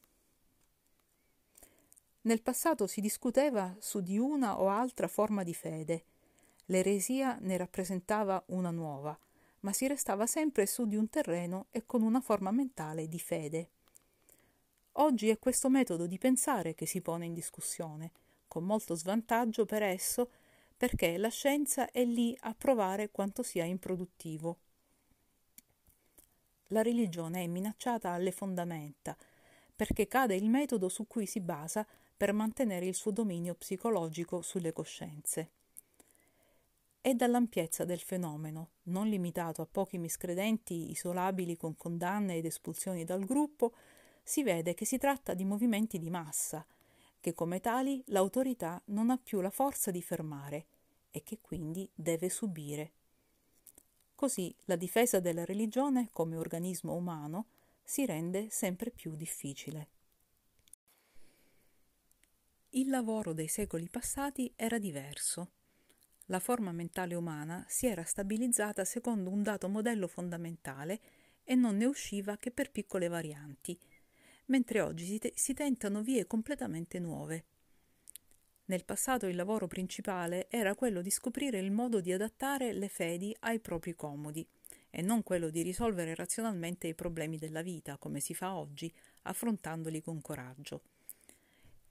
Nel 2.20 2.40
passato 2.42 2.86
si 2.86 3.00
discuteva 3.00 3.74
su 3.80 4.00
di 4.00 4.18
una 4.18 4.60
o 4.60 4.68
altra 4.68 5.08
forma 5.08 5.42
di 5.42 5.52
fede. 5.52 6.04
L'eresia 6.66 7.38
ne 7.40 7.56
rappresentava 7.56 8.40
una 8.50 8.70
nuova, 8.70 9.18
ma 9.62 9.72
si 9.72 9.88
restava 9.88 10.28
sempre 10.28 10.66
su 10.66 10.86
di 10.86 10.94
un 10.94 11.10
terreno 11.10 11.66
e 11.72 11.84
con 11.86 12.02
una 12.02 12.20
forma 12.20 12.52
mentale 12.52 13.08
di 13.08 13.18
fede. 13.18 13.70
Oggi 14.92 15.28
è 15.28 15.40
questo 15.40 15.68
metodo 15.68 16.06
di 16.06 16.18
pensare 16.18 16.76
che 16.76 16.86
si 16.86 17.00
pone 17.00 17.26
in 17.26 17.34
discussione, 17.34 18.12
con 18.46 18.62
molto 18.62 18.94
svantaggio 18.94 19.64
per 19.64 19.82
esso, 19.82 20.30
perché 20.76 21.16
la 21.16 21.30
scienza 21.30 21.90
è 21.90 22.04
lì 22.04 22.38
a 22.42 22.54
provare 22.54 23.10
quanto 23.10 23.42
sia 23.42 23.64
improduttivo. 23.64 24.61
La 26.72 26.80
religione 26.80 27.44
è 27.44 27.46
minacciata 27.46 28.12
alle 28.12 28.32
fondamenta, 28.32 29.14
perché 29.76 30.08
cade 30.08 30.34
il 30.34 30.48
metodo 30.48 30.88
su 30.88 31.06
cui 31.06 31.26
si 31.26 31.40
basa 31.40 31.86
per 32.16 32.32
mantenere 32.32 32.86
il 32.86 32.94
suo 32.94 33.10
dominio 33.10 33.54
psicologico 33.54 34.40
sulle 34.40 34.72
coscienze. 34.72 35.50
È 36.98 37.12
dall'ampiezza 37.12 37.84
del 37.84 38.00
fenomeno, 38.00 38.70
non 38.84 39.06
limitato 39.06 39.60
a 39.60 39.68
pochi 39.70 39.98
miscredenti 39.98 40.90
isolabili 40.90 41.56
con 41.58 41.76
condanne 41.76 42.36
ed 42.36 42.46
espulsioni 42.46 43.04
dal 43.04 43.24
gruppo, 43.26 43.74
si 44.22 44.42
vede 44.42 44.72
che 44.72 44.86
si 44.86 44.96
tratta 44.96 45.34
di 45.34 45.44
movimenti 45.44 45.98
di 45.98 46.08
massa, 46.08 46.64
che 47.20 47.34
come 47.34 47.60
tali 47.60 48.02
l'autorità 48.06 48.80
non 48.86 49.10
ha 49.10 49.18
più 49.18 49.42
la 49.42 49.50
forza 49.50 49.90
di 49.90 50.00
fermare 50.00 50.66
e 51.10 51.22
che 51.22 51.38
quindi 51.42 51.86
deve 51.92 52.30
subire. 52.30 52.92
Così 54.22 54.54
la 54.66 54.76
difesa 54.76 55.18
della 55.18 55.44
religione 55.44 56.10
come 56.12 56.36
organismo 56.36 56.94
umano 56.94 57.46
si 57.82 58.06
rende 58.06 58.50
sempre 58.50 58.92
più 58.92 59.16
difficile. 59.16 59.88
Il 62.68 62.88
lavoro 62.88 63.32
dei 63.32 63.48
secoli 63.48 63.88
passati 63.88 64.52
era 64.54 64.78
diverso 64.78 65.50
la 66.26 66.38
forma 66.38 66.70
mentale 66.70 67.16
umana 67.16 67.64
si 67.66 67.88
era 67.88 68.04
stabilizzata 68.04 68.84
secondo 68.84 69.28
un 69.28 69.42
dato 69.42 69.68
modello 69.68 70.06
fondamentale 70.06 71.00
e 71.42 71.56
non 71.56 71.76
ne 71.76 71.86
usciva 71.86 72.36
che 72.36 72.52
per 72.52 72.70
piccole 72.70 73.08
varianti, 73.08 73.76
mentre 74.46 74.82
oggi 74.82 75.04
si, 75.04 75.18
te- 75.18 75.32
si 75.34 75.52
tentano 75.52 76.00
vie 76.00 76.28
completamente 76.28 77.00
nuove. 77.00 77.51
Nel 78.72 78.86
passato 78.86 79.26
il 79.26 79.36
lavoro 79.36 79.66
principale 79.66 80.46
era 80.48 80.74
quello 80.74 81.02
di 81.02 81.10
scoprire 81.10 81.58
il 81.58 81.70
modo 81.70 82.00
di 82.00 82.10
adattare 82.10 82.72
le 82.72 82.88
fedi 82.88 83.36
ai 83.40 83.60
propri 83.60 83.94
comodi 83.94 84.48
e 84.88 85.02
non 85.02 85.22
quello 85.22 85.50
di 85.50 85.60
risolvere 85.60 86.14
razionalmente 86.14 86.86
i 86.86 86.94
problemi 86.94 87.36
della 87.36 87.60
vita, 87.60 87.98
come 87.98 88.18
si 88.18 88.32
fa 88.32 88.54
oggi, 88.54 88.90
affrontandoli 89.24 90.00
con 90.00 90.22
coraggio. 90.22 90.84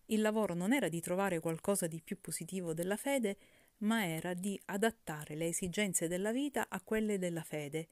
Il 0.08 0.22
lavoro 0.22 0.56
non 0.56 0.74
era 0.74 0.90
di 0.90 1.00
trovare 1.02 1.40
qualcosa 1.40 1.86
di 1.86 2.02
più 2.02 2.20
positivo 2.20 2.74
della 2.74 2.98
fede, 2.98 3.38
ma 3.82 4.04
era 4.08 4.34
di 4.34 4.60
adattare 4.66 5.36
le 5.36 5.50
esigenze 5.50 6.08
della 6.08 6.32
vita 6.32 6.66
a 6.68 6.82
quelle 6.82 7.20
della 7.20 7.44
fede 7.44 7.90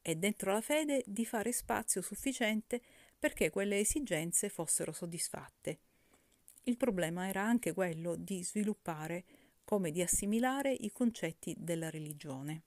e 0.00 0.16
dentro 0.16 0.54
la 0.54 0.62
fede 0.62 1.02
di 1.04 1.26
fare 1.26 1.52
spazio 1.52 2.00
sufficiente 2.00 2.80
perché 3.18 3.50
quelle 3.50 3.80
esigenze 3.80 4.48
fossero 4.48 4.92
soddisfatte. 4.92 5.80
Il 6.70 6.76
problema 6.76 7.26
era 7.26 7.42
anche 7.42 7.72
quello 7.72 8.14
di 8.14 8.44
sviluppare 8.44 9.24
come 9.64 9.90
di 9.90 10.02
assimilare 10.02 10.72
i 10.72 10.92
concetti 10.92 11.52
della 11.58 11.90
religione. 11.90 12.62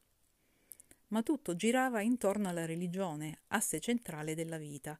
Ma 1.07 1.23
tutto 1.23 1.55
girava 1.55 2.01
intorno 2.01 2.49
alla 2.49 2.65
religione, 2.65 3.43
asse 3.47 3.79
centrale 3.79 4.35
della 4.35 4.57
vita. 4.57 4.99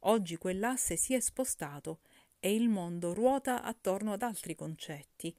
Oggi 0.00 0.38
quell'asse 0.38 0.96
si 0.96 1.12
è 1.12 1.20
spostato 1.20 2.00
e 2.40 2.54
il 2.54 2.70
mondo 2.70 3.12
ruota 3.12 3.62
attorno 3.62 4.14
ad 4.14 4.22
altri 4.22 4.54
concetti, 4.54 5.36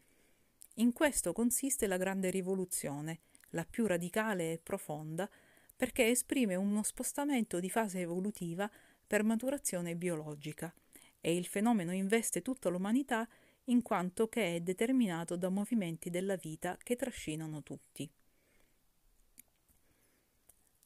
in 0.76 0.94
questo 0.94 1.34
consiste 1.34 1.88
la 1.88 1.98
grande 1.98 2.30
rivoluzione, 2.30 3.22
la 3.50 3.66
più 3.66 3.88
radicale 3.88 4.52
e 4.52 4.60
profonda, 4.60 5.28
perché 5.76 6.10
esprime 6.10 6.54
uno 6.54 6.84
spostamento 6.84 7.60
di 7.60 7.72
fase 7.72 8.02
evolutiva 8.02 8.70
per 9.08 9.24
maturazione 9.24 9.96
biologica 9.96 10.72
e 11.28 11.36
il 11.36 11.46
fenomeno 11.46 11.92
investe 11.92 12.42
tutta 12.42 12.70
l'umanità 12.70 13.28
in 13.66 13.82
quanto 13.82 14.30
che 14.30 14.56
è 14.56 14.62
determinato 14.62 15.36
da 15.36 15.50
movimenti 15.50 16.10
della 16.10 16.38
vita 16.38 16.78
che 16.82 16.96
trascinano 16.96 17.64
tutti. 17.64 18.10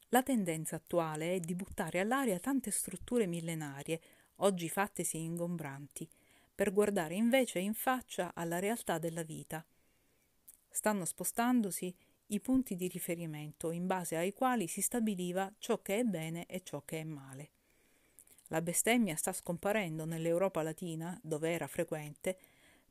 La 0.08 0.24
tendenza 0.24 0.74
attuale 0.74 1.36
è 1.36 1.38
di 1.38 1.54
buttare 1.54 2.00
all'aria 2.00 2.40
tante 2.40 2.72
strutture 2.72 3.26
millenarie, 3.26 4.00
oggi 4.38 4.68
fattesi 4.68 5.22
ingombranti, 5.22 6.10
per 6.52 6.72
guardare 6.72 7.14
invece 7.14 7.60
in 7.60 7.74
faccia 7.74 8.32
alla 8.34 8.58
realtà 8.58 8.98
della 8.98 9.22
vita, 9.22 9.64
stanno 10.68 11.04
spostandosi 11.04 11.94
i 12.26 12.40
punti 12.40 12.74
di 12.74 12.88
riferimento 12.88 13.70
in 13.70 13.86
base 13.86 14.16
ai 14.16 14.32
quali 14.32 14.66
si 14.66 14.80
stabiliva 14.80 15.54
ciò 15.58 15.80
che 15.82 16.00
è 16.00 16.02
bene 16.02 16.46
e 16.46 16.62
ciò 16.64 16.82
che 16.84 16.98
è 16.98 17.04
male. 17.04 17.50
La 18.52 18.60
bestemmia 18.60 19.16
sta 19.16 19.32
scomparendo 19.32 20.04
nell'Europa 20.04 20.62
latina, 20.62 21.18
dove 21.22 21.52
era 21.52 21.66
frequente, 21.66 22.36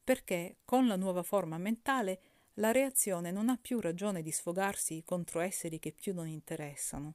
perché 0.04 0.58
con 0.66 0.88
la 0.88 0.96
nuova 0.96 1.22
forma 1.22 1.60
mentale 1.60 2.20
la 2.56 2.72
reazione 2.72 3.30
non 3.30 3.48
ha 3.48 3.60
più 3.62 3.80
ragione 3.80 4.24
di 4.24 4.32
sfogarsi 4.32 5.04
contro 5.06 5.40
esseri 5.40 5.78
che 5.78 5.92
più 5.92 6.16
non 6.16 6.28
interessano. 6.28 7.14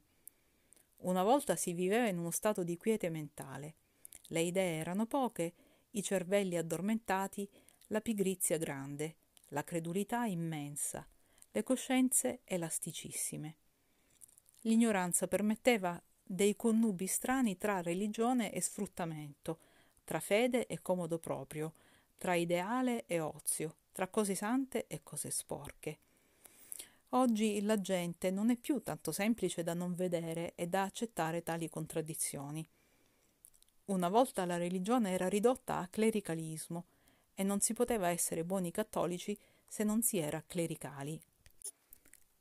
Una 0.98 1.24
volta 1.24 1.56
si 1.56 1.72
viveva 1.72 2.06
in 2.06 2.18
uno 2.18 2.30
stato 2.30 2.62
di 2.62 2.76
quiete 2.76 3.10
mentale. 3.10 3.74
Le 4.28 4.42
idee 4.42 4.78
erano 4.78 5.06
poche, 5.06 5.52
i 5.90 6.02
cervelli 6.04 6.56
addormentati, 6.56 7.50
la 7.88 8.00
pigrizia 8.00 8.58
grande, 8.58 9.16
la 9.48 9.64
credulità 9.64 10.24
immensa, 10.24 11.04
le 11.50 11.62
coscienze 11.64 12.42
elasticissime. 12.44 13.56
L'ignoranza 14.60 15.26
permetteva 15.26 16.00
dei 16.26 16.56
connubi 16.56 17.06
strani 17.06 17.56
tra 17.56 17.80
religione 17.80 18.52
e 18.52 18.60
sfruttamento, 18.60 19.58
tra 20.04 20.18
fede 20.18 20.66
e 20.66 20.82
comodo 20.82 21.18
proprio, 21.18 21.74
tra 22.18 22.34
ideale 22.34 23.04
e 23.06 23.20
ozio, 23.20 23.76
tra 23.92 24.08
cose 24.08 24.34
sante 24.34 24.86
e 24.88 25.00
cose 25.02 25.30
sporche. 25.30 25.98
Oggi 27.10 27.62
la 27.62 27.80
gente 27.80 28.30
non 28.30 28.50
è 28.50 28.56
più 28.56 28.82
tanto 28.82 29.12
semplice 29.12 29.62
da 29.62 29.74
non 29.74 29.94
vedere 29.94 30.52
e 30.56 30.66
da 30.66 30.82
accettare 30.82 31.42
tali 31.42 31.68
contraddizioni. 31.68 32.66
Una 33.86 34.08
volta 34.08 34.44
la 34.44 34.56
religione 34.56 35.12
era 35.12 35.28
ridotta 35.28 35.78
a 35.78 35.86
clericalismo, 35.86 36.86
e 37.38 37.42
non 37.42 37.60
si 37.60 37.74
poteva 37.74 38.08
essere 38.08 38.44
buoni 38.44 38.70
cattolici 38.70 39.38
se 39.68 39.84
non 39.84 40.02
si 40.02 40.16
era 40.16 40.42
clericali. 40.44 41.20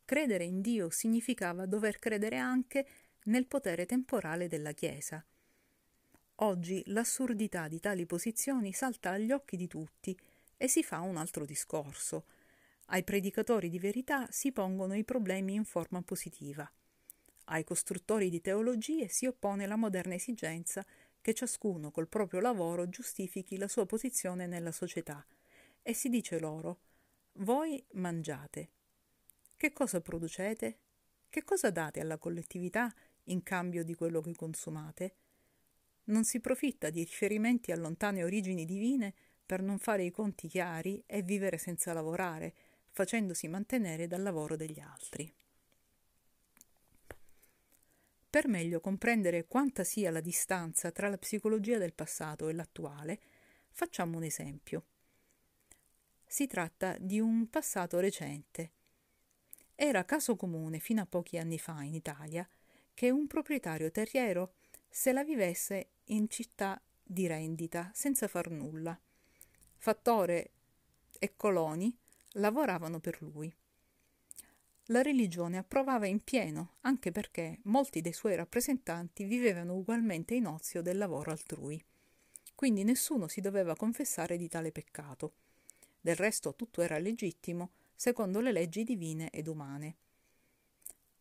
Credere 0.05 0.45
in 0.45 0.61
Dio 0.61 0.89
significava 0.89 1.65
dover 1.65 1.99
credere 1.99 2.38
anche 2.38 2.88
nel 3.26 3.47
potere 3.47 3.86
temporale 3.86 4.47
della 4.47 4.73
Chiesa. 4.73 5.23
Oggi 6.39 6.84
l'assurdità 6.88 7.67
di 7.67 7.80
tali 7.80 8.05
posizioni 8.05 8.73
salta 8.73 9.11
agli 9.11 9.32
occhi 9.32 9.55
di 9.55 9.67
tutti 9.67 10.17
e 10.57 10.67
si 10.67 10.84
fa 10.84 10.99
un 10.99 11.17
altro 11.17 11.45
discorso. 11.45 12.26
Ai 12.88 13.03
predicatori 13.03 13.69
di 13.69 13.80
verità 13.80 14.28
si 14.30 14.51
pongono 14.51 14.95
i 14.95 15.03
problemi 15.03 15.53
in 15.53 15.65
forma 15.65 16.01
positiva. 16.01 16.69
Ai 17.45 17.63
costruttori 17.63 18.30
di 18.30 18.41
teologie 18.41 19.07
si 19.07 19.26
oppone 19.26 19.65
la 19.65 19.76
moderna 19.76 20.15
esigenza 20.15 20.86
che 21.21 21.34
ciascuno 21.34 21.91
col 21.91 22.07
proprio 22.07 22.39
lavoro 22.39 22.89
giustifichi 22.89 23.57
la 23.57 23.67
sua 23.67 23.86
posizione 23.86 24.45
nella 24.45 24.71
società 24.71 25.26
e 25.82 25.93
si 25.93 26.09
dice 26.09 26.39
loro 26.39 26.80
voi 27.39 27.84
mangiate. 27.93 28.69
Che 29.57 29.73
cosa 29.73 30.01
producete? 30.01 30.80
Che 31.30 31.43
cosa 31.43 31.69
date 31.69 31.99
alla 31.99 32.17
collettività 32.17 32.93
in 33.26 33.43
cambio 33.43 33.84
di 33.84 33.95
quello 33.95 34.21
che 34.21 34.36
consumate? 34.36 35.15
Non 36.05 36.23
si 36.23 36.39
profitta 36.39 36.89
di 36.89 37.03
riferimenti 37.03 37.71
a 37.71 37.78
lontane 37.78 38.23
origini 38.23 38.65
divine 38.65 39.13
per 39.45 39.61
non 39.61 39.80
fare 39.80 40.03
i 40.03 40.11
conti 40.11 40.47
chiari 40.47 41.03
e 41.05 41.21
vivere 41.21 41.57
senza 41.57 41.93
lavorare, 41.93 42.53
facendosi 42.91 43.47
mantenere 43.47 44.07
dal 44.07 44.21
lavoro 44.21 44.55
degli 44.55 44.80
altri. 44.80 45.32
Per 48.30 48.47
meglio 48.47 48.82
comprendere 48.82 49.45
quanta 49.45 49.84
sia 49.84 50.11
la 50.11 50.19
distanza 50.19 50.91
tra 50.91 51.07
la 51.07 51.17
psicologia 51.17 51.78
del 51.78 51.93
passato 51.93 52.49
e 52.49 52.53
l'attuale, 52.53 53.19
facciamo 53.69 54.17
un 54.17 54.23
esempio. 54.23 54.84
Si 56.26 56.45
tratta 56.45 56.97
di 56.99 57.19
un 57.19 57.49
passato 57.49 57.99
recente. 57.99 58.71
Era 59.73 60.03
caso 60.03 60.36
comune 60.36 60.80
fino 60.80 61.01
a 61.01 61.05
pochi 61.05 61.38
anni 61.38 61.57
fa 61.57 61.82
in 61.84 61.93
Italia 61.93 62.47
che 62.95 63.11
un 63.11 63.27
proprietario 63.27 63.91
terriero 63.91 64.53
se 64.89 65.11
la 65.11 65.23
vivesse 65.23 65.89
in 66.05 66.27
città 66.29 66.81
di 67.03 67.27
rendita 67.27 67.91
senza 67.93 68.27
far 68.27 68.49
nulla. 68.49 68.99
Fattore 69.77 70.51
e 71.19 71.33
coloni 71.35 71.95
lavoravano 72.33 72.99
per 72.99 73.21
lui. 73.21 73.53
La 74.89 75.01
religione 75.01 75.57
approvava 75.57 76.05
in 76.07 76.23
pieno, 76.23 76.77
anche 76.81 77.11
perché 77.11 77.59
molti 77.63 78.01
dei 78.01 78.13
suoi 78.13 78.35
rappresentanti 78.35 79.25
vivevano 79.25 79.75
ugualmente 79.75 80.35
in 80.35 80.45
ozio 80.45 80.81
del 80.81 80.97
lavoro 80.97 81.31
altrui. 81.31 81.83
Quindi 82.53 82.83
nessuno 82.83 83.27
si 83.27 83.41
doveva 83.41 83.75
confessare 83.75 84.37
di 84.37 84.47
tale 84.47 84.71
peccato. 84.71 85.33
Del 85.99 86.15
resto 86.15 86.55
tutto 86.55 86.81
era 86.81 86.97
legittimo, 86.99 87.71
secondo 87.95 88.39
le 88.39 88.51
leggi 88.51 88.83
divine 88.83 89.29
ed 89.31 89.47
umane. 89.47 89.95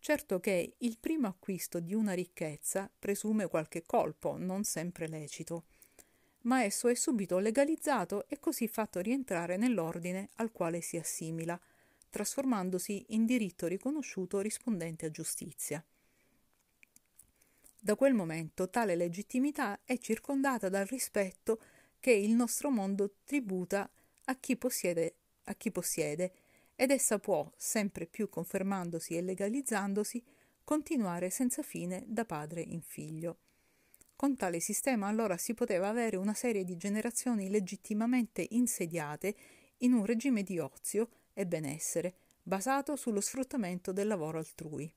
Certo 0.04 0.38
che 0.38 0.74
il 0.76 0.98
primo 0.98 1.28
acquisto 1.28 1.80
di 1.80 1.94
una 1.94 2.12
ricchezza 2.12 2.90
presume 2.98 3.48
qualche 3.48 3.84
colpo, 3.86 4.36
non 4.36 4.62
sempre 4.62 5.08
lecito, 5.08 5.64
ma 6.42 6.62
esso 6.62 6.88
è 6.88 6.94
subito 6.94 7.38
legalizzato 7.38 8.28
e 8.28 8.38
così 8.38 8.68
fatto 8.68 9.00
rientrare 9.00 9.56
nell'ordine 9.56 10.28
al 10.34 10.52
quale 10.52 10.82
si 10.82 10.98
assimila, 10.98 11.58
trasformandosi 12.10 13.06
in 13.14 13.24
diritto 13.24 13.66
riconosciuto 13.66 14.40
rispondente 14.40 15.06
a 15.06 15.10
giustizia. 15.10 15.82
Da 17.80 17.96
quel 17.96 18.12
momento 18.12 18.68
tale 18.68 18.96
legittimità 18.96 19.80
è 19.84 19.96
circondata 19.96 20.68
dal 20.68 20.84
rispetto 20.84 21.62
che 21.98 22.12
il 22.12 22.32
nostro 22.32 22.68
mondo 22.68 23.14
tributa 23.24 23.90
a 24.24 24.36
chi 24.36 24.58
possiede, 24.58 25.14
a 25.44 25.54
chi 25.54 25.70
possiede 25.70 26.43
ed 26.76 26.90
essa 26.90 27.18
può, 27.18 27.50
sempre 27.56 28.06
più 28.06 28.28
confermandosi 28.28 29.16
e 29.16 29.22
legalizzandosi, 29.22 30.22
continuare 30.64 31.30
senza 31.30 31.62
fine 31.62 32.04
da 32.06 32.24
padre 32.24 32.62
in 32.62 32.80
figlio. 32.80 33.38
Con 34.16 34.36
tale 34.36 34.60
sistema 34.60 35.08
allora 35.08 35.36
si 35.36 35.54
poteva 35.54 35.88
avere 35.88 36.16
una 36.16 36.34
serie 36.34 36.64
di 36.64 36.76
generazioni 36.76 37.50
legittimamente 37.50 38.46
insediate 38.50 39.34
in 39.78 39.92
un 39.92 40.04
regime 40.04 40.42
di 40.42 40.58
ozio 40.58 41.08
e 41.34 41.46
benessere, 41.46 42.14
basato 42.42 42.96
sullo 42.96 43.20
sfruttamento 43.20 43.92
del 43.92 44.06
lavoro 44.06 44.38
altrui. 44.38 44.92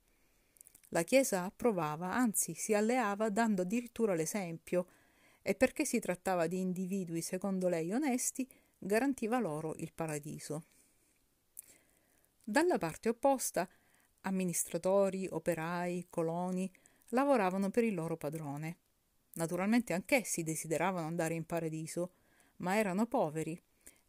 La 0.89 1.03
Chiesa 1.03 1.43
approvava, 1.43 2.13
anzi 2.13 2.53
si 2.53 2.73
alleava 2.73 3.29
dando 3.29 3.63
addirittura 3.63 4.13
l'esempio, 4.13 4.87
e 5.41 5.55
perché 5.55 5.85
si 5.85 5.99
trattava 5.99 6.47
di 6.47 6.59
individui 6.59 7.21
secondo 7.21 7.67
lei 7.67 7.91
onesti, 7.91 8.47
garantiva 8.77 9.39
loro 9.39 9.75
il 9.77 9.91
paradiso. 9.93 10.63
Dalla 12.49 12.77
parte 12.77 13.09
opposta, 13.09 13.67
amministratori, 14.21 15.27
operai, 15.29 16.07
coloni 16.09 16.71
lavoravano 17.09 17.69
per 17.69 17.83
il 17.83 17.93
loro 17.93 18.15
padrone. 18.15 18.77
Naturalmente 19.33 19.91
anch'essi 19.91 20.43
desideravano 20.43 21.07
andare 21.07 21.33
in 21.33 21.45
paradiso, 21.45 22.13
ma 22.57 22.77
erano 22.77 23.05
poveri 23.05 23.61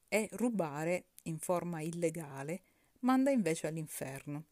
e 0.07 0.29
rubare 0.35 1.07
in 1.25 1.39
forma 1.39 1.81
illegale 1.81 2.63
manda 3.01 3.33
invece 3.33 3.67
all'inferno. 3.67 4.45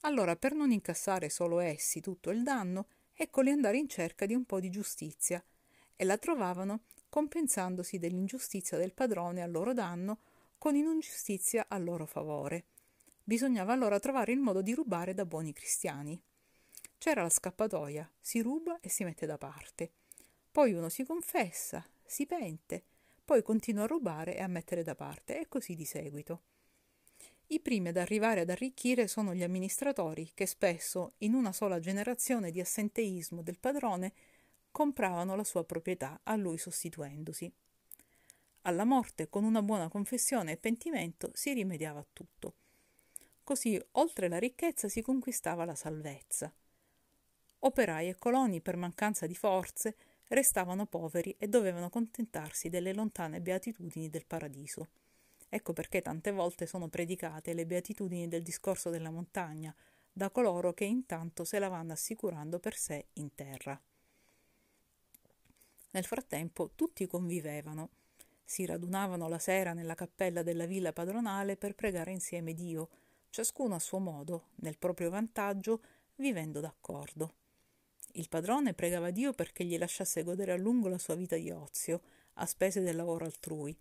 Allora, 0.00 0.36
per 0.36 0.52
non 0.52 0.70
incassare 0.70 1.30
solo 1.30 1.60
essi 1.60 2.02
tutto 2.02 2.28
il 2.28 2.42
danno, 2.42 2.88
eccoli 3.14 3.48
andare 3.48 3.78
in 3.78 3.88
cerca 3.88 4.26
di 4.26 4.34
un 4.34 4.44
po' 4.44 4.60
di 4.60 4.68
giustizia 4.68 5.42
e 5.96 6.04
la 6.04 6.18
trovavano 6.18 6.82
compensandosi 7.08 7.96
dell'ingiustizia 7.96 8.76
del 8.76 8.92
padrone 8.92 9.40
a 9.40 9.46
loro 9.46 9.72
danno 9.72 10.18
con 10.58 10.76
ingiustizia 10.76 11.64
a 11.70 11.78
loro 11.78 12.04
favore. 12.04 12.66
Bisognava 13.26 13.72
allora 13.72 13.98
trovare 13.98 14.32
il 14.32 14.38
modo 14.38 14.60
di 14.60 14.74
rubare 14.74 15.14
da 15.14 15.24
buoni 15.24 15.54
cristiani. 15.54 16.22
C'era 16.98 17.22
la 17.22 17.30
scappatoia, 17.30 18.10
si 18.20 18.42
ruba 18.42 18.78
e 18.80 18.90
si 18.90 19.02
mette 19.02 19.24
da 19.24 19.38
parte. 19.38 19.92
Poi 20.52 20.74
uno 20.74 20.90
si 20.90 21.04
confessa, 21.04 21.82
si 22.04 22.26
pente, 22.26 22.84
poi 23.24 23.42
continua 23.42 23.84
a 23.84 23.86
rubare 23.86 24.36
e 24.36 24.42
a 24.42 24.46
mettere 24.46 24.82
da 24.82 24.94
parte, 24.94 25.40
e 25.40 25.48
così 25.48 25.74
di 25.74 25.86
seguito. 25.86 26.42
I 27.46 27.60
primi 27.60 27.88
ad 27.88 27.96
arrivare 27.96 28.40
ad 28.40 28.50
arricchire 28.50 29.08
sono 29.08 29.34
gli 29.34 29.42
amministratori 29.42 30.30
che 30.34 30.44
spesso, 30.44 31.14
in 31.18 31.32
una 31.32 31.52
sola 31.52 31.80
generazione 31.80 32.50
di 32.50 32.60
assenteismo 32.60 33.42
del 33.42 33.58
padrone, 33.58 34.12
compravano 34.70 35.34
la 35.34 35.44
sua 35.44 35.64
proprietà 35.64 36.20
a 36.24 36.36
lui 36.36 36.58
sostituendosi. 36.58 37.50
Alla 38.62 38.84
morte, 38.84 39.30
con 39.30 39.44
una 39.44 39.62
buona 39.62 39.88
confessione 39.88 40.52
e 40.52 40.56
pentimento, 40.58 41.30
si 41.32 41.54
rimediava 41.54 42.00
a 42.00 42.06
tutto. 42.12 42.56
Così, 43.44 43.80
oltre 43.92 44.28
la 44.28 44.38
ricchezza, 44.38 44.88
si 44.88 45.02
conquistava 45.02 45.66
la 45.66 45.74
salvezza. 45.74 46.52
Operai 47.60 48.08
e 48.08 48.16
coloni, 48.16 48.62
per 48.62 48.76
mancanza 48.76 49.26
di 49.26 49.34
forze, 49.34 49.96
restavano 50.28 50.86
poveri 50.86 51.36
e 51.38 51.46
dovevano 51.46 51.90
contentarsi 51.90 52.70
delle 52.70 52.94
lontane 52.94 53.42
beatitudini 53.42 54.08
del 54.08 54.24
paradiso. 54.24 54.88
Ecco 55.48 55.72
perché 55.72 56.00
tante 56.00 56.32
volte 56.32 56.66
sono 56.66 56.88
predicate 56.88 57.52
le 57.52 57.66
beatitudini 57.66 58.28
del 58.28 58.42
discorso 58.42 58.90
della 58.90 59.10
montagna 59.10 59.74
da 60.10 60.30
coloro 60.30 60.72
che 60.72 60.84
intanto 60.84 61.44
se 61.44 61.58
la 61.58 61.68
vanno 61.68 61.92
assicurando 61.92 62.58
per 62.58 62.76
sé 62.76 63.08
in 63.14 63.34
terra. 63.34 63.80
Nel 65.90 66.04
frattempo 66.04 66.70
tutti 66.74 67.06
convivevano. 67.06 67.90
Si 68.42 68.64
radunavano 68.66 69.28
la 69.28 69.38
sera 69.38 69.72
nella 69.72 69.94
cappella 69.94 70.42
della 70.42 70.66
villa 70.66 70.92
padronale 70.92 71.56
per 71.56 71.74
pregare 71.74 72.10
insieme 72.10 72.52
Dio, 72.52 72.88
ciascuno 73.34 73.74
a 73.74 73.80
suo 73.80 73.98
modo, 73.98 74.50
nel 74.60 74.78
proprio 74.78 75.10
vantaggio, 75.10 75.80
vivendo 76.18 76.60
d'accordo. 76.60 77.34
Il 78.12 78.28
padrone 78.28 78.74
pregava 78.74 79.10
Dio 79.10 79.32
perché 79.32 79.64
gli 79.64 79.76
lasciasse 79.76 80.22
godere 80.22 80.52
a 80.52 80.56
lungo 80.56 80.86
la 80.86 80.98
sua 80.98 81.16
vita 81.16 81.34
di 81.34 81.50
ozio, 81.50 82.00
a 82.34 82.46
spese 82.46 82.80
del 82.80 82.94
lavoro 82.94 83.24
altrui. 83.24 83.76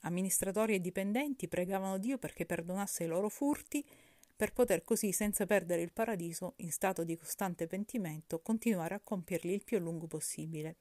Amministratori 0.00 0.74
e 0.74 0.80
dipendenti 0.80 1.46
pregavano 1.46 1.96
Dio 1.98 2.18
perché 2.18 2.44
perdonasse 2.44 3.04
i 3.04 3.06
loro 3.06 3.28
furti, 3.28 3.86
per 4.34 4.52
poter 4.52 4.82
così, 4.82 5.12
senza 5.12 5.46
perdere 5.46 5.82
il 5.82 5.92
paradiso, 5.92 6.54
in 6.56 6.72
stato 6.72 7.04
di 7.04 7.16
costante 7.16 7.68
pentimento, 7.68 8.40
continuare 8.40 8.96
a 8.96 9.00
compierli 9.00 9.52
il 9.52 9.62
più 9.62 9.76
a 9.76 9.80
lungo 9.80 10.08
possibile. 10.08 10.74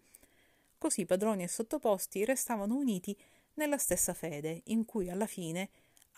Così 0.79 1.05
padroni 1.05 1.43
e 1.43 1.47
sottoposti 1.47 2.25
restavano 2.25 2.77
uniti 2.77 3.15
nella 3.53 3.77
stessa 3.77 4.15
fede, 4.15 4.61
in 4.65 4.85
cui 4.85 5.07
alla 5.07 5.27
fine 5.27 5.69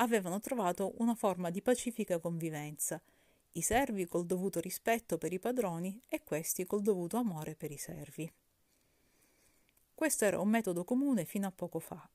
avevano 0.01 0.39
trovato 0.39 0.93
una 0.97 1.15
forma 1.15 1.49
di 1.49 1.61
pacifica 1.61 2.19
convivenza, 2.19 3.01
i 3.53 3.61
servi 3.61 4.05
col 4.05 4.25
dovuto 4.25 4.59
rispetto 4.59 5.17
per 5.17 5.33
i 5.33 5.39
padroni 5.39 6.01
e 6.07 6.23
questi 6.23 6.65
col 6.65 6.81
dovuto 6.81 7.17
amore 7.17 7.55
per 7.55 7.71
i 7.71 7.77
servi. 7.77 8.31
Questo 9.93 10.25
era 10.25 10.39
un 10.39 10.47
metodo 10.47 10.83
comune 10.83 11.25
fino 11.25 11.47
a 11.47 11.51
poco 11.51 11.79
fa. 11.79 12.09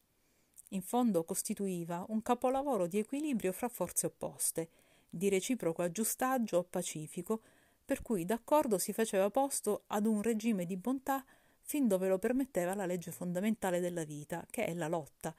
In 0.69 0.83
fondo 0.83 1.25
costituiva 1.25 2.05
un 2.09 2.23
capolavoro 2.23 2.87
di 2.87 2.99
equilibrio 2.99 3.53
fra 3.53 3.69
forze 3.69 4.07
opposte, 4.07 4.69
di 5.11 5.29
reciproco 5.29 5.83
aggiustaggio 5.83 6.65
pacifico, 6.65 7.43
per 7.85 8.01
cui 8.01 8.25
d'accordo 8.25 8.79
si 8.79 8.95
faceva 8.95 9.29
posto 9.29 9.83
ad 9.89 10.07
un 10.07 10.23
regime 10.23 10.65
di 10.65 10.77
bontà 10.77 11.23
fin 11.61 11.87
dove 11.87 12.09
lo 12.09 12.19
permetteva 12.19 12.75
la 12.75 12.87
legge 12.87 13.11
fondamentale 13.11 13.81
della 13.81 14.05
vita, 14.05 14.47
che 14.49 14.65
è 14.65 14.73
la 14.73 14.89
lotta, 14.89 15.35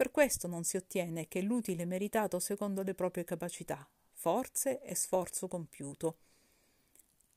per 0.00 0.10
questo 0.10 0.48
non 0.48 0.64
si 0.64 0.78
ottiene 0.78 1.28
che 1.28 1.42
l'utile 1.42 1.84
meritato 1.84 2.38
secondo 2.38 2.80
le 2.80 2.94
proprie 2.94 3.22
capacità, 3.22 3.86
forze 4.14 4.80
e 4.80 4.94
sforzo 4.94 5.46
compiuto. 5.46 6.16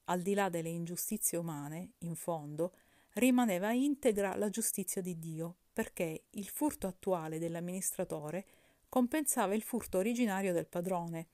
Al 0.05 0.22
di 0.22 0.34
là 0.34 0.47
delle 0.47 0.70
ingiustizie 0.70 1.38
umane, 1.38 1.95
in 1.97 2.16
fondo, 2.16 2.76
rimaneva 3.16 3.74
integra 3.74 4.38
la 4.38 4.49
giustizia 4.49 5.01
di 5.01 5.20
Dio, 5.20 5.57
perché 5.74 6.28
il 6.30 6.47
furto 6.47 6.88
attuale 6.88 7.38
dell'amministratore 7.38 8.45
compensava 8.88 9.53
il 9.55 9.61
furto 9.61 9.97
originario 9.97 10.53
del 10.53 10.68
padrone, 10.68 11.28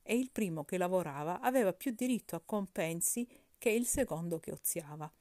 e 0.00 0.16
il 0.16 0.30
primo 0.30 0.64
che 0.64 0.78
lavorava 0.78 1.40
aveva 1.40 1.74
più 1.74 1.92
diritto 1.94 2.34
a 2.34 2.40
compensi 2.42 3.28
che 3.58 3.68
il 3.68 3.86
secondo 3.86 4.40
che 4.40 4.52
oziava. 4.52 5.12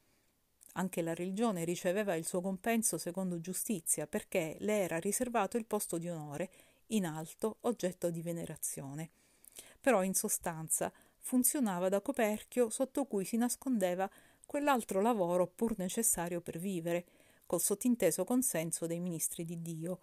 Anche 0.74 1.02
la 1.02 1.14
religione 1.14 1.66
riceveva 1.66 2.16
il 2.16 2.26
suo 2.26 2.42
compenso 2.42 2.98
secondo 2.98 3.40
giustizia, 3.40 4.08
perché 4.08 4.56
le 4.60 4.80
era 4.82 5.00
riservato 5.00 5.58
il 5.58 5.66
posto 5.66 5.98
di 5.98 6.10
onore, 6.10 6.50
in 6.88 7.06
alto, 7.06 7.58
oggetto 7.62 8.10
di 8.10 8.22
venerazione. 8.22 9.10
Però 9.80 10.04
in 10.04 10.14
sostanza 10.14 10.92
funzionava 11.18 11.90
da 11.90 12.02
coperchio 12.02 12.70
sotto 12.70 13.06
cui 13.06 13.26
si 13.26 13.38
nascondeva 13.38 14.10
quell'altro 14.46 15.02
lavoro 15.02 15.48
pur 15.48 15.78
necessario 15.78 16.42
per 16.42 16.58
vivere, 16.58 17.06
col 17.46 17.62
sottinteso 17.62 18.24
consenso 18.24 18.88
dei 18.88 19.00
ministri 19.00 19.44
di 19.44 19.62
Dio, 19.62 20.02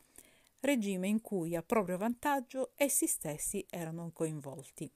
regime 0.61 1.09
in 1.09 1.23
cui 1.23 1.55
a 1.57 1.63
proprio 1.63 1.97
vantaggio 1.97 2.73
essi 2.75 3.07
stessi 3.07 3.65
erano 3.71 4.11
coinvolti. 4.13 4.91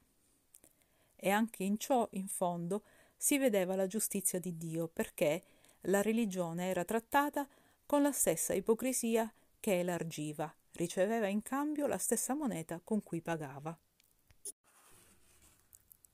E 1.16 1.30
anche 1.30 1.64
in 1.64 1.78
ciò, 1.78 2.06
in 2.12 2.28
fondo, 2.28 2.82
si 3.16 3.38
vedeva 3.38 3.74
la 3.74 3.86
giustizia 3.86 4.38
di 4.38 4.56
Dio, 4.56 4.88
perché 4.88 5.42
la 5.82 6.02
religione 6.02 6.68
era 6.68 6.84
trattata 6.84 7.48
con 7.86 8.02
la 8.02 8.12
stessa 8.12 8.54
ipocrisia 8.54 9.32
che 9.58 9.80
elargiva, 9.80 10.52
riceveva 10.72 11.26
in 11.26 11.42
cambio 11.42 11.86
la 11.86 11.98
stessa 11.98 12.34
moneta 12.34 12.80
con 12.82 13.02
cui 13.02 13.20
pagava. 13.20 13.76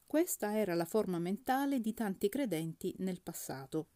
Questa 0.07 0.57
era 0.57 0.75
la 0.75 0.87
forma 0.87 1.19
mentale 1.19 1.81
di 1.81 1.93
tanti 1.93 2.29
credenti 2.29 2.95
nel 2.99 3.21
passato. 3.21 3.89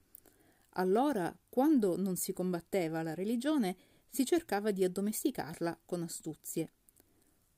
Allora, 0.75 1.35
quando 1.49 1.97
non 1.97 2.16
si 2.16 2.33
combatteva 2.33 3.03
la 3.03 3.14
religione, 3.14 3.77
si 4.09 4.27
cercava 4.27 4.73
di 4.73 4.85
addomesticarla 4.85 5.81
con 5.87 6.03
astuzie. 6.03 6.73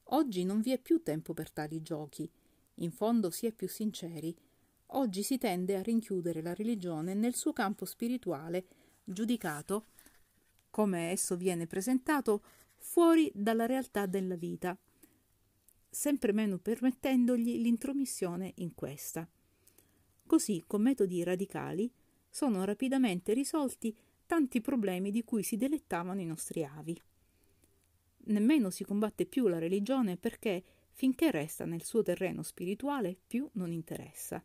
Oggi 0.09 0.45
non 0.45 0.61
vi 0.61 0.71
è 0.71 0.79
più 0.79 1.03
tempo 1.03 1.35
per 1.35 1.51
tali 1.51 1.83
giochi. 1.83 2.31
In 2.77 2.93
fondo 2.93 3.31
si 3.31 3.47
è 3.47 3.53
più 3.53 3.69
sinceri 3.69 4.37
oggi 4.89 5.22
si 5.22 5.39
tende 5.39 5.76
a 5.76 5.82
rinchiudere 5.82 6.43
la 6.43 6.55
religione 6.55 7.14
nel 7.14 7.35
suo 7.35 7.53
campo 7.53 7.85
spirituale, 7.85 8.66
giudicato, 9.05 9.87
come 10.70 11.11
esso 11.11 11.37
viene 11.37 11.66
presentato, 11.66 12.43
fuori 12.76 13.30
dalla 13.35 13.66
realtà 13.66 14.07
della 14.07 14.37
vita, 14.37 14.76
sempre 15.89 16.32
meno 16.32 16.59
permettendogli 16.59 17.59
l'intromissione 17.61 18.53
in 18.57 18.74
questa. 18.74 19.28
Così, 20.26 20.64
con 20.66 20.82
metodi 20.82 21.22
radicali, 21.22 21.91
sono 22.28 22.64
rapidamente 22.64 23.32
risolti 23.32 23.97
tanti 24.26 24.61
problemi 24.61 25.11
di 25.11 25.22
cui 25.22 25.43
si 25.43 25.57
delettavano 25.57 26.20
i 26.20 26.26
nostri 26.26 26.64
avi. 26.64 27.01
Nemmeno 28.26 28.70
si 28.70 28.85
combatte 28.85 29.26
più 29.26 29.47
la 29.49 29.59
religione 29.59 30.16
perché, 30.16 30.62
finché 30.91 31.30
resta 31.30 31.64
nel 31.64 31.85
suo 31.85 32.03
terreno 32.03 32.43
spirituale, 32.43 33.16
più 33.26 33.49
non 33.53 33.70
interessa. 33.70 34.43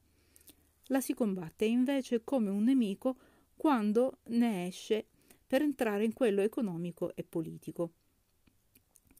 La 0.91 1.01
si 1.01 1.13
combatte 1.13 1.65
invece 1.65 2.23
come 2.23 2.49
un 2.49 2.63
nemico 2.63 3.17
quando 3.55 4.19
ne 4.27 4.67
esce 4.67 5.05
per 5.45 5.61
entrare 5.61 6.03
in 6.03 6.13
quello 6.13 6.41
economico 6.41 7.15
e 7.15 7.23
politico. 7.23 7.91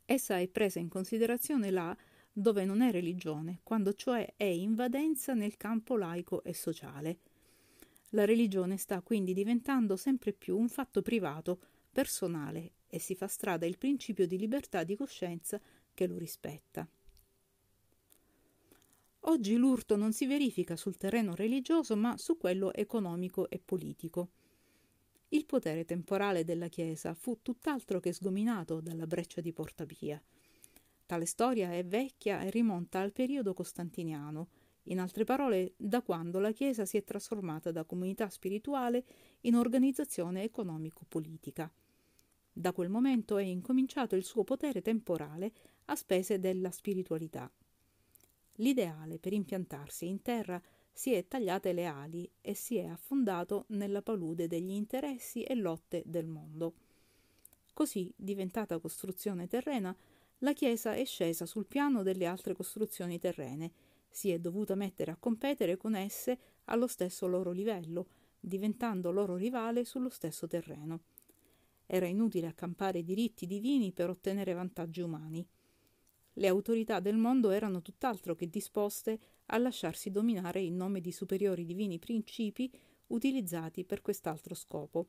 Essa 0.05 0.39
è 0.39 0.47
presa 0.47 0.80
in 0.80 0.89
considerazione 0.89 1.70
là 1.70 1.95
dove 2.32 2.65
non 2.65 2.82
è 2.82 2.91
religione, 2.91 3.59
quando 3.63 3.93
cioè 3.93 4.34
è 4.36 4.45
invadenza 4.45 5.34
nel 5.34 5.57
campo 5.57 5.97
laico 5.97 6.43
e 6.43 6.53
sociale. 6.53 7.20
La 8.09 8.26
religione 8.26 8.78
sta 8.78 9.01
quindi 9.01 9.34
diventando 9.34 9.95
sempre 9.95 10.34
più 10.34 10.57
un 10.57 10.70
fatto 10.70 11.03
privato, 11.03 11.59
personale 11.91 12.72
e 12.88 12.97
si 12.97 13.13
fa 13.13 13.28
strada 13.28 13.67
il 13.67 13.78
principio 13.78 14.26
di 14.26 14.38
libertà 14.38 14.84
di 14.84 14.95
coscienza 14.95 15.61
che 15.93 16.07
lo 16.07 16.17
rispetta. 16.17 16.88
Oggi 19.24 19.55
l'urto 19.57 19.97
non 19.97 20.13
si 20.13 20.26
verifica 20.26 20.76
sul 20.78 20.95
terreno 20.95 21.36
religioso 21.36 21.95
ma 21.95 22.17
su 22.17 22.38
quello 22.38 22.74
economico 22.74 23.49
e 23.49 23.59
politico. 23.63 24.30
Il 25.30 25.45
potere 25.45 25.84
temporale 25.84 26.43
della 26.43 26.70
Chiesa 26.70 27.13
fu 27.13 27.39
tutt'altro 27.41 27.99
che 27.99 28.13
sgominato 28.13 28.80
dalla 28.80 29.05
breccia 29.05 29.41
di 29.41 29.51
Porta 29.51 29.86
Pia. 29.86 30.22
Tale 31.05 31.26
storia 31.26 31.74
è 31.74 31.86
vecchia 31.86 32.41
e 32.41 32.49
rimonta 32.49 33.01
al 33.01 33.11
periodo 33.11 33.53
costantiniano, 33.53 34.47
in 34.84 34.99
altre 34.99 35.26
parole 35.26 35.74
da 35.76 36.01
quando 36.01 36.39
la 36.39 36.51
Chiesa 36.51 36.86
si 36.86 36.97
è 36.97 37.03
trasformata 37.03 37.72
da 37.72 37.84
comunità 37.84 38.30
spirituale 38.30 39.03
in 39.41 39.55
organizzazione 39.55 40.43
economico-politica. 40.43 41.72
Da 42.51 42.72
quel 42.72 42.89
momento 42.89 43.38
è 43.38 43.43
incominciato 43.43 44.15
il 44.15 44.24
suo 44.24 44.43
potere 44.43 44.82
temporale 44.82 45.51
a 45.86 45.95
spese 45.95 46.39
della 46.39 46.72
spiritualità. 46.72 47.51
L'ideale 48.60 49.20
per 49.20 49.34
impiantarsi 49.34 50.07
in 50.07 50.22
terra 50.22 50.62
si 50.91 51.14
è 51.14 51.28
tagliate 51.28 51.72
le 51.72 51.86
ali 51.86 52.30
e 52.41 52.53
si 52.53 52.78
è 52.78 52.86
affondato 52.86 53.66
nella 53.70 54.01
palude 54.01 54.47
degli 54.47 54.72
interessi 54.72 55.43
e 55.43 55.55
lotte 55.55 56.03
del 56.05 56.28
mondo. 56.28 56.74
Così, 57.74 58.12
diventata 58.16 58.80
costruzione 58.80 59.47
terrena, 59.47 59.95
la 60.39 60.53
Chiesa 60.53 60.93
è 60.93 61.05
scesa 61.05 61.45
sul 61.45 61.66
piano 61.66 62.03
delle 62.03 62.26
altre 62.26 62.53
costruzioni 62.53 63.18
terrene, 63.18 63.72
si 64.10 64.32
è 64.32 64.39
dovuta 64.39 64.76
mettere 64.76 65.12
a 65.12 65.18
competere 65.18 65.78
con 65.78 65.95
esse 65.95 66.38
allo 66.66 66.88
stesso 66.88 67.28
loro 67.28 67.51
livello, 67.51 68.07
diventando 68.39 69.12
loro 69.12 69.36
rivale 69.36 69.86
sullo 69.86 70.10
stesso 70.10 70.47
terreno. 70.47 71.01
Era 71.86 72.07
inutile 72.07 72.47
accampare 72.47 73.03
diritti 73.03 73.45
divini 73.45 73.91
per 73.91 74.10
ottenere 74.10 74.53
vantaggi 74.53 75.01
umani. 75.01 75.47
Le 76.40 76.48
autorità 76.48 77.02
del 77.02 77.18
mondo 77.18 77.50
erano 77.50 77.82
tutt'altro 77.82 78.34
che 78.34 78.48
disposte 78.48 79.20
a 79.48 79.58
lasciarsi 79.58 80.10
dominare 80.10 80.62
in 80.62 80.78
nome 80.78 81.02
di 81.02 81.12
superiori 81.12 81.66
divini 81.66 82.00
principi 82.00 82.72
utilizzati 83.08 83.84
per 83.84 84.02
quest'altro 84.02 84.56
scopo. 84.56 85.08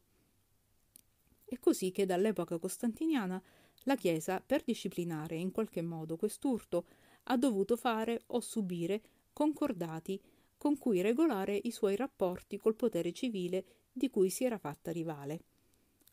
È 1.45 1.57
così 1.61 1.93
che 1.93 2.05
dall'epoca 2.05 2.59
costantiniana 2.59 3.41
la 3.85 3.95
Chiesa, 3.95 4.43
per 4.45 4.65
disciplinare 4.65 5.37
in 5.37 5.53
qualche 5.53 5.83
modo 5.83 6.17
quest'urto, 6.17 6.87
ha 7.25 7.37
dovuto 7.37 7.77
fare 7.77 8.23
o 8.27 8.41
subire 8.41 9.01
concordati 9.33 10.21
con 10.57 10.79
cui 10.79 11.01
regolare 11.01 11.55
i 11.63 11.71
suoi 11.71 11.95
rapporti 11.95 12.57
col 12.57 12.75
potere 12.75 13.13
civile 13.13 13.65
di 13.93 14.11
cui 14.11 14.31
si 14.31 14.43
era 14.43 14.59
fatta 14.59 14.91
rivale. 14.91 15.43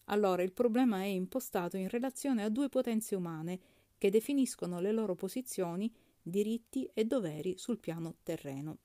Allora 0.06 0.44
il 0.44 0.54
problema 0.54 1.02
è 1.02 1.06
impostato 1.06 1.76
in 1.76 1.90
relazione 1.90 2.44
a 2.44 2.50
due 2.50 2.70
potenze 2.70 3.16
umane 3.16 3.60
che 3.98 4.10
definiscono 4.10 4.80
le 4.80 4.92
loro 4.92 5.16
posizioni, 5.16 5.92
diritti 6.22 6.90
e 6.94 7.06
doveri 7.06 7.58
sul 7.58 7.80
piano 7.80 8.16
terreno. 8.24 8.80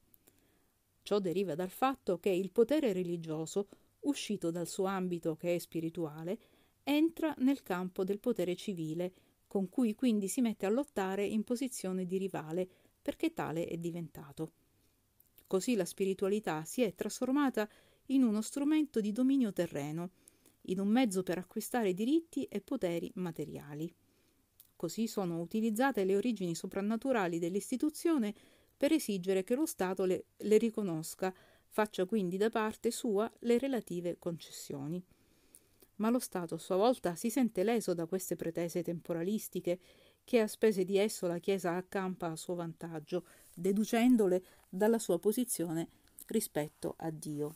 Ciò 1.03 1.19
deriva 1.19 1.55
dal 1.55 1.71
fatto 1.71 2.19
che 2.19 2.31
il 2.31 2.51
potere 2.51 2.93
religioso, 2.93 3.69
uscito 4.01 4.51
dal 4.51 4.69
suo 4.69 4.85
ambito 4.85 5.37
che 5.37 5.55
è 5.55 5.59
spirituale, 5.59 6.39
entra 6.85 7.35
nel 7.39 7.63
campo 7.63 8.05
del 8.05 8.21
potere 8.21 8.57
civile, 8.57 9.13
con 9.47 9.69
cui 9.69 9.95
quindi 9.95 10.29
si 10.29 10.41
mette 10.41 10.67
a 10.67 10.71
lottare 10.71 11.27
in 11.27 11.45
posizione 11.45 12.07
di 12.07 12.17
rivale, 12.17 12.69
perché 13.03 13.33
tale 13.33 13.67
è 13.67 13.77
diventato. 13.77 14.53
Così 15.47 15.75
la 15.75 15.85
spiritualità 15.85 16.65
si 16.65 16.83
è 16.83 16.95
trasformata 16.95 17.69
in 18.07 18.23
uno 18.23 18.41
strumento 18.41 19.01
di 19.01 19.13
dominio 19.13 19.53
terreno, 19.53 20.11
in 20.67 20.81
un 20.81 20.89
mezzo 20.89 21.23
per 21.23 21.39
acquistare 21.39 21.93
diritti 21.93 22.45
e 22.45 22.61
poteri 22.61 23.11
materiali. 23.17 23.93
Così 24.83 25.07
sono 25.07 25.41
utilizzate 25.41 26.03
le 26.03 26.17
origini 26.17 26.57
soprannaturali 26.57 27.39
dell'istituzione 27.39 28.35
per 28.77 28.91
esigere 28.91 29.45
che 29.45 29.55
lo 29.55 29.65
Stato 29.65 30.05
le, 30.05 30.25
le 30.39 30.59
riconosca, 30.59 31.33
faccia 31.69 32.05
quindi 32.05 32.37
da 32.37 32.49
parte 32.49 32.91
sua 32.91 33.31
le 33.43 33.59
relative 33.59 34.17
concessioni. 34.19 35.01
Ma 35.99 36.11
lo 36.11 36.19
Stato 36.19 36.57
a 36.57 36.59
sua 36.59 36.75
volta 36.75 37.15
si 37.15 37.31
sente 37.31 37.63
leso 37.63 37.95
da 37.95 38.07
queste 38.07 38.35
pretese 38.35 38.83
temporalistiche 38.83 39.79
che 40.25 40.41
a 40.41 40.49
spese 40.49 40.85
di 40.85 40.99
esso 40.99 41.29
la 41.29 41.39
Chiesa 41.39 41.77
accampa 41.77 42.27
a 42.27 42.35
suo 42.35 42.57
vantaggio, 42.57 43.25
deducendole 43.55 44.43
dalla 44.69 44.99
sua 44.99 45.21
posizione 45.21 45.87
rispetto 46.27 46.97
a 46.99 47.11
Dio. 47.11 47.55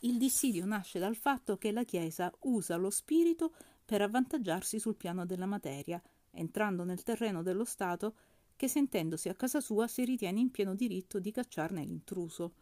Il 0.00 0.18
dissidio 0.18 0.64
nasce 0.64 0.98
dal 0.98 1.14
fatto 1.14 1.56
che 1.56 1.70
la 1.70 1.84
Chiesa 1.84 2.28
usa 2.40 2.74
lo 2.74 2.90
spirito 2.90 3.52
per 3.84 4.02
avvantaggiarsi 4.02 4.80
sul 4.80 4.96
piano 4.96 5.24
della 5.24 5.46
materia, 5.46 6.02
entrando 6.32 6.84
nel 6.84 7.02
terreno 7.02 7.42
dello 7.42 7.64
Stato 7.64 8.14
che 8.56 8.68
sentendosi 8.68 9.28
a 9.28 9.34
casa 9.34 9.60
sua 9.60 9.86
si 9.86 10.04
ritiene 10.04 10.40
in 10.40 10.50
pieno 10.50 10.74
diritto 10.74 11.18
di 11.18 11.30
cacciarne 11.30 11.84
l'intruso. 11.84 12.52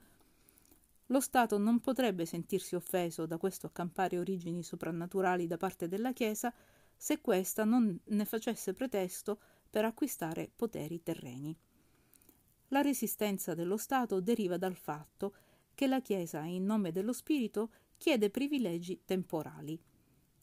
Lo 1.06 1.20
Stato 1.20 1.58
non 1.58 1.80
potrebbe 1.80 2.26
sentirsi 2.26 2.74
offeso 2.74 3.26
da 3.26 3.38
questo 3.38 3.66
accampare 3.66 4.18
origini 4.18 4.62
soprannaturali 4.62 5.46
da 5.46 5.56
parte 5.56 5.88
della 5.88 6.12
Chiesa 6.12 6.52
se 6.96 7.20
questa 7.20 7.64
non 7.64 7.98
ne 8.02 8.24
facesse 8.24 8.74
pretesto 8.74 9.40
per 9.70 9.84
acquistare 9.84 10.50
poteri 10.54 11.02
terreni. 11.02 11.56
La 12.68 12.82
resistenza 12.82 13.54
dello 13.54 13.76
Stato 13.76 14.20
deriva 14.20 14.56
dal 14.58 14.76
fatto 14.76 15.34
che 15.74 15.86
la 15.86 16.00
Chiesa, 16.00 16.42
in 16.42 16.64
nome 16.64 16.92
dello 16.92 17.12
Spirito, 17.12 17.70
chiede 17.96 18.30
privilegi 18.30 19.02
temporali. 19.04 19.80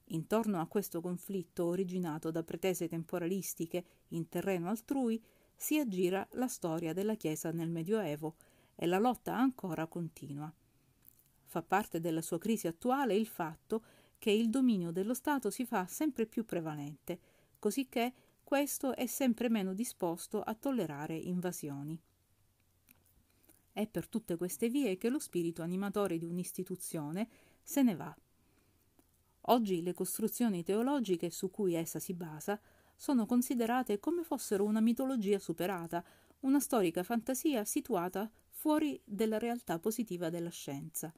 Intorno 0.09 0.59
a 0.59 0.67
questo 0.67 1.01
conflitto 1.01 1.65
originato 1.65 2.29
da 2.29 2.43
pretese 2.43 2.87
temporalistiche 2.87 3.85
in 4.09 4.29
terreno 4.29 4.69
altrui 4.69 5.21
si 5.55 5.79
aggira 5.79 6.27
la 6.33 6.47
storia 6.47 6.93
della 6.93 7.15
Chiesa 7.15 7.51
nel 7.51 7.69
Medioevo 7.69 8.35
e 8.75 8.85
la 8.85 8.99
lotta 8.99 9.35
ancora 9.35 9.87
continua. 9.87 10.53
Fa 11.45 11.63
parte 11.63 11.99
della 11.99 12.21
sua 12.21 12.37
crisi 12.37 12.67
attuale 12.67 13.15
il 13.15 13.25
fatto 13.25 13.83
che 14.19 14.29
il 14.31 14.49
dominio 14.49 14.91
dello 14.91 15.13
Stato 15.13 15.49
si 15.49 15.65
fa 15.65 15.87
sempre 15.87 16.27
più 16.27 16.45
prevalente, 16.45 17.19
cosicché 17.57 18.13
questo 18.43 18.95
è 18.95 19.07
sempre 19.07 19.49
meno 19.49 19.73
disposto 19.73 20.41
a 20.41 20.53
tollerare 20.53 21.15
invasioni. 21.15 21.99
È 23.71 23.87
per 23.87 24.07
tutte 24.07 24.37
queste 24.37 24.69
vie 24.69 24.97
che 24.97 25.09
lo 25.09 25.19
spirito 25.19 25.63
animatore 25.63 26.17
di 26.17 26.25
un'istituzione 26.25 27.27
se 27.63 27.81
ne 27.81 27.95
va 27.95 28.15
Oggi 29.47 29.83
le 29.83 29.93
costruzioni 29.93 30.63
teologiche 30.63 31.29
su 31.29 31.51
cui 31.51 31.75
essa 31.75 31.99
si 31.99 32.13
basa 32.13 32.59
sono 32.95 33.25
considerate 33.25 33.99
come 33.99 34.23
fossero 34.23 34.63
una 34.63 34.79
mitologia 34.79 35.37
superata, 35.37 36.03
una 36.41 36.59
storica 36.59 37.03
fantasia 37.03 37.63
situata 37.63 38.31
fuori 38.49 38.99
della 39.03 39.37
realtà 39.37 39.77
positiva 39.77 40.29
della 40.29 40.49
scienza. 40.49 41.13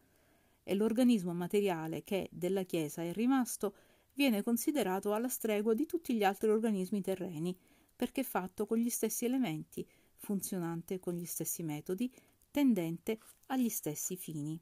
E 0.63 0.75
l'organismo 0.75 1.33
materiale 1.33 2.03
che 2.03 2.27
della 2.31 2.63
Chiesa 2.63 3.01
è 3.01 3.13
rimasto 3.13 3.75
viene 4.13 4.43
considerato 4.43 5.13
alla 5.13 5.29
stregua 5.29 5.73
di 5.73 5.85
tutti 5.85 6.13
gli 6.13 6.23
altri 6.23 6.49
organismi 6.49 7.01
terreni, 7.01 7.57
perché 7.95 8.23
fatto 8.23 8.65
con 8.65 8.77
gli 8.77 8.89
stessi 8.89 9.23
elementi, 9.23 9.87
funzionante 10.15 10.99
con 10.99 11.13
gli 11.13 11.25
stessi 11.25 11.63
metodi, 11.63 12.11
tendente 12.51 13.19
agli 13.47 13.69
stessi 13.69 14.17
fini. 14.17 14.59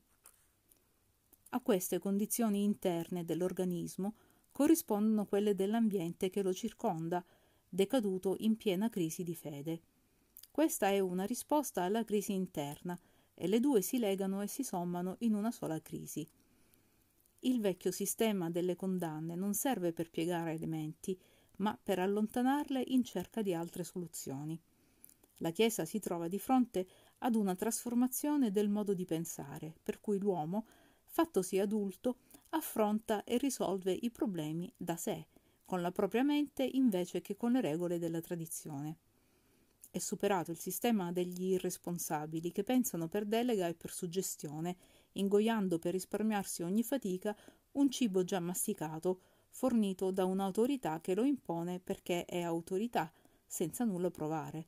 A 1.55 1.61
queste 1.61 1.99
condizioni 1.99 2.63
interne 2.63 3.23
dell'organismo 3.23 4.15
corrispondono 4.51 5.25
quelle 5.25 5.55
dell'ambiente 5.55 6.29
che 6.29 6.43
lo 6.43 6.53
circonda, 6.53 7.23
decaduto 7.69 8.35
in 8.39 8.57
piena 8.57 8.89
crisi 8.89 9.23
di 9.23 9.35
fede. 9.35 9.81
Questa 10.51 10.89
è 10.89 10.99
una 10.99 11.23
risposta 11.23 11.83
alla 11.83 12.03
crisi 12.03 12.33
interna 12.33 12.99
e 13.33 13.47
le 13.47 13.61
due 13.61 13.81
si 13.81 13.99
legano 13.99 14.41
e 14.41 14.47
si 14.47 14.63
sommano 14.63 15.15
in 15.19 15.33
una 15.33 15.49
sola 15.49 15.81
crisi. 15.81 16.27
Il 17.39 17.61
vecchio 17.61 17.91
sistema 17.91 18.49
delle 18.49 18.75
condanne 18.75 19.35
non 19.35 19.53
serve 19.53 19.93
per 19.93 20.09
piegare 20.09 20.51
elementi, 20.51 21.17
ma 21.59 21.79
per 21.81 21.99
allontanarle 21.99 22.83
in 22.87 23.01
cerca 23.05 23.41
di 23.41 23.53
altre 23.53 23.85
soluzioni. 23.85 24.59
La 25.37 25.51
Chiesa 25.51 25.85
si 25.85 25.99
trova 25.99 26.27
di 26.27 26.37
fronte 26.37 26.85
ad 27.19 27.35
una 27.35 27.55
trasformazione 27.55 28.51
del 28.51 28.67
modo 28.67 28.93
di 28.93 29.05
pensare, 29.05 29.73
per 29.81 30.01
cui 30.01 30.19
l'uomo 30.19 30.65
fattosi 31.15 31.59
adulto, 31.59 32.17
affronta 32.49 33.23
e 33.23 33.37
risolve 33.37 33.93
i 33.93 34.11
problemi 34.11 34.69
da 34.75 34.97
sé, 34.97 35.27
con 35.63 35.81
la 35.81 35.89
propria 35.89 36.23
mente 36.23 36.65
invece 36.65 37.21
che 37.21 37.37
con 37.37 37.53
le 37.53 37.61
regole 37.61 37.99
della 37.99 38.19
tradizione. 38.19 38.97
È 39.89 39.97
superato 39.97 40.51
il 40.51 40.57
sistema 40.57 41.13
degli 41.13 41.53
irresponsabili 41.53 42.51
che 42.51 42.65
pensano 42.65 43.07
per 43.07 43.23
delega 43.23 43.65
e 43.67 43.75
per 43.75 43.93
suggestione, 43.93 44.75
ingoiando 45.13 45.79
per 45.79 45.93
risparmiarsi 45.93 46.63
ogni 46.63 46.83
fatica 46.83 47.33
un 47.73 47.89
cibo 47.89 48.25
già 48.25 48.41
masticato, 48.41 49.21
fornito 49.51 50.11
da 50.11 50.25
un'autorità 50.25 50.99
che 50.99 51.15
lo 51.15 51.23
impone 51.23 51.79
perché 51.79 52.25
è 52.25 52.41
autorità, 52.41 53.09
senza 53.45 53.85
nulla 53.85 54.11
provare. 54.11 54.65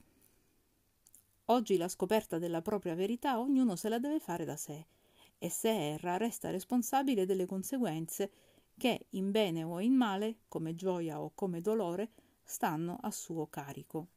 Oggi 1.48 1.76
la 1.76 1.89
scoperta 1.89 2.38
della 2.38 2.62
propria 2.62 2.95
verità 2.95 3.38
ognuno 3.38 3.76
se 3.76 3.89
la 3.89 4.00
deve 4.00 4.22
fare 4.22 4.45
da 4.45 4.56
sé 4.56 4.95
e 5.40 5.50
se 5.50 5.70
erra 5.70 6.18
resta 6.18 6.50
responsabile 6.50 7.26
delle 7.26 7.46
conseguenze 7.46 8.32
che, 8.78 9.08
in 9.12 9.32
bene 9.32 9.64
o 9.64 9.80
in 9.80 9.94
male, 9.94 10.40
come 10.48 10.76
gioia 10.76 11.22
o 11.22 11.32
come 11.34 11.62
dolore, 11.62 12.12
stanno 12.44 12.98
a 13.02 13.12
suo 13.12 13.48
carico. 13.48 14.08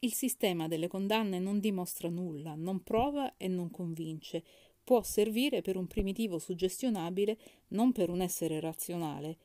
Il 0.00 0.14
sistema 0.14 0.66
delle 0.66 0.88
condanne 0.88 1.38
non 1.38 1.60
dimostra 1.60 2.08
nulla, 2.08 2.54
non 2.54 2.82
prova 2.82 3.36
e 3.36 3.48
non 3.48 3.70
convince, 3.70 4.42
può 4.82 5.02
servire 5.02 5.60
per 5.60 5.76
un 5.76 5.86
primitivo 5.86 6.38
suggestionabile, 6.38 7.38
non 7.68 7.92
per 7.92 8.08
un 8.08 8.22
essere 8.22 8.60
razionale. 8.60 9.38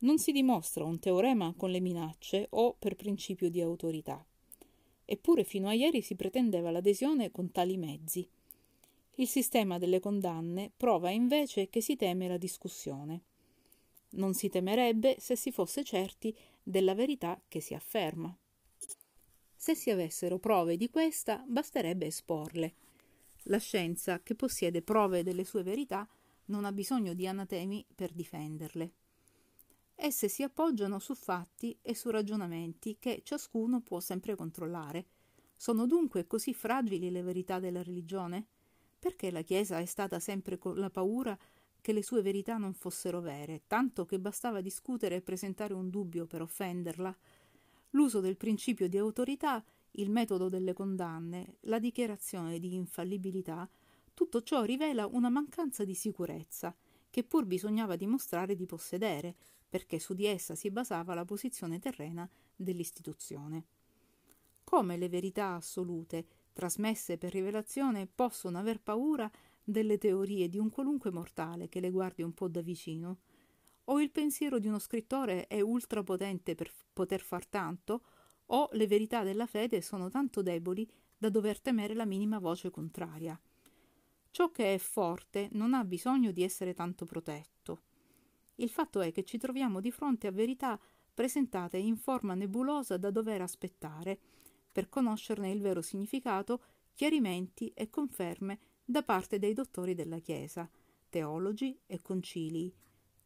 Non 0.00 0.18
si 0.18 0.32
dimostra 0.32 0.84
un 0.84 0.98
teorema 0.98 1.54
con 1.56 1.70
le 1.70 1.80
minacce 1.80 2.48
o 2.50 2.74
per 2.74 2.96
principio 2.96 3.48
di 3.50 3.60
autorità. 3.60 4.27
Eppure 5.10 5.42
fino 5.42 5.68
a 5.68 5.72
ieri 5.72 6.02
si 6.02 6.16
pretendeva 6.16 6.70
l'adesione 6.70 7.30
con 7.30 7.50
tali 7.50 7.78
mezzi. 7.78 8.28
Il 9.14 9.26
sistema 9.26 9.78
delle 9.78 10.00
condanne 10.00 10.70
prova 10.76 11.08
invece 11.08 11.70
che 11.70 11.80
si 11.80 11.96
teme 11.96 12.28
la 12.28 12.36
discussione. 12.36 13.22
Non 14.10 14.34
si 14.34 14.50
temerebbe 14.50 15.16
se 15.18 15.34
si 15.34 15.50
fosse 15.50 15.82
certi 15.82 16.36
della 16.62 16.94
verità 16.94 17.40
che 17.48 17.60
si 17.60 17.72
afferma. 17.72 18.36
Se 19.56 19.74
si 19.74 19.88
avessero 19.88 20.38
prove 20.38 20.76
di 20.76 20.90
questa, 20.90 21.42
basterebbe 21.48 22.04
esporle. 22.04 22.74
La 23.44 23.58
scienza, 23.58 24.22
che 24.22 24.34
possiede 24.34 24.82
prove 24.82 25.22
delle 25.22 25.44
sue 25.44 25.62
verità, 25.62 26.06
non 26.48 26.66
ha 26.66 26.72
bisogno 26.72 27.14
di 27.14 27.26
anatemi 27.26 27.82
per 27.94 28.12
difenderle. 28.12 28.92
Esse 30.00 30.28
si 30.28 30.44
appoggiano 30.44 31.00
su 31.00 31.14
fatti 31.14 31.76
e 31.82 31.94
su 31.94 32.10
ragionamenti 32.10 32.98
che 33.00 33.22
ciascuno 33.24 33.80
può 33.80 33.98
sempre 33.98 34.36
controllare. 34.36 35.06
Sono 35.56 35.86
dunque 35.86 36.26
così 36.28 36.54
fragili 36.54 37.10
le 37.10 37.22
verità 37.22 37.58
della 37.58 37.82
religione? 37.82 38.46
Perché 38.96 39.32
la 39.32 39.42
Chiesa 39.42 39.78
è 39.80 39.86
stata 39.86 40.20
sempre 40.20 40.56
con 40.56 40.76
la 40.76 40.88
paura 40.88 41.36
che 41.80 41.92
le 41.92 42.02
sue 42.02 42.22
verità 42.22 42.58
non 42.58 42.74
fossero 42.74 43.20
vere, 43.20 43.62
tanto 43.66 44.06
che 44.06 44.20
bastava 44.20 44.60
discutere 44.60 45.16
e 45.16 45.20
presentare 45.20 45.74
un 45.74 45.90
dubbio 45.90 46.26
per 46.26 46.42
offenderla? 46.42 47.16
l'uso 47.90 48.20
del 48.20 48.36
principio 48.36 48.88
di 48.88 48.98
autorità, 48.98 49.64
il 49.92 50.10
metodo 50.10 50.48
delle 50.48 50.72
condanne, 50.72 51.56
la 51.60 51.78
dichiarazione 51.78 52.58
di 52.58 52.74
infallibilità, 52.74 53.68
tutto 54.12 54.42
ciò 54.42 54.62
rivela 54.64 55.06
una 55.06 55.28
mancanza 55.28 55.84
di 55.84 55.94
sicurezza, 55.94 56.74
che 57.10 57.24
pur 57.24 57.46
bisognava 57.46 57.96
dimostrare 57.96 58.54
di 58.54 58.66
possedere, 58.66 59.36
perché 59.68 59.98
su 59.98 60.14
di 60.14 60.26
essa 60.26 60.54
si 60.54 60.70
basava 60.70 61.14
la 61.14 61.24
posizione 61.24 61.78
terrena 61.78 62.28
dell'istituzione. 62.54 63.64
Come 64.64 64.96
le 64.96 65.08
verità 65.08 65.54
assolute, 65.54 66.26
trasmesse 66.52 67.18
per 67.18 67.32
rivelazione, 67.32 68.06
possono 68.06 68.58
aver 68.58 68.80
paura 68.80 69.30
delle 69.62 69.98
teorie 69.98 70.48
di 70.48 70.58
un 70.58 70.70
qualunque 70.70 71.10
mortale 71.10 71.68
che 71.68 71.80
le 71.80 71.90
guardi 71.90 72.22
un 72.22 72.32
po' 72.32 72.48
da 72.48 72.62
vicino? 72.62 73.18
o 73.90 74.00
il 74.00 74.10
pensiero 74.10 74.58
di 74.58 74.68
uno 74.68 74.78
scrittore 74.78 75.46
è 75.46 75.60
ultrapotente 75.60 76.54
per 76.54 76.70
poter 76.92 77.20
far 77.20 77.46
tanto, 77.46 78.02
o 78.46 78.68
le 78.72 78.86
verità 78.86 79.22
della 79.22 79.46
fede 79.46 79.82
sono 79.82 80.08
tanto 80.08 80.42
deboli 80.42 80.88
da 81.16 81.28
dover 81.28 81.60
temere 81.60 81.94
la 81.94 82.04
minima 82.04 82.38
voce 82.38 82.70
contraria. 82.70 83.38
Ciò 84.30 84.50
che 84.50 84.74
è 84.74 84.78
forte 84.78 85.48
non 85.52 85.74
ha 85.74 85.84
bisogno 85.84 86.32
di 86.32 86.42
essere 86.42 86.74
tanto 86.74 87.04
protetto. 87.06 87.57
Il 88.60 88.70
fatto 88.70 89.00
è 89.00 89.12
che 89.12 89.24
ci 89.24 89.38
troviamo 89.38 89.80
di 89.80 89.90
fronte 89.90 90.26
a 90.26 90.32
verità 90.32 90.78
presentate 91.12 91.76
in 91.78 91.96
forma 91.96 92.34
nebulosa 92.34 92.96
da 92.96 93.10
dover 93.10 93.40
aspettare, 93.42 94.18
per 94.70 94.88
conoscerne 94.88 95.50
il 95.50 95.60
vero 95.60 95.82
significato, 95.82 96.62
chiarimenti 96.94 97.72
e 97.74 97.90
conferme 97.90 98.58
da 98.84 99.02
parte 99.02 99.38
dei 99.38 99.52
dottori 99.52 99.94
della 99.94 100.18
Chiesa, 100.18 100.68
teologi 101.08 101.78
e 101.86 102.00
concili, 102.00 102.72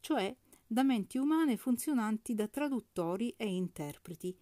cioè 0.01 0.35
da 0.66 0.83
menti 0.83 1.18
umane 1.18 1.57
funzionanti 1.57 2.35
da 2.35 2.49
traduttori 2.49 3.35
e 3.37 3.47
interpreti, 3.47 4.37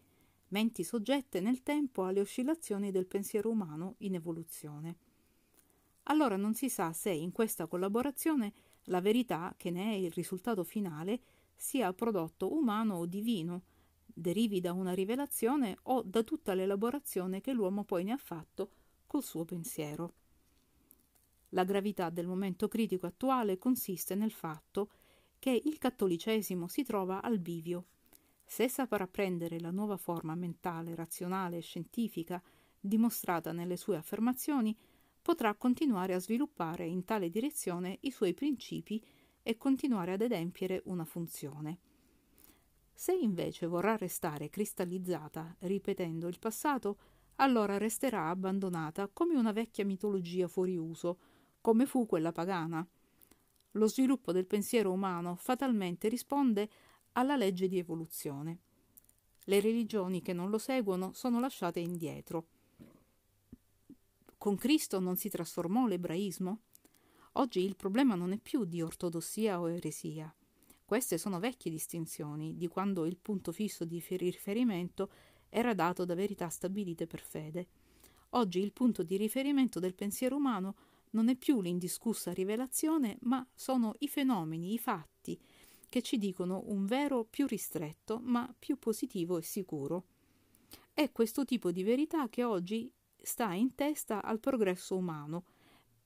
menti 0.49 0.83
soggette 0.83 1.41
nel 1.41 1.63
tempo 1.63 2.05
alle 2.05 2.21
oscillazioni 2.21 2.91
del 2.91 3.07
pensiero 3.07 3.51
umano 3.51 3.95
in 3.99 4.15
evoluzione. 4.15 4.97
Allora 6.05 6.37
non 6.37 6.55
si 6.55 6.69
sa 6.69 6.93
se 6.93 7.11
in 7.11 7.33
questa 7.33 7.67
collaborazione 7.67 8.53
la 8.85 9.01
verità, 9.01 9.55
che 9.57 9.71
ne 9.71 9.93
è 9.93 9.97
il 9.97 10.11
risultato 10.11 10.65
finale, 10.65 11.21
sia 11.55 11.93
prodotto 11.93 12.53
umano 12.53 12.97
o 12.97 13.07
divino, 13.07 13.63
derivi 14.07 14.61
da 14.61 14.73
una 14.73 14.93
rivelazione 14.93 15.79
o 15.83 16.03
da 16.03 16.23
tutta 16.23 16.55
l'elaborazione 16.55 17.41
che 17.41 17.53
l'uomo 17.53 17.85
poi 17.85 18.05
ne 18.05 18.13
ha 18.13 18.17
fatto 18.17 18.71
col 19.07 19.23
suo 19.23 19.45
pensiero. 19.45 20.15
La 21.51 21.65
gravità 21.65 22.11
del 22.11 22.27
momento 22.27 22.69
critico 22.69 23.07
attuale 23.07 23.59
consiste 23.59 24.15
nel 24.15 24.31
fatto 24.31 24.91
che 25.39 25.61
il 25.65 25.79
cattolicesimo 25.79 26.69
si 26.69 26.85
trova 26.85 27.23
al 27.23 27.39
bivio. 27.39 27.87
Se 28.45 28.69
saprà 28.69 29.07
prendere 29.07 29.59
la 29.59 29.71
nuova 29.71 29.97
forma 29.97 30.35
mentale, 30.35 30.95
razionale 30.95 31.59
e 31.59 31.63
scientifica 31.63 32.43
dimostrata 32.79 33.53
nelle 33.53 33.77
sue 33.77 33.97
affermazioni, 33.97 34.77
potrà 35.23 35.55
continuare 35.55 36.15
a 36.15 36.19
sviluppare 36.19 36.87
in 36.87 37.05
tale 37.05 37.31
direzione 37.31 37.99
i 38.03 38.11
suoi 38.11 38.35
principi 38.35 39.05
e 39.43 39.57
continuare 39.57 40.13
ad 40.13 40.23
adempiere 40.23 40.83
una 40.87 41.05
funzione. 41.05 41.79
Se 42.93 43.13
invece 43.13 43.67
vorrà 43.67 43.97
restare 43.97 44.51
cristallizzata 44.51 45.57
ripetendo 45.61 46.29
il 46.29 46.39
passato, 46.39 46.99
allora 47.37 47.79
resterà 47.79 48.29
abbandonata 48.29 49.09
come 49.09 49.35
una 49.35 49.53
vecchia 49.53 49.85
mitologia 49.85 50.49
fuori 50.49 50.77
uso, 50.77 51.19
come 51.61 51.87
fu 51.87 52.07
quella 52.07 52.33
pagana, 52.33 52.87
lo 53.75 53.87
sviluppo 53.87 54.33
del 54.33 54.47
pensiero 54.47 54.91
umano 54.91 55.37
fatalmente 55.37 56.09
risponde 56.09 56.69
alla 57.13 57.37
legge 57.37 57.69
di 57.69 57.79
evoluzione. 57.79 58.59
Le 59.45 59.61
religioni 59.61 60.21
che 60.23 60.33
non 60.33 60.51
lo 60.51 60.59
seguono 60.59 61.13
sono 61.13 61.41
lasciate 61.41 61.81
indietro. 61.81 62.47
Con 64.41 64.57
Cristo 64.57 65.01
non 65.01 65.17
si 65.17 65.29
trasformò 65.29 65.87
l'ebraismo? 65.87 66.61
Oggi 67.33 67.61
il 67.61 67.77
problema 67.77 68.15
non 68.15 68.33
è 68.33 68.39
più 68.39 68.65
di 68.65 68.81
ortodossia 68.81 69.61
o 69.61 69.69
eresia. 69.69 70.35
Queste 70.83 71.19
sono 71.19 71.39
vecchie 71.39 71.71
distinzioni 71.71 72.57
di 72.57 72.67
quando 72.67 73.05
il 73.05 73.19
punto 73.19 73.53
fisso 73.53 73.85
di 73.85 74.03
riferimento 74.17 75.11
era 75.51 75.75
dato 75.75 76.07
da 76.07 76.15
verità 76.15 76.49
stabilite 76.49 77.07
per 77.07 77.21
fede. 77.21 77.69
Oggi 78.31 78.61
il 78.61 78.73
punto 78.73 79.03
di 79.03 79.19
riferimento 79.19 79.79
del 79.79 79.95
pensiero 79.95 80.37
umano 80.37 80.75
non 81.11 81.29
è 81.29 81.37
più 81.37 81.61
l'indiscussa 81.61 82.33
rivelazione, 82.33 83.19
ma 83.25 83.47
sono 83.55 83.93
i 83.99 84.09
fenomeni, 84.09 84.73
i 84.73 84.79
fatti, 84.79 85.39
che 85.87 86.01
ci 86.01 86.17
dicono 86.17 86.63
un 86.69 86.87
vero 86.87 87.25
più 87.25 87.47
ristretto, 87.47 88.19
ma 88.23 88.51
più 88.59 88.79
positivo 88.79 89.37
e 89.37 89.43
sicuro. 89.43 90.05
È 90.95 91.13
questo 91.13 91.45
tipo 91.45 91.71
di 91.71 91.83
verità 91.83 92.31
che 92.31 92.43
oggi 92.43 92.91
sta 93.23 93.53
in 93.53 93.75
testa 93.75 94.23
al 94.23 94.41
progresso 94.41 94.97
umano, 94.97 95.45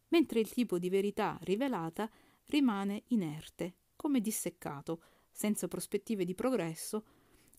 mentre 0.09 0.41
il 0.41 0.51
tipo 0.51 0.79
di 0.79 0.89
verità 0.89 1.39
rivelata 1.43 2.11
rimane 2.47 3.05
inerte, 3.09 3.75
come 3.97 4.21
disseccato, 4.21 5.03
senza 5.31 5.67
prospettive 5.67 6.25
di 6.25 6.35
progresso, 6.35 7.05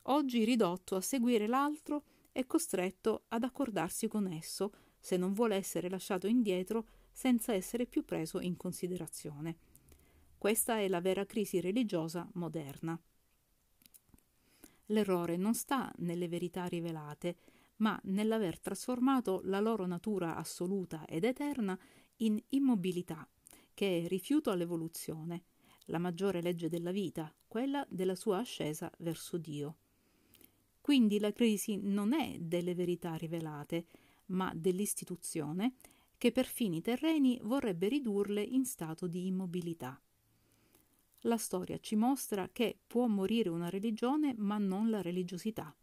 oggi 0.03 0.43
ridotto 0.43 0.95
a 0.95 1.01
seguire 1.01 1.47
l'altro 1.47 2.03
e 2.31 2.45
costretto 2.45 3.23
ad 3.29 3.43
accordarsi 3.43 4.07
con 4.07 4.27
esso, 4.27 4.71
se 4.99 5.17
non 5.17 5.33
vuole 5.33 5.55
essere 5.55 5.89
lasciato 5.89 6.27
indietro 6.27 6.87
senza 7.11 7.53
essere 7.53 7.85
più 7.85 8.03
preso 8.03 8.39
in 8.39 8.57
considerazione. 8.57 9.57
Questa 10.37 10.79
è 10.79 10.87
la 10.87 11.01
vera 11.01 11.25
crisi 11.25 11.59
religiosa 11.59 12.27
moderna. 12.33 12.99
L'errore 14.87 15.37
non 15.37 15.53
sta 15.53 15.91
nelle 15.97 16.27
verità 16.27 16.65
rivelate, 16.65 17.37
ma 17.77 17.99
nell'aver 18.05 18.59
trasformato 18.59 19.41
la 19.43 19.59
loro 19.59 19.85
natura 19.85 20.35
assoluta 20.35 21.05
ed 21.05 21.23
eterna 21.23 21.77
in 22.17 22.41
immobilità, 22.49 23.27
che 23.73 24.03
è 24.03 24.07
rifiuto 24.07 24.51
all'evoluzione, 24.51 25.43
la 25.85 25.99
maggiore 25.99 26.41
legge 26.41 26.69
della 26.69 26.91
vita, 26.91 27.33
quella 27.47 27.85
della 27.89 28.15
sua 28.15 28.39
ascesa 28.39 28.91
verso 28.99 29.37
Dio. 29.37 29.77
Quindi 30.81 31.19
la 31.19 31.31
crisi 31.31 31.77
non 31.77 32.13
è 32.13 32.37
delle 32.39 32.75
verità 32.75 33.15
rivelate, 33.15 33.85
ma 34.27 34.51
dell'istituzione 34.55 35.75
che 36.17 36.31
per 36.31 36.45
fini 36.45 36.81
terreni 36.81 37.39
vorrebbe 37.43 37.87
ridurle 37.87 38.41
in 38.41 38.65
stato 38.65 39.07
di 39.07 39.27
immobilità. 39.27 39.99
La 41.21 41.37
storia 41.37 41.79
ci 41.79 41.95
mostra 41.95 42.49
che 42.51 42.77
può 42.85 43.07
morire 43.07 43.49
una 43.49 43.69
religione 43.69 44.33
ma 44.37 44.57
non 44.57 44.89
la 44.89 45.01
religiosità. 45.01 45.75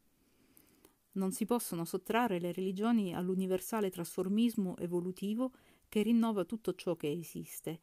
Non 1.13 1.33
si 1.33 1.45
possono 1.45 1.85
sottrarre 1.85 2.41
le 2.41 2.53
religioni 2.53 3.15
all'universale 3.15 3.91
trasformismo 3.91 4.77
evolutivo 4.79 5.53
che 5.89 6.03
rinnova 6.03 6.45
tutto 6.45 6.75
ciò 6.75 6.97
che 6.97 7.11
esiste. 7.11 7.81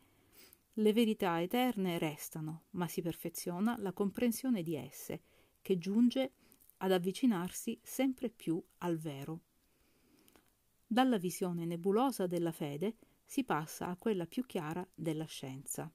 Le 0.73 0.93
verità 0.93 1.41
eterne 1.41 1.97
restano, 1.97 2.63
ma 2.71 2.87
si 2.87 3.01
perfeziona 3.01 3.75
la 3.77 3.91
comprensione 3.91 4.63
di 4.63 4.75
esse, 4.75 5.21
che 5.61 5.77
giunge 5.77 6.31
ad 6.77 6.91
avvicinarsi 6.91 7.79
sempre 7.83 8.29
più 8.29 8.63
al 8.79 8.97
vero. 8.97 9.41
Dalla 10.87 11.17
visione 11.17 11.65
nebulosa 11.65 12.25
della 12.25 12.51
fede 12.51 12.95
si 13.23 13.43
passa 13.43 13.87
a 13.87 13.95
quella 13.95 14.25
più 14.25 14.43
chiara 14.45 14.87
della 14.95 15.25
scienza. 15.25 15.91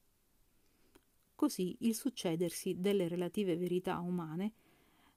Così 1.35 1.77
il 1.81 1.97
succedersi 1.97 2.77
delle 2.79 3.09
relative 3.09 3.57
verità 3.57 3.99
umane 3.99 4.53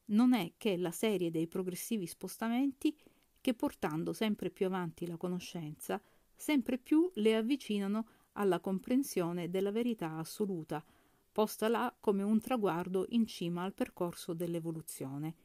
non 0.07 0.33
è 0.33 0.53
che 0.57 0.77
la 0.77 0.91
serie 0.91 1.31
dei 1.31 1.47
progressivi 1.47 2.05
spostamenti 2.05 2.95
che 3.41 3.53
portando 3.53 4.13
sempre 4.13 4.49
più 4.49 4.65
avanti 4.65 5.07
la 5.07 5.17
conoscenza, 5.17 6.01
sempre 6.35 6.77
più 6.77 7.09
le 7.15 7.35
avvicinano 7.35 8.07
alla 8.33 8.59
comprensione 8.59 9.49
della 9.49 9.71
verità 9.71 10.17
assoluta, 10.17 10.83
posta 11.31 11.67
là 11.67 11.95
come 11.99 12.23
un 12.23 12.39
traguardo 12.39 13.05
in 13.09 13.25
cima 13.25 13.63
al 13.63 13.73
percorso 13.73 14.33
dell'evoluzione. 14.33 15.35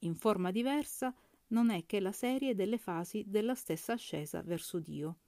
In 0.00 0.14
forma 0.14 0.50
diversa 0.50 1.14
non 1.48 1.70
è 1.70 1.86
che 1.86 2.00
la 2.00 2.12
serie 2.12 2.54
delle 2.54 2.78
fasi 2.78 3.24
della 3.26 3.54
stessa 3.54 3.94
ascesa 3.94 4.42
verso 4.42 4.78
Dio. 4.78 5.18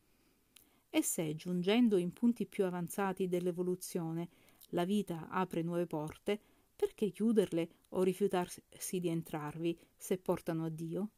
E 0.91 1.03
se, 1.03 1.35
giungendo 1.35 1.97
in 1.97 2.13
punti 2.13 2.47
più 2.47 2.65
avanzati 2.65 3.29
dell'evoluzione, 3.29 4.29
la 4.71 4.85
vita 4.85 5.29
apre 5.29 5.63
nuove 5.63 5.87
porte, 5.87 6.41
perché 6.81 7.11
chiuderle 7.11 7.69
o 7.91 8.03
rifiutarsi 8.03 8.63
di 9.01 9.09
entrarvi 9.09 9.79
se 9.99 10.17
portano 10.17 10.65
a 10.65 10.71
Dio? 10.71 11.11